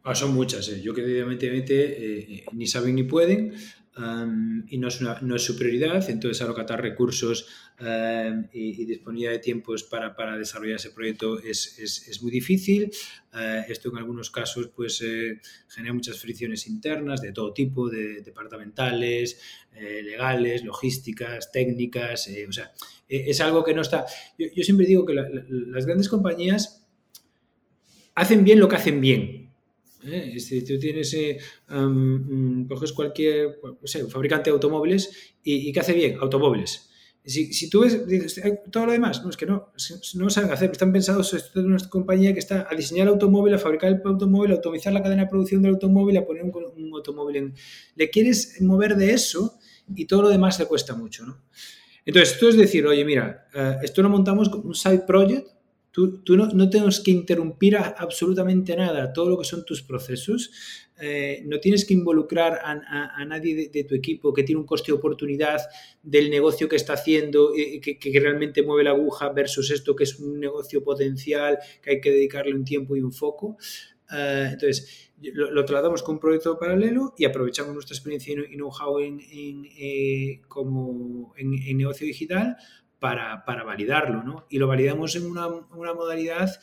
Ah, 0.03 0.15
son 0.15 0.34
muchas. 0.34 0.67
Eh. 0.67 0.81
Yo 0.81 0.93
que 0.93 1.01
evidentemente 1.01 2.41
eh, 2.41 2.45
ni 2.51 2.67
saben 2.67 2.95
ni 2.95 3.03
pueden 3.03 3.53
y 3.95 4.77
no 4.79 4.87
es, 4.87 5.01
no 5.01 5.35
es 5.35 5.43
su 5.43 5.55
prioridad. 5.55 6.09
Entonces, 6.09 6.41
alocatar 6.41 6.81
recursos 6.81 7.47
y, 8.51 8.85
disponibilidad 8.85 9.31
de 9.31 9.39
tiempos 9.39 9.83
para, 9.83 10.15
para 10.15 10.37
desarrollar 10.37 10.77
ese 10.77 10.91
proyecto 10.91 11.39
es, 11.39 11.77
es, 11.79 12.07
es 12.07 12.21
muy 12.23 12.31
difícil. 12.31 12.91
Eh, 13.35 13.65
esto 13.69 13.89
en 13.89 13.97
algunos 13.97 14.31
casos 14.31 14.69
pues 14.75 15.03
genera 15.67 15.93
muchas 15.93 16.19
fricciones 16.19 16.67
internas 16.67 17.21
de 17.21 17.31
todo 17.31 17.53
tipo, 17.53 17.89
de 17.89 18.21
departamentales, 18.21 19.39
legales, 19.73 20.63
logísticas, 20.63 21.51
técnicas. 21.51 22.29
o 22.47 22.51
sea, 22.51 22.71
es 23.07 23.41
algo 23.41 23.63
que 23.63 23.73
no 23.73 23.81
está... 23.81 24.05
Yo 24.37 24.63
siempre 24.63 24.85
digo 24.87 25.05
que 25.05 25.13
las 25.13 25.85
grandes 25.85 26.09
compañías 26.09 26.87
hacen 28.15 28.43
bien 28.43 28.59
lo 28.59 28.67
que 28.67 28.75
hacen 28.75 29.01
bien 29.01 29.42
¿eh? 30.05 30.39
Si 30.39 30.63
tú 30.63 30.77
tienes, 30.79 31.13
eh, 31.13 31.37
mm, 31.69 32.65
coges 32.65 32.93
cualquier, 32.93 33.59
fabricante 34.09 34.49
de 34.49 34.55
automóviles 34.55 35.35
y, 35.43 35.69
y, 35.69 35.73
¿qué 35.73 35.79
hace 35.79 35.93
bien? 35.93 36.17
Automóviles. 36.19 36.89
Si, 37.25 37.69
tú 37.69 37.81
ves 37.81 38.03
todo 38.69 38.85
lo 38.85 38.91
demás, 38.91 39.23
no, 39.23 39.29
es 39.29 39.37
que 39.37 39.45
no, 39.45 39.71
no 40.15 40.29
saben 40.29 40.51
hacer, 40.51 40.71
están 40.71 40.91
pensados, 40.91 41.33
es 41.33 41.55
una 41.55 41.77
compañía 41.87 42.33
que 42.33 42.39
está 42.39 42.67
a 42.69 42.75
diseñar 42.75 43.07
el 43.07 43.13
automóvil, 43.13 43.53
a 43.53 43.57
fabricar 43.57 43.93
el 43.93 44.01
automóvil, 44.03 44.51
a 44.51 44.55
optimizar 44.55 44.91
la 44.91 45.01
cadena 45.01 45.23
de 45.23 45.29
producción 45.29 45.61
del 45.61 45.75
automóvil, 45.75 46.17
a 46.17 46.25
poner 46.25 46.43
un, 46.43 46.93
automóvil 46.93 47.35
en... 47.37 47.53
Le 47.95 48.09
quieres 48.09 48.61
mover 48.61 48.97
de 48.97 49.13
eso 49.13 49.57
y 49.95 50.05
todo 50.05 50.23
lo 50.23 50.29
demás 50.29 50.57
te 50.57 50.65
cuesta 50.65 50.95
mucho, 50.95 51.25
¿no? 51.25 51.41
Entonces, 52.05 52.37
tú 52.37 52.49
es 52.49 52.57
decir, 52.57 52.85
oye, 52.85 53.05
mira, 53.05 53.47
eh, 53.55 53.77
esto 53.83 54.01
lo 54.01 54.09
montamos 54.09 54.49
como 54.49 54.65
un 54.65 54.75
side 54.75 55.03
project, 55.07 55.47
Tú, 55.93 56.23
no, 56.29 56.47
no, 56.47 56.71
tienes 56.71 57.01
que 57.01 57.11
interrumpir 57.11 57.77
absolutamente 57.77 58.75
nada, 58.75 59.13
todo 59.13 59.29
lo 59.29 59.37
que 59.37 59.45
son 59.45 59.63
tus 59.63 59.83
procesos. 59.83 60.49
Eh, 60.99 61.43
no 61.45 61.59
tienes 61.59 61.85
que 61.85 61.93
involucrar 61.93 62.61
a, 62.63 63.23
nadie 63.25 63.69
de, 63.71 63.83
tu 63.83 63.93
equipo 63.93 64.33
que 64.33 64.41
tiene 64.41 64.59
un 64.59 64.65
coste 64.65 64.91
de 64.91 64.97
oportunidad 64.97 65.61
del 66.01 66.31
negocio 66.31 66.67
que 66.67 66.77
está 66.77 66.93
haciendo, 66.93 67.51
y 67.55 67.79
que, 67.79 68.19
realmente 68.19 68.63
mueve 68.63 68.85
la 68.85 68.89
aguja 68.89 69.29
versus 69.29 69.69
esto 69.69 69.95
que 69.95 70.05
es 70.05 70.19
un 70.19 70.39
negocio 70.39 70.83
potencial 70.83 71.59
que 71.83 71.91
hay 71.91 72.01
que 72.01 72.09
dedicarle 72.09 72.55
un 72.55 72.65
tiempo 72.65 72.95
y 72.95 73.01
un 73.01 73.11
foco. 73.11 73.57
Eh, 74.11 74.49
entonces, 74.51 75.11
lo, 75.21 75.63
tratamos 75.63 76.01
con 76.01 76.15
un 76.15 76.19
proyecto 76.19 76.57
paralelo 76.57 77.13
y 77.19 77.25
aprovechamos 77.25 77.71
nuestra 77.71 77.95
experiencia 77.95 78.33
y 78.33 78.55
know-how 78.55 78.99
en, 78.99 79.19
eh, 79.77 80.41
como 80.47 81.35
en 81.37 81.77
negocio 81.77 82.07
digital 82.07 82.57
para, 83.03 83.63
validarlo, 83.65 84.23
¿no? 84.23 84.45
Y 84.49 84.59
lo 84.59 84.67
validamos 84.67 85.17
en 85.17 85.25
una, 85.25 85.49
modalidad 85.93 86.57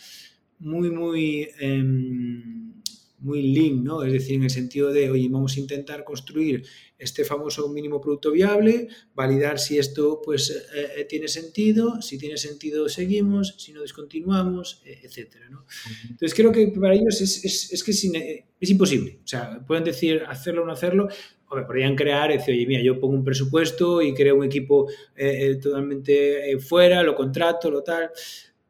muy, 0.58 0.90
muy, 0.90 1.46
em, 1.58 2.80
muy 3.18 3.42
lean, 3.42 3.84
¿no? 3.84 4.02
Es 4.02 4.10
decir, 4.10 4.36
en 4.36 4.44
el 4.44 4.50
sentido 4.50 4.90
de, 4.90 5.10
oye, 5.10 5.28
vamos 5.28 5.58
a 5.58 5.60
intentar 5.60 6.02
construir 6.02 6.62
este 6.98 7.26
famoso 7.26 7.68
mínimo 7.68 8.00
producto 8.00 8.30
viable, 8.30 8.88
validar 9.14 9.58
si 9.58 9.78
esto, 9.78 10.22
pues, 10.24 10.48
eh, 10.50 11.00
eh, 11.00 11.04
tiene 11.04 11.28
sentido, 11.28 12.00
si 12.00 12.16
tiene 12.16 12.38
sentido 12.38 12.88
seguimos, 12.88 13.56
si 13.58 13.74
no 13.74 13.82
descontinuamos, 13.82 14.80
e, 14.86 14.98
etcétera, 15.02 15.50
¿no? 15.50 15.66
Entonces, 16.04 16.32
creo 16.34 16.52
que 16.52 16.68
para 16.68 16.94
ellos 16.94 17.20
es, 17.20 17.44
es, 17.70 17.84
que 17.84 17.90
es, 17.90 18.70
imposible. 18.70 19.20
O 19.22 19.28
sea, 19.28 19.62
pueden 19.66 19.84
decir 19.84 20.22
hacerlo 20.26 20.62
o 20.62 20.64
no 20.66 20.72
hacerlo, 20.72 21.08
podrían 21.50 21.96
crear, 21.96 22.30
decir, 22.30 22.54
oye, 22.54 22.66
mira, 22.66 22.82
yo 22.82 23.00
pongo 23.00 23.14
un 23.14 23.24
presupuesto 23.24 24.00
y 24.00 24.14
creo 24.14 24.36
un 24.36 24.44
equipo 24.44 24.88
eh, 25.16 25.50
eh, 25.50 25.56
totalmente 25.56 26.52
eh, 26.52 26.58
fuera, 26.58 27.02
lo 27.02 27.14
contrato, 27.14 27.70
lo 27.70 27.82
tal, 27.82 28.10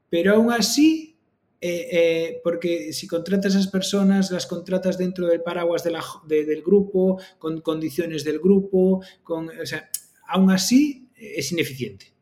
pero 0.08 0.34
aún 0.34 0.50
así, 0.50 1.16
porque 2.42 2.92
si 2.94 3.06
contratas 3.06 3.54
a 3.54 3.58
esas 3.58 3.70
personas, 3.70 4.30
las 4.30 4.46
contratas 4.46 4.96
dentro 4.96 5.26
del 5.26 5.42
paraguas 5.42 5.84
del 5.84 6.62
grupo, 6.62 7.20
con 7.38 7.60
condiciones 7.60 8.24
del 8.24 8.38
grupo, 8.38 9.02
con, 9.22 9.50
o 9.50 9.66
sea, 9.66 9.88
aún 10.26 10.50
así 10.50 11.10
es 11.14 11.52
ineficiente 11.52 12.14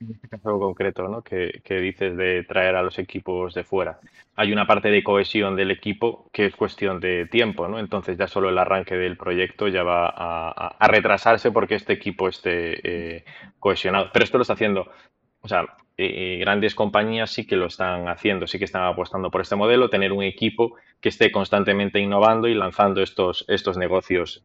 en 0.00 0.12
este 0.12 0.28
caso 0.28 0.58
concreto, 0.58 1.08
¿no? 1.08 1.22
Que, 1.22 1.60
dices 1.68 2.16
de 2.16 2.44
traer 2.44 2.76
a 2.76 2.82
los 2.82 2.98
equipos 2.98 3.54
de 3.54 3.64
fuera. 3.64 3.98
Hay 4.36 4.52
una 4.52 4.66
parte 4.66 4.90
de 4.90 5.02
cohesión 5.02 5.56
del 5.56 5.70
equipo 5.70 6.30
que 6.32 6.46
es 6.46 6.54
cuestión 6.54 7.00
de 7.00 7.26
tiempo, 7.26 7.68
¿no? 7.68 7.78
Entonces 7.78 8.16
ya 8.16 8.28
solo 8.28 8.48
el 8.48 8.58
arranque 8.58 8.96
del 8.96 9.16
proyecto 9.16 9.68
ya 9.68 9.82
va 9.82 10.08
a, 10.08 10.88
retrasarse 10.88 11.50
porque 11.50 11.74
este 11.74 11.92
equipo 11.92 12.28
esté 12.28 13.16
eh, 13.16 13.24
cohesionado. 13.58 14.10
Pero 14.12 14.24
esto 14.24 14.38
lo 14.38 14.42
está 14.42 14.54
haciendo, 14.54 14.88
o 15.40 15.48
sea, 15.48 15.62
eh, 15.96 16.36
eh, 16.36 16.38
grandes 16.38 16.74
compañías 16.74 17.30
sí 17.30 17.46
que 17.46 17.56
lo 17.56 17.66
están 17.66 18.08
haciendo, 18.08 18.46
sí 18.46 18.58
que 18.58 18.64
están 18.64 18.84
apostando 18.84 19.30
por 19.30 19.40
este 19.40 19.56
modelo, 19.56 19.90
tener 19.90 20.12
un 20.12 20.22
equipo 20.22 20.76
que 21.00 21.08
esté 21.08 21.32
constantemente 21.32 21.98
innovando 21.98 22.46
y 22.46 22.54
lanzando 22.54 23.02
estos, 23.02 23.44
estos 23.48 23.76
negocios 23.76 24.44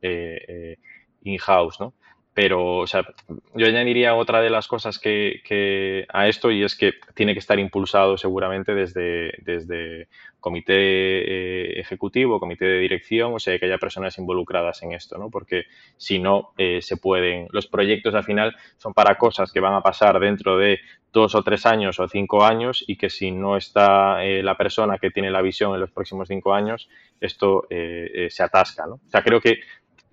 in-house, 1.21 1.79
¿no? 1.79 1.93
Pero, 2.33 2.77
o 2.77 2.87
sea, 2.87 3.05
yo 3.53 3.67
añadiría 3.67 4.15
otra 4.15 4.41
de 4.41 4.49
las 4.49 4.67
cosas 4.67 4.97
que, 4.97 6.05
a 6.09 6.27
esto 6.27 6.49
y 6.51 6.63
es 6.63 6.75
que 6.75 6.93
tiene 7.13 7.33
que 7.33 7.39
estar 7.39 7.59
impulsado 7.59 8.17
seguramente 8.17 8.73
desde, 8.73 9.33
desde 9.43 10.07
comité 10.39 10.73
eh, 10.73 11.79
ejecutivo, 11.79 12.39
comité 12.39 12.65
de 12.65 12.79
dirección, 12.79 13.35
o 13.35 13.39
sea, 13.39 13.57
que 13.59 13.65
haya 13.65 13.77
personas 13.77 14.17
involucradas 14.17 14.81
en 14.81 14.93
esto, 14.93 15.17
¿no? 15.19 15.29
Porque 15.29 15.65
si 15.95 16.17
no, 16.17 16.53
eh, 16.57 16.81
se 16.81 16.97
pueden, 16.97 17.47
los 17.51 17.67
proyectos 17.67 18.15
al 18.15 18.23
final 18.23 18.55
son 18.77 18.95
para 18.95 19.15
cosas 19.15 19.51
que 19.51 19.59
van 19.59 19.75
a 19.75 19.81
pasar 19.81 20.19
dentro 20.19 20.57
de 20.57 20.79
dos 21.11 21.35
o 21.35 21.43
tres 21.43 21.67
años 21.67 21.99
o 21.99 22.07
cinco 22.07 22.43
años 22.43 22.83
y 22.87 22.97
que 22.97 23.11
si 23.11 23.31
no 23.31 23.57
está 23.57 24.25
eh, 24.25 24.41
la 24.41 24.57
persona 24.57 24.97
que 24.97 25.11
tiene 25.11 25.29
la 25.29 25.43
visión 25.43 25.75
en 25.75 25.81
los 25.81 25.91
próximos 25.91 26.27
cinco 26.27 26.55
años, 26.55 26.89
esto 27.21 27.67
se 27.69 28.43
atasca, 28.43 28.85
¿no? 28.85 28.95
O 28.95 29.09
sea, 29.09 29.23
creo 29.23 29.39
que 29.39 29.59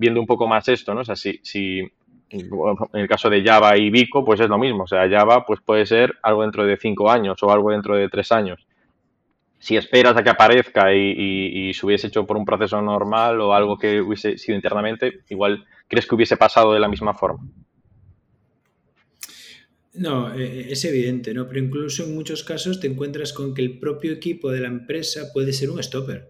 viendo 0.01 0.21
un 0.21 0.27
poco 0.27 0.47
más 0.47 0.69
esto, 0.69 0.95
¿no? 0.95 1.01
O 1.01 1.05
sea, 1.05 1.17
si, 1.17 1.41
si 1.43 1.91
en 2.31 3.01
el 3.01 3.09
caso 3.09 3.29
de 3.29 3.43
Java 3.43 3.77
y 3.77 3.91
Vico, 3.91 4.25
pues 4.25 4.41
es 4.41 4.49
lo 4.49 4.59
mismo. 4.59 4.85
O 4.85 4.87
sea, 4.87 5.09
Java 5.09 5.45
pues 5.45 5.61
puede 5.61 5.87
ser 5.87 6.15
algo 6.23 6.43
dentro 6.43 6.65
de 6.65 6.77
cinco 6.77 7.11
años 7.11 7.43
o 7.43 7.51
algo 7.51 7.71
dentro 7.71 7.97
de 7.97 8.09
tres 8.09 8.31
años. 8.33 8.67
Si 9.59 9.77
esperas 9.77 10.17
a 10.17 10.23
que 10.23 10.31
aparezca 10.31 10.95
y, 10.95 11.73
se 11.75 11.85
hubiese 11.85 12.07
hecho 12.07 12.27
por 12.27 12.37
un 12.37 12.45
proceso 12.45 12.81
normal 12.81 13.41
o 13.41 13.53
algo 13.53 13.77
que 13.77 14.01
hubiese 14.01 14.39
sido 14.39 14.57
internamente, 14.57 15.21
igual 15.29 15.65
crees 15.87 16.07
que 16.07 16.15
hubiese 16.15 16.37
pasado 16.37 16.73
de 16.73 16.81
la 16.81 16.89
misma 16.89 17.13
forma. 17.15 17.45
No, 19.93 20.33
eh, 20.33 20.69
es 20.71 20.85
evidente, 20.85 21.35
¿no? 21.35 21.47
Pero 21.49 21.61
incluso 21.61 22.05
en 22.05 22.15
muchos 22.15 22.45
casos 22.45 22.81
te 22.81 22.87
encuentras 22.87 23.33
con 23.33 23.53
que 23.53 23.63
el 23.63 23.79
propio 23.79 24.13
equipo 24.13 24.51
de 24.51 24.61
la 24.61 24.69
empresa 24.69 25.31
puede 25.35 25.53
ser 25.53 25.69
un 25.71 25.83
stopper 25.83 26.30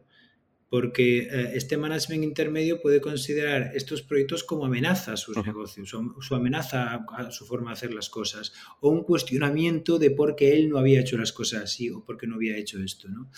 porque 0.71 1.23
eh, 1.23 1.51
este 1.55 1.77
management 1.77 2.23
intermedio 2.23 2.81
puede 2.81 3.01
considerar 3.01 3.73
estos 3.75 4.03
proyectos 4.03 4.45
como 4.45 4.65
amenaza 4.65 5.15
a 5.15 5.17
sus 5.17 5.37
negocios, 5.45 5.93
o 5.93 6.23
su 6.23 6.35
amenaza 6.37 7.05
a 7.13 7.31
su 7.33 7.45
forma 7.45 7.71
de 7.71 7.75
hacer 7.75 7.93
las 7.93 8.09
cosas, 8.09 8.53
o 8.79 8.89
un 8.89 9.03
cuestionamiento 9.03 9.99
de 9.99 10.13
por 10.13 10.37
qué 10.37 10.55
él 10.55 10.69
no 10.69 10.79
había 10.79 11.01
hecho 11.01 11.19
las 11.19 11.33
cosas 11.33 11.65
así 11.65 11.91
o 11.91 12.05
por 12.05 12.17
qué 12.17 12.29
no 12.29 12.37
había 12.37 12.57
hecho 12.57 12.81
esto. 12.81 13.09
¿no? 13.09 13.33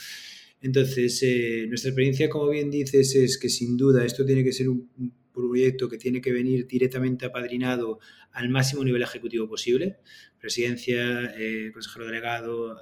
Entonces, 0.60 1.22
eh, 1.22 1.64
nuestra 1.68 1.88
experiencia, 1.88 2.28
como 2.28 2.50
bien 2.50 2.70
dices, 2.70 3.14
es 3.16 3.38
que 3.38 3.48
sin 3.48 3.78
duda 3.78 4.04
esto 4.04 4.26
tiene 4.26 4.44
que 4.44 4.52
ser 4.52 4.68
un, 4.68 4.90
proyecto 5.32 5.88
que 5.88 5.96
tiene 5.96 6.20
que 6.20 6.30
venir 6.30 6.66
directamente 6.66 7.24
apadrinado 7.24 8.00
al 8.32 8.50
máximo 8.50 8.84
nivel 8.84 9.00
ejecutivo 9.00 9.48
posible, 9.48 9.96
presidencia, 10.38 11.32
eh, 11.38 11.70
consejero 11.72 12.04
delegado 12.04 12.76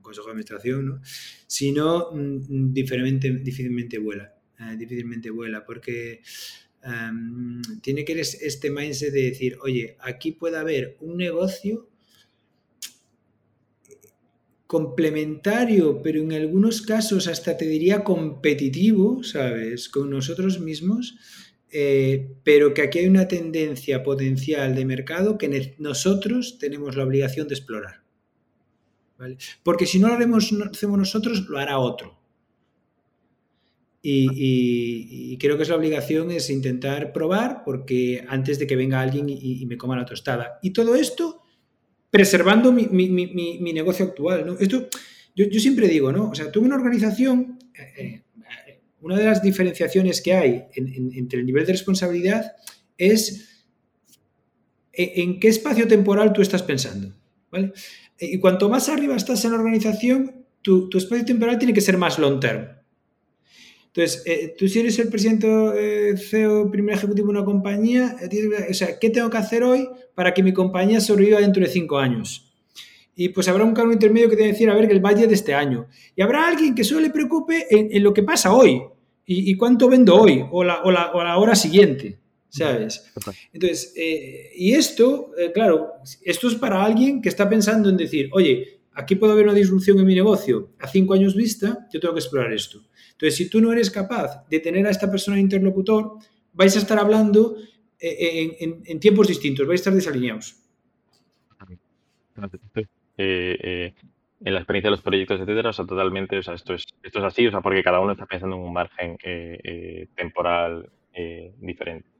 consejo 0.00 0.26
de 0.26 0.32
administración, 0.32 0.86
¿no? 0.86 1.00
Si 1.46 1.72
no, 1.72 2.10
mm, 2.12 2.72
difícilmente, 2.72 3.98
vuela, 3.98 4.34
eh, 4.58 4.76
difícilmente 4.76 5.30
vuela, 5.30 5.64
porque 5.64 6.22
em, 6.84 7.62
tiene 7.80 8.04
que 8.04 8.24
ser 8.24 8.40
este 8.46 8.70
mindset 8.70 9.12
de 9.12 9.22
decir, 9.22 9.56
oye, 9.62 9.96
aquí 10.00 10.32
puede 10.32 10.56
haber 10.56 10.96
un 11.00 11.16
negocio 11.16 11.88
complementario, 14.72 16.00
pero 16.02 16.22
en 16.22 16.32
algunos 16.32 16.80
casos 16.80 17.28
hasta 17.28 17.58
te 17.58 17.66
diría 17.66 18.02
competitivo, 18.04 19.22
¿sabes? 19.22 19.90
Con 19.90 20.08
nosotros 20.08 20.60
mismos, 20.60 21.14
eh, 21.70 22.36
pero 22.42 22.72
que 22.72 22.80
aquí 22.80 23.00
hay 23.00 23.06
una 23.06 23.28
tendencia 23.28 24.02
potencial 24.02 24.74
de 24.74 24.86
mercado 24.86 25.36
que 25.36 25.74
nosotros 25.78 26.58
tenemos 26.58 26.96
la 26.96 27.04
obligación 27.04 27.48
de 27.48 27.54
explorar. 27.54 28.01
Porque 29.62 29.86
si 29.86 29.98
no 29.98 30.08
lo 30.08 30.14
haremos, 30.14 30.52
hacemos 30.70 30.98
nosotros, 30.98 31.46
lo 31.48 31.58
hará 31.58 31.78
otro. 31.78 32.22
Y, 34.04 35.36
creo 35.38 35.56
que 35.56 35.62
es 35.62 35.68
la 35.68 35.76
obligación 35.76 36.30
es 36.32 36.50
intentar 36.50 37.12
probar 37.12 37.62
porque 37.64 38.24
antes 38.28 38.58
de 38.58 38.66
que 38.66 38.74
venga 38.74 39.00
alguien 39.00 39.26
y, 39.28 39.64
me 39.66 39.76
coma 39.76 39.96
la 39.96 40.04
tostada. 40.04 40.58
Y 40.62 40.70
todo 40.70 40.96
esto 40.96 41.42
preservando 42.10 42.72
mi, 42.72 42.86
negocio 43.72 44.06
actual. 44.06 44.56
Esto, 44.58 44.88
yo, 45.34 45.60
siempre 45.60 45.88
digo, 45.88 46.12
¿no? 46.12 46.30
O 46.30 46.34
sea, 46.34 46.50
tú 46.50 46.60
una 46.60 46.76
organización, 46.76 47.58
eh, 47.74 48.22
eh, 48.66 48.80
una 49.00 49.16
de 49.16 49.24
las 49.24 49.42
diferenciaciones 49.42 50.20
que 50.20 50.34
hay 50.34 50.64
entre 50.74 51.40
el 51.40 51.46
nivel 51.46 51.64
de 51.64 51.72
responsabilidad 51.72 52.52
es 52.98 53.64
en, 54.92 55.30
en 55.30 55.40
qué 55.40 55.48
espacio 55.48 55.86
temporal 55.86 56.32
tú 56.32 56.42
estás 56.42 56.62
pensando. 56.62 57.14
¿vale? 57.52 57.72
Y 58.24 58.38
cuanto 58.38 58.68
más 58.68 58.88
arriba 58.88 59.16
estás 59.16 59.44
en 59.44 59.50
la 59.50 59.58
organización, 59.58 60.44
tu, 60.62 60.88
espacio 60.94 61.24
temporal 61.24 61.58
tiene 61.58 61.74
que 61.74 61.80
ser 61.80 61.98
más 61.98 62.20
long 62.20 62.38
term. 62.38 62.68
Entonces, 63.86 64.22
eh, 64.24 64.54
tú 64.56 64.68
si 64.68 64.78
eres 64.78 64.98
el 65.00 65.08
presidente 65.08 65.48
eh, 65.76 66.16
CEO, 66.16 66.70
primer 66.70 66.94
ejecutivo 66.94 67.26
de 67.26 67.38
una 67.38 67.44
compañía, 67.44 68.16
o 68.70 68.74
sea, 68.74 68.98
¿qué 68.98 69.10
tengo 69.10 69.28
que 69.28 69.38
hacer 69.38 69.64
hoy 69.64 69.88
para 70.14 70.32
que 70.32 70.42
mi 70.42 70.52
compañía 70.52 71.00
sobreviva 71.00 71.40
dentro 71.40 71.62
de 71.62 71.68
cinco 71.68 71.98
años? 71.98 72.54
Y 73.14 73.30
pues 73.30 73.48
habrá 73.48 73.64
un 73.64 73.74
cargo 73.74 73.92
intermedio 73.92 74.30
que 74.30 74.36
te 74.36 74.42
va 74.42 74.48
a 74.48 74.52
decir, 74.52 74.70
a 74.70 74.74
ver, 74.74 74.90
el 74.90 75.00
valle 75.00 75.26
de 75.26 75.34
este 75.34 75.52
año. 75.52 75.88
Y 76.16 76.22
habrá 76.22 76.46
alguien 76.46 76.74
que 76.74 76.84
solo 76.84 77.00
le 77.00 77.10
preocupe 77.10 77.66
en, 77.70 78.02
lo 78.02 78.14
que 78.14 78.22
pasa 78.22 78.54
hoy 78.54 78.82
y, 79.26 79.54
cuánto 79.56 79.88
vendo 79.88 80.14
hoy 80.14 80.44
o 80.50 80.64
la, 80.64 80.80
o 80.82 80.90
la 80.90 81.36
hora 81.36 81.54
siguiente. 81.54 82.21
¿Sabes? 82.52 83.10
Entonces, 83.52 83.94
eh, 83.96 84.50
y 84.54 84.74
esto, 84.74 85.30
eh, 85.38 85.50
claro, 85.52 85.92
esto 86.22 86.48
es 86.48 86.54
para 86.56 86.84
alguien 86.84 87.22
que 87.22 87.30
está 87.30 87.48
pensando 87.48 87.88
en 87.88 87.96
decir, 87.96 88.28
oye, 88.32 88.80
aquí 88.92 89.16
puede 89.16 89.32
haber 89.32 89.44
una 89.46 89.54
disrupción 89.54 89.98
en 89.98 90.06
mi 90.06 90.14
negocio 90.14 90.72
a 90.78 90.86
cinco 90.86 91.14
años 91.14 91.34
vista, 91.34 91.86
yo 91.90 91.98
tengo 91.98 92.14
que 92.14 92.20
explorar 92.20 92.52
esto. 92.52 92.82
Entonces, 93.12 93.36
si 93.36 93.48
tú 93.48 93.60
no 93.60 93.72
eres 93.72 93.90
capaz 93.90 94.46
de 94.48 94.60
tener 94.60 94.86
a 94.86 94.90
esta 94.90 95.10
persona 95.10 95.40
interlocutor, 95.40 96.18
vais 96.52 96.76
a 96.76 96.78
estar 96.78 96.98
hablando 96.98 97.56
eh, 97.98 98.82
en, 98.84 99.00
tiempos 99.00 99.28
distintos, 99.28 99.66
vais 99.66 99.80
a 99.80 99.82
estar 99.82 99.94
desalineados. 99.94 100.56
en 104.44 104.54
la 104.54 104.58
experiencia 104.58 104.88
de 104.88 104.96
los 104.96 105.02
proyectos, 105.02 105.40
etcétera, 105.40 105.70
o 105.70 105.72
sea, 105.72 105.86
totalmente, 105.86 106.36
o 106.36 106.42
sea, 106.42 106.54
esto 106.54 106.74
es, 106.74 106.84
esto 107.02 107.20
es 107.20 107.24
así, 107.24 107.46
o 107.46 107.50
sea, 107.50 107.60
porque 107.60 107.82
cada 107.82 108.00
uno 108.00 108.12
está 108.12 108.26
pensando 108.26 108.56
en 108.56 108.62
un 108.62 108.72
margen 108.72 109.16
temporal 110.16 110.90
diferente. 111.60 112.11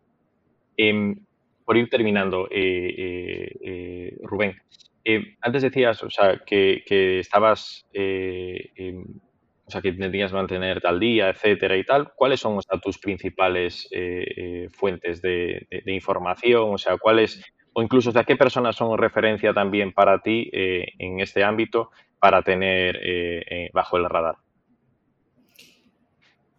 Em, 0.76 1.16
por 1.64 1.76
ir 1.76 1.88
terminando, 1.88 2.48
eh, 2.50 2.94
eh, 2.98 3.56
eh, 3.64 4.16
Rubén, 4.22 4.56
antes 5.40 5.62
decías, 5.62 6.02
o 6.02 6.10
sea, 6.10 6.40
que, 6.44 6.82
estabas, 7.18 7.86
em, 7.92 9.04
o 9.64 9.70
sea, 9.70 9.80
que 9.80 9.92
tenías 9.92 10.30
que 10.30 10.36
mantenerte 10.36 10.86
al 10.86 11.00
día, 11.00 11.30
etcétera 11.30 11.76
y 11.76 11.84
tal. 11.84 12.12
¿Cuáles 12.14 12.40
son 12.40 12.60
tus 12.82 12.98
principales 12.98 13.88
fuentes 14.72 15.22
de, 15.22 15.66
información? 15.86 16.74
O 16.74 16.78
sea, 16.78 16.98
¿cuáles, 16.98 17.42
o 17.72 17.82
incluso, 17.82 18.10
o 18.10 18.12
sea, 18.12 18.24
qué 18.24 18.36
personas 18.36 18.76
son 18.76 18.96
referencia 18.96 19.52
también 19.52 19.92
para 19.92 20.20
ti 20.20 20.50
en 20.52 21.20
este 21.20 21.42
ámbito 21.42 21.90
para 22.20 22.42
tener 22.42 23.00
bajo 23.72 23.96
el 23.96 24.04
radar? 24.04 24.36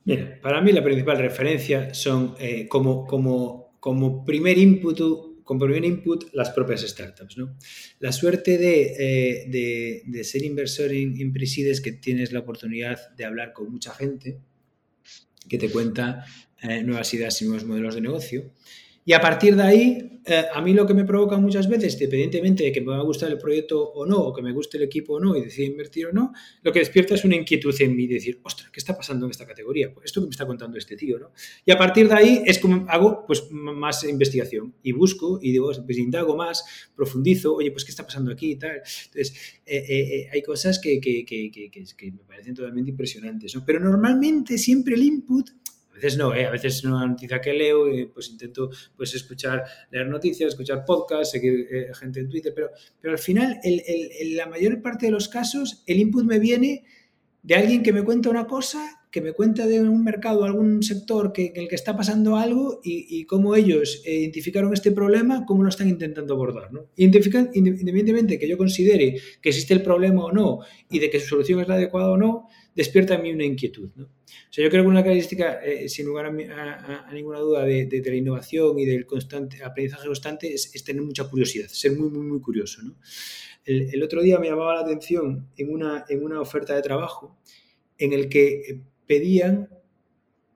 Mira, 0.06 0.38
para 0.42 0.60
mí 0.60 0.74
la 0.74 0.84
principal 0.84 1.18
referencia 1.18 1.94
son 1.94 2.36
como, 2.68 3.06
como 3.06 3.63
como 3.84 4.24
primer 4.24 4.58
input, 4.58 4.98
como 5.44 5.60
primer 5.66 5.84
input 5.84 6.30
las 6.32 6.52
propias 6.52 6.84
startups. 6.84 7.38
¿no? 7.38 7.58
La 8.00 8.14
suerte 8.14 8.58
de, 8.58 9.44
eh, 9.50 10.24
ser 10.24 10.42
inversor 10.46 10.94
en, 10.94 11.20
en 11.20 11.34
es 11.36 11.82
que 11.82 11.92
tienes 11.92 12.32
la 12.32 12.40
oportunidad 12.40 13.14
de 13.18 13.26
hablar 13.26 13.52
con 13.52 13.70
mucha 13.70 13.94
gente 13.94 14.40
que 15.50 15.58
te 15.58 15.70
cuenta 15.70 16.26
eh, 16.62 16.82
nuevas 16.82 17.14
ideas 17.14 17.42
y 17.42 17.46
nuevos 17.46 17.66
modelos 17.66 17.96
de 17.96 18.00
negocio. 18.00 18.54
Y 19.06 19.14
a 19.14 19.20
partir 19.20 19.56
de 19.56 19.64
ahí, 19.64 20.22
eh, 20.26 20.46
a 20.54 20.62
mí 20.62 20.74
lo 20.74 20.88
que 20.88 20.94
me 20.94 21.04
provoca 21.04 21.38
muchas 21.38 21.68
veces, 21.68 21.94
independientemente 21.96 22.64
de 22.64 22.72
que 22.72 22.80
me 22.80 22.92
va 22.92 22.98
a 22.98 23.04
gustar 23.04 23.30
el 23.30 23.38
proyecto 23.38 23.92
o 23.92 24.06
no, 24.06 24.18
o 24.18 24.34
que 24.34 24.42
me 24.42 24.54
guste 24.54 24.78
el 24.78 24.84
equipo 24.84 25.14
o 25.14 25.20
no, 25.20 25.36
y 25.36 25.42
decida 25.42 25.66
invertir 25.66 26.08
o 26.08 26.14
no, 26.14 26.32
lo 26.62 26.72
que 26.72 26.80
despierta 26.80 27.16
es 27.16 27.26
una 27.26 27.36
inquietud 27.36 27.76
en 27.82 27.96
mí 27.96 28.08
de 28.08 28.16
decir, 28.16 28.40
ostras, 28.44 28.70
¿qué 28.72 28.80
está 28.80 28.96
pasando 28.96 29.26
en 29.26 29.32
esta 29.32 29.46
categoría? 29.46 29.94
Pues 29.94 30.06
esto 30.06 30.22
que 30.22 30.28
me 30.28 30.32
está 30.32 30.48
contando 30.48 30.78
este 30.78 30.96
tío, 30.96 31.20
¿no? 31.20 31.32
Y 31.66 31.72
a 31.72 31.78
partir 31.78 32.08
de 32.08 32.16
ahí 32.16 32.44
es 32.46 32.60
como 32.60 32.86
hago 32.90 33.26
pues 33.28 33.52
más 33.52 34.04
investigación 34.06 34.74
y 34.82 34.94
busco 34.94 35.40
y 35.42 35.52
digo, 35.52 35.72
pues 35.86 35.98
indago 35.98 36.38
más, 36.38 36.64
profundizo, 36.96 37.56
oye, 37.56 37.72
pues 37.72 37.84
¿qué 37.84 37.92
está 37.92 38.06
pasando 38.06 38.32
aquí 38.32 38.52
y 38.52 38.56
tal? 38.56 38.82
Entonces, 39.06 39.60
eh, 39.66 39.84
eh, 39.90 40.30
hay 40.32 40.42
cosas 40.42 40.80
que, 40.80 41.02
que, 41.02 41.26
que, 41.26 41.52
que, 41.52 42.12
me 42.12 42.24
parecen 42.26 42.54
totalmente 42.54 42.92
impresionantes, 42.92 43.54
¿no? 43.56 43.64
Pero 43.66 43.80
normalmente 43.82 44.58
siempre 44.58 44.96
el 44.96 45.04
input 45.04 45.50
a 45.94 45.96
veces 45.96 46.18
no, 46.18 46.34
¿eh? 46.34 46.48
a 46.48 46.50
veces 46.50 46.84
una 46.84 47.06
noticia 47.06 47.40
que 47.40 47.54
leo, 47.54 47.88
y 47.88 48.08
pues 48.08 48.30
intento 48.30 48.72
pues 48.98 49.14
escuchar, 49.14 49.64
leer 49.92 50.08
noticias, 50.08 50.50
escuchar 50.50 50.84
podcasts, 50.84 51.32
seguir 51.32 51.68
eh, 51.72 51.92
gente 51.94 52.20
en 52.20 52.30
Twitter, 52.30 52.52
pero, 52.56 52.72
pero 53.00 53.14
al 53.14 53.20
final, 53.20 53.60
en 53.64 54.36
la 54.36 54.48
mayor 54.48 54.82
parte 54.82 55.06
de 55.06 55.12
los 55.12 55.30
casos, 55.30 55.84
el 55.86 56.00
input 56.00 56.26
me 56.26 56.40
viene 56.40 56.84
de 57.44 57.56
alguien 57.56 57.84
que 57.84 57.94
me 57.94 58.04
cuenta 58.04 58.32
una 58.32 58.48
cosa 58.48 59.03
que 59.14 59.22
me 59.22 59.32
cuenta 59.32 59.68
de 59.68 59.80
un 59.80 60.04
mercado, 60.04 60.44
algún 60.44 60.82
sector 60.82 61.32
que, 61.32 61.54
en 61.54 61.62
el 61.62 61.68
que 61.68 61.76
está 61.76 61.96
pasando 61.96 62.36
algo 62.36 62.82
y, 62.84 63.26
cómo 63.26 63.56
ellos 63.56 64.02
identificaron 64.08 64.74
este 64.74 64.92
problema, 64.92 65.46
cómo 65.46 65.62
lo 65.62 65.70
están 65.70 65.88
intentando 65.88 66.34
abordar. 66.34 66.74
¿no? 66.74 66.90
Independientemente 66.96 68.40
que 68.40 68.48
yo 68.48 68.58
considere 68.58 69.20
que 69.40 69.50
existe 69.50 69.76
el 69.76 69.84
problema 69.84 70.26
o 70.26 70.32
no 70.32 70.62
y 70.90 70.98
de 70.98 71.12
que 71.12 71.20
su 71.20 71.28
solución 71.28 71.60
es 71.60 71.68
la 71.68 71.76
adecuada 71.76 72.10
o 72.10 72.18
no, 72.18 72.48
despierta 72.74 73.14
en 73.14 73.22
mí 73.22 73.32
una 73.32 73.46
inquietud. 73.46 73.92
¿no? 73.96 74.06
O 74.06 74.10
sea, 74.50 74.64
yo 74.64 74.72
creo 74.72 74.82
que 74.82 74.90
una 74.90 75.04
característica, 75.04 75.64
eh, 75.64 75.88
sin 75.90 76.08
lugar 76.08 76.26
a, 76.26 77.12
ninguna 77.14 77.38
duda, 77.38 77.66
de, 77.66 78.02
la 78.04 78.16
innovación 78.16 78.80
y 78.80 78.86
del 78.86 79.06
aprendizaje 79.64 80.08
constante 80.08 80.52
es, 80.56 80.84
tener 80.84 81.04
mucha 81.04 81.30
curiosidad, 81.30 81.68
ser 81.68 81.92
muy, 81.92 82.10
muy, 82.10 82.26
muy 82.26 82.42
curioso. 82.42 82.82
¿no? 82.82 82.96
El, 83.64 83.94
el, 83.94 84.02
otro 84.02 84.24
día 84.24 84.40
me 84.40 84.48
llamaba 84.48 84.74
la 84.74 84.82
atención 84.82 85.50
en 85.56 85.72
una, 85.72 86.04
en 86.10 86.24
una 86.24 86.42
oferta 86.42 86.74
de 86.74 86.82
trabajo 86.82 87.38
en 88.00 88.14
el 88.14 88.28
que 88.28 88.82
pedían 89.08 89.70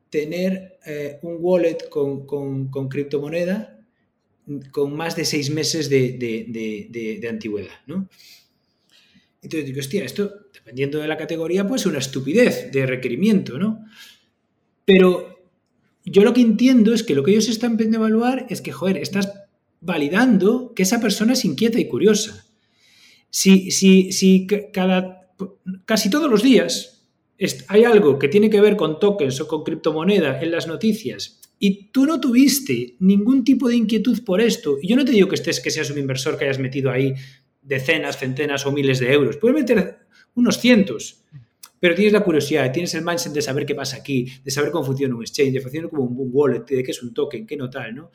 tener 0.10 0.80
eh, 0.86 1.20
un 1.22 1.38
wallet 1.40 1.90
con, 1.90 2.26
con, 2.26 2.90
criptomoneda 2.90 3.74
con 4.72 4.96
más 4.96 5.16
de 5.16 5.26
seis 5.26 5.50
meses 5.50 5.90
de, 5.90 7.28
antigüedad, 7.30 7.82
¿no? 7.86 8.08
Entonces 9.42 9.66
digo, 9.66 9.80
hostia, 9.80 10.06
esto, 10.06 10.48
dependiendo 10.54 11.00
de 11.00 11.08
la 11.08 11.18
categoría, 11.18 11.68
pues 11.68 11.82
es 11.82 11.88
una 11.88 12.00
estupidez 12.00 12.72
de 12.72 12.86
requerimiento, 12.86 13.60
¿no? 13.60 13.86
Pero 14.86 15.38
yo 16.06 16.24
lo 16.24 16.34
que 16.34 16.42
entiendo 16.42 16.94
es 16.94 17.04
que 17.04 17.14
lo 17.14 17.24
que 17.24 17.32
ellos 17.32 17.50
están 17.50 17.78
a 17.80 17.84
evaluar 17.84 18.48
es 18.50 18.62
que, 18.62 18.72
joder, 18.72 18.98
estás 18.98 19.34
validando 19.82 20.74
que 20.74 20.84
esa 20.84 21.02
persona 21.02 21.34
es 21.34 21.44
inquieta 21.44 21.80
y 21.80 21.88
curiosa. 21.88 22.46
Si, 23.30 23.72
si, 23.72 24.14
si 24.14 24.48
cada, 24.74 25.30
casi 25.86 26.10
todos 26.10 26.32
los 26.32 26.42
días 26.42 26.97
hay 27.68 27.84
algo 27.84 28.18
que 28.18 28.28
tiene 28.28 28.50
que 28.50 28.62
ver 28.62 28.76
con 28.76 29.00
tokens 29.00 29.40
o 29.42 29.48
con 29.48 29.64
criptomoneda 29.64 30.42
en 30.42 30.52
las 30.52 30.68
noticias 30.68 31.40
y 31.60 31.92
tú 31.92 32.06
no 32.06 32.20
tuviste 32.20 32.96
ningún 33.00 33.44
tipo 33.44 33.68
de 33.68 33.76
inquietud 33.76 34.24
por 34.24 34.42
esto, 34.42 34.78
y 34.82 34.88
yo 34.90 34.96
no 34.96 35.06
te 35.06 35.12
digo 35.12 35.28
que 35.28 35.36
estés 35.36 35.60
que 35.60 35.72
seas 35.72 35.90
un 35.90 35.98
inversor 35.98 36.38
que 36.38 36.46
hayas 36.46 36.60
metido 36.60 36.92
ahí 36.92 37.16
decenas, 37.62 38.18
centenas 38.18 38.66
o 38.66 38.72
miles 38.72 39.00
de 39.00 39.12
euros, 39.12 39.38
puedes 39.38 39.56
meter 39.56 40.00
unos 40.36 40.60
cientos, 40.60 41.24
pero 41.80 41.96
tienes 41.96 42.14
la 42.14 42.22
curiosidad, 42.24 42.72
tienes 42.72 42.94
el 42.96 43.04
mindset 43.04 43.34
de 43.34 43.42
saber 43.42 43.66
qué 43.66 43.76
pasa 43.76 43.98
aquí, 43.98 44.28
de 44.44 44.52
saber 44.52 44.72
cómo 44.72 44.86
funciona 44.86 45.16
un 45.16 45.22
exchange, 45.22 45.54
de 45.54 45.62
funciona 45.62 45.90
como 45.90 46.04
un 46.04 46.30
wallet, 46.32 46.64
de 46.66 46.84
qué 46.84 46.92
es 46.92 47.04
un 47.04 47.14
token, 47.14 47.46
qué 47.46 47.58
no 47.58 47.70
tal, 47.70 47.96
¿no? 47.96 48.12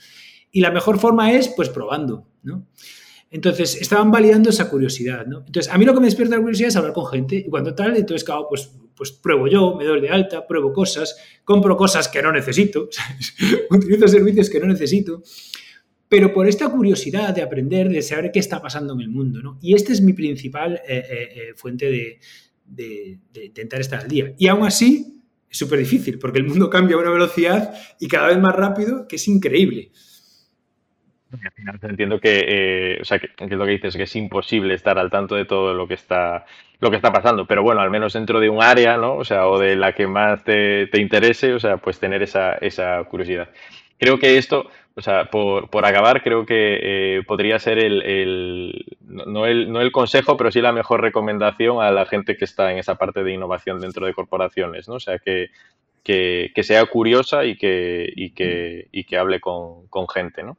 Y 0.50 0.60
la 0.60 0.70
mejor 0.70 0.98
forma 0.98 1.32
es, 1.32 1.48
pues, 1.48 1.68
probando, 1.68 2.28
¿no? 2.42 2.66
Entonces, 3.30 3.80
estaban 3.80 4.10
validando 4.10 4.50
esa 4.50 4.68
curiosidad, 4.68 5.26
¿no? 5.26 5.44
Entonces, 5.46 5.72
a 5.72 5.78
mí 5.78 5.84
lo 5.84 5.94
que 5.94 6.00
me 6.00 6.06
despierta 6.06 6.36
la 6.36 6.42
curiosidad 6.42 6.68
es 6.68 6.76
hablar 6.76 6.92
con 6.92 7.06
gente, 7.06 7.36
y 7.36 7.48
cuando 7.48 7.74
tal, 7.74 7.96
entonces, 7.96 8.24
claro, 8.24 8.46
pues 8.48 8.70
pues 8.96 9.12
pruebo 9.12 9.48
yo, 9.48 9.74
me 9.76 9.84
doy 9.84 10.00
de 10.00 10.08
alta, 10.08 10.46
pruebo 10.46 10.72
cosas, 10.72 11.16
compro 11.44 11.76
cosas 11.76 12.08
que 12.08 12.22
no 12.22 12.32
necesito, 12.32 12.88
utilizo 13.70 14.08
servicios 14.08 14.50
que 14.50 14.60
no 14.60 14.66
necesito, 14.66 15.22
pero 16.08 16.32
por 16.32 16.46
esta 16.46 16.68
curiosidad 16.68 17.34
de 17.34 17.40
aprender, 17.40 17.88
de 17.88 18.02
saber 18.02 18.30
qué 18.32 18.38
está 18.38 18.60
pasando 18.60 18.92
en 18.92 19.00
el 19.00 19.08
mundo. 19.08 19.40
¿no? 19.40 19.58
Y 19.62 19.74
esta 19.74 19.92
es 19.92 20.02
mi 20.02 20.12
principal 20.12 20.74
eh, 20.74 20.82
eh, 20.88 21.04
eh, 21.10 21.54
fuente 21.56 21.90
de, 21.90 22.20
de, 22.66 23.44
intentar 23.46 23.80
estar 23.80 24.00
al 24.00 24.08
día. 24.08 24.34
Y 24.36 24.46
aún 24.48 24.66
así, 24.66 25.22
es 25.48 25.56
súper 25.56 25.78
difícil, 25.78 26.18
porque 26.18 26.38
el 26.38 26.44
mundo 26.44 26.68
cambia 26.68 26.96
a 26.96 27.00
una 27.00 27.10
velocidad 27.10 27.74
y 27.98 28.08
cada 28.08 28.28
vez 28.28 28.38
más 28.38 28.54
rápido 28.54 29.08
que 29.08 29.16
es 29.16 29.26
increíble. 29.26 29.90
Al 31.32 31.52
final 31.52 31.78
entiendo 31.82 32.20
que, 32.20 32.98
o 33.00 33.04
sea, 33.04 33.18
que, 33.18 33.28
lo 33.56 33.64
que 33.64 33.70
dices, 33.72 33.96
que 33.96 34.02
es 34.02 34.16
imposible 34.16 34.74
estar 34.74 34.98
al 34.98 35.10
tanto 35.10 35.34
de 35.34 35.44
todo 35.44 35.72
lo 35.74 35.88
que 35.88 35.94
está 35.94 36.44
lo 36.82 36.90
que 36.90 36.96
está 36.96 37.12
pasando, 37.12 37.46
pero 37.46 37.62
bueno, 37.62 37.80
al 37.80 37.90
menos 37.90 38.12
dentro 38.12 38.40
de 38.40 38.48
un 38.48 38.60
área, 38.60 38.96
¿no? 38.96 39.14
O 39.14 39.24
sea, 39.24 39.46
o 39.46 39.56
de 39.56 39.76
la 39.76 39.92
que 39.92 40.08
más 40.08 40.42
te, 40.42 40.88
interese, 40.94 41.54
o 41.54 41.60
sea, 41.60 41.76
pues 41.76 42.00
tener 42.00 42.24
esa, 42.24 42.54
esa, 42.54 43.04
curiosidad. 43.04 43.50
Creo 43.98 44.18
que 44.18 44.36
esto, 44.36 44.68
o 44.96 45.00
sea, 45.00 45.26
por, 45.26 45.70
por 45.70 45.86
acabar, 45.86 46.24
creo 46.24 46.44
que 46.44 46.80
eh, 46.82 47.22
podría 47.24 47.60
ser 47.60 47.78
el, 47.78 48.02
el, 48.02 48.84
no 49.00 49.46
el, 49.46 49.70
no 49.70 49.80
el 49.80 49.92
consejo, 49.92 50.36
pero 50.36 50.50
sí 50.50 50.60
la 50.60 50.72
mejor 50.72 51.02
recomendación 51.02 51.80
a 51.80 51.92
la 51.92 52.04
gente 52.04 52.36
que 52.36 52.44
está 52.44 52.72
en 52.72 52.78
esa 52.78 52.96
parte 52.96 53.22
de 53.22 53.32
innovación 53.32 53.80
dentro 53.80 54.04
de 54.04 54.14
corporaciones, 54.14 54.88
¿no? 54.88 54.94
O 54.94 55.00
sea, 55.00 55.20
que, 55.20 55.50
que, 56.02 56.50
que 56.52 56.62
sea 56.64 56.84
curiosa 56.86 57.44
y 57.44 57.56
que, 57.56 58.12
y 58.16 58.30
que, 58.30 58.88
y 58.90 59.04
que 59.04 59.18
hable 59.18 59.40
con, 59.40 59.86
con 59.86 60.08
gente, 60.08 60.42
¿no? 60.42 60.58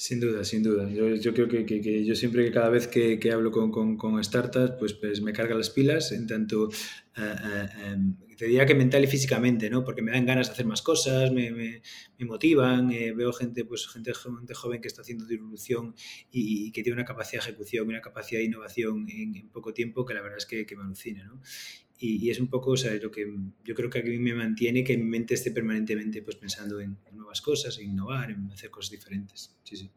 Sin 0.00 0.18
duda, 0.18 0.44
sin 0.44 0.62
duda. 0.62 0.88
Yo, 0.88 1.34
creo 1.34 1.46
que, 1.46 2.04
yo 2.06 2.14
siempre 2.14 2.46
que 2.46 2.50
cada 2.50 2.70
vez 2.70 2.86
que, 2.88 3.20
hablo 3.30 3.50
con, 3.50 4.24
startups, 4.24 4.72
pues, 4.78 4.94
pues 4.94 5.20
me 5.20 5.34
carga 5.34 5.54
las 5.54 5.68
pilas, 5.68 6.12
en 6.12 6.26
tanto, 6.26 6.70
eh, 7.18 7.20
eh, 7.20 7.68
em, 7.84 8.16
te 8.34 8.46
diría 8.46 8.64
que 8.64 8.74
mental 8.74 9.04
y 9.04 9.06
físicamente, 9.06 9.68
¿no? 9.68 9.84
Porque 9.84 10.00
me 10.00 10.12
dan 10.12 10.24
ganas 10.24 10.46
de 10.46 10.54
hacer 10.54 10.64
más 10.64 10.80
cosas, 10.80 11.30
me, 11.32 11.82
motivan, 12.20 12.90
eh, 12.90 13.12
veo 13.12 13.30
gente, 13.34 13.66
pues 13.66 13.86
gente, 13.88 14.14
joven 14.14 14.80
que 14.80 14.88
está 14.88 15.02
haciendo 15.02 15.26
disrupción 15.26 15.94
y, 16.30 16.72
que 16.72 16.82
tiene 16.82 16.94
una 16.94 17.04
capacidad 17.04 17.42
de 17.42 17.50
ejecución, 17.50 17.86
una 17.86 18.00
capacidad 18.00 18.40
de 18.40 18.46
innovación 18.46 19.06
en, 19.10 19.50
poco 19.50 19.74
tiempo 19.74 20.06
que 20.06 20.14
la 20.14 20.22
verdad 20.22 20.38
es 20.38 20.46
que, 20.46 20.64
me 20.76 20.82
alucina, 20.82 21.24
¿no? 21.26 21.42
Y, 22.02 22.30
es 22.30 22.40
un 22.40 22.48
poco, 22.48 22.70
o 22.70 22.76
sea, 22.78 22.92
lo 22.94 23.10
que 23.10 23.26
yo 23.62 23.74
creo 23.74 23.90
que 23.90 23.98
a 23.98 24.02
mí 24.02 24.18
me 24.18 24.34
mantiene 24.34 24.82
que 24.82 24.96
mi 24.96 25.04
mente 25.04 25.34
esté 25.34 25.50
permanentemente 25.50 26.22
pues, 26.22 26.36
pensando 26.36 26.80
en, 26.80 26.96
nuevas 27.12 27.42
cosas, 27.42 27.78
en 27.78 27.90
innovar, 27.90 28.30
en 28.30 28.50
hacer 28.50 28.70
cosas 28.70 28.92
diferentes. 28.92 29.54
Sí, 29.62 29.76
sí. 29.76 29.90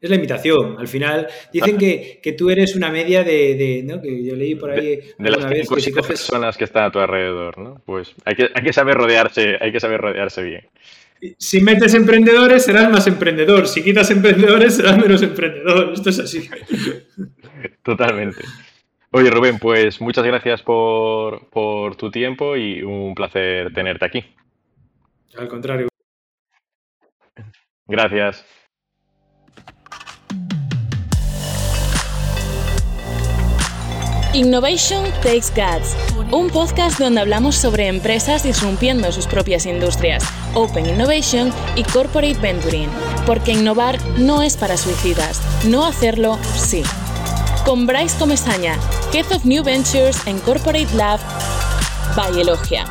Es 0.00 0.08
la 0.08 0.16
imitación. 0.16 0.78
Al 0.78 0.88
final, 0.88 1.28
dicen 1.52 1.76
que, 1.76 2.20
que 2.22 2.32
tú 2.32 2.48
eres 2.48 2.74
una 2.74 2.90
media 2.90 3.22
de, 3.22 3.82
¿no? 3.84 4.00
Que 4.00 4.24
yo 4.24 4.34
leí 4.34 4.54
por 4.54 4.70
ahí 4.70 4.96
de, 5.18 5.30
las 5.30 5.46
vez 5.46 5.68
que 5.68 5.80
si 5.82 5.92
personas 5.92 6.56
que 6.56 6.64
están 6.64 6.84
a 6.84 6.90
tu 6.90 6.98
alrededor, 6.98 7.58
¿no? 7.58 7.82
Pues 7.84 8.14
hay 8.24 8.34
que, 8.34 8.48
hay 8.54 8.62
que 8.62 8.72
saber 8.72 8.96
rodearse, 8.96 9.58
hay 9.60 9.70
que 9.70 9.80
saber 9.80 10.00
rodearse 10.00 10.42
bien. 10.42 10.66
Si 11.36 11.60
metes 11.60 11.92
emprendedores, 11.92 12.64
serás 12.64 12.90
más 12.90 13.06
emprendedor. 13.06 13.68
Si 13.68 13.82
quitas 13.82 14.10
emprendedores, 14.10 14.76
serás 14.76 14.96
menos 14.96 15.20
emprendedor. 15.20 15.92
Esto 15.92 16.08
es 16.08 16.18
así. 16.18 16.48
Totalmente. 17.82 18.42
Oye, 19.12 19.28
Rubén, 19.28 19.58
pues 19.58 20.00
muchas 20.00 20.24
gracias 20.24 20.62
por, 20.62 21.48
tu 21.96 22.10
tiempo 22.12 22.56
y 22.56 22.82
un 22.82 23.14
placer 23.16 23.72
tenerte 23.74 24.04
aquí. 24.04 24.24
Al 25.36 25.48
contrario. 25.48 25.88
Gracias. 27.88 28.46
Innovation 34.32 35.04
Takes 35.24 35.50
Guts, 35.56 35.96
un 36.30 36.48
podcast 36.50 37.00
donde 37.00 37.20
hablamos 37.20 37.56
sobre 37.56 37.88
empresas 37.88 38.44
disrumpiendo 38.44 39.10
sus 39.10 39.26
propias 39.26 39.66
industrias, 39.66 40.22
Open 40.54 40.86
Innovation 40.86 41.50
y 41.74 41.82
Corporate 41.82 42.38
Venturing, 42.40 42.88
porque 43.26 43.50
innovar 43.50 43.98
no 44.20 44.44
es 44.44 44.56
para 44.56 44.76
suicidas, 44.76 45.42
no 45.68 45.84
hacerlo 45.84 46.36
sí 46.54 46.84
con 47.70 47.86
Bryce 47.86 48.18
Comesaña, 48.18 48.76
Head 49.12 49.30
of 49.30 49.44
New 49.44 49.62
Ventures 49.62 50.26
en 50.26 50.40
Corporate 50.40 50.92
Lab 50.96 51.20
by 52.16 52.40
Elogia. 52.40 52.84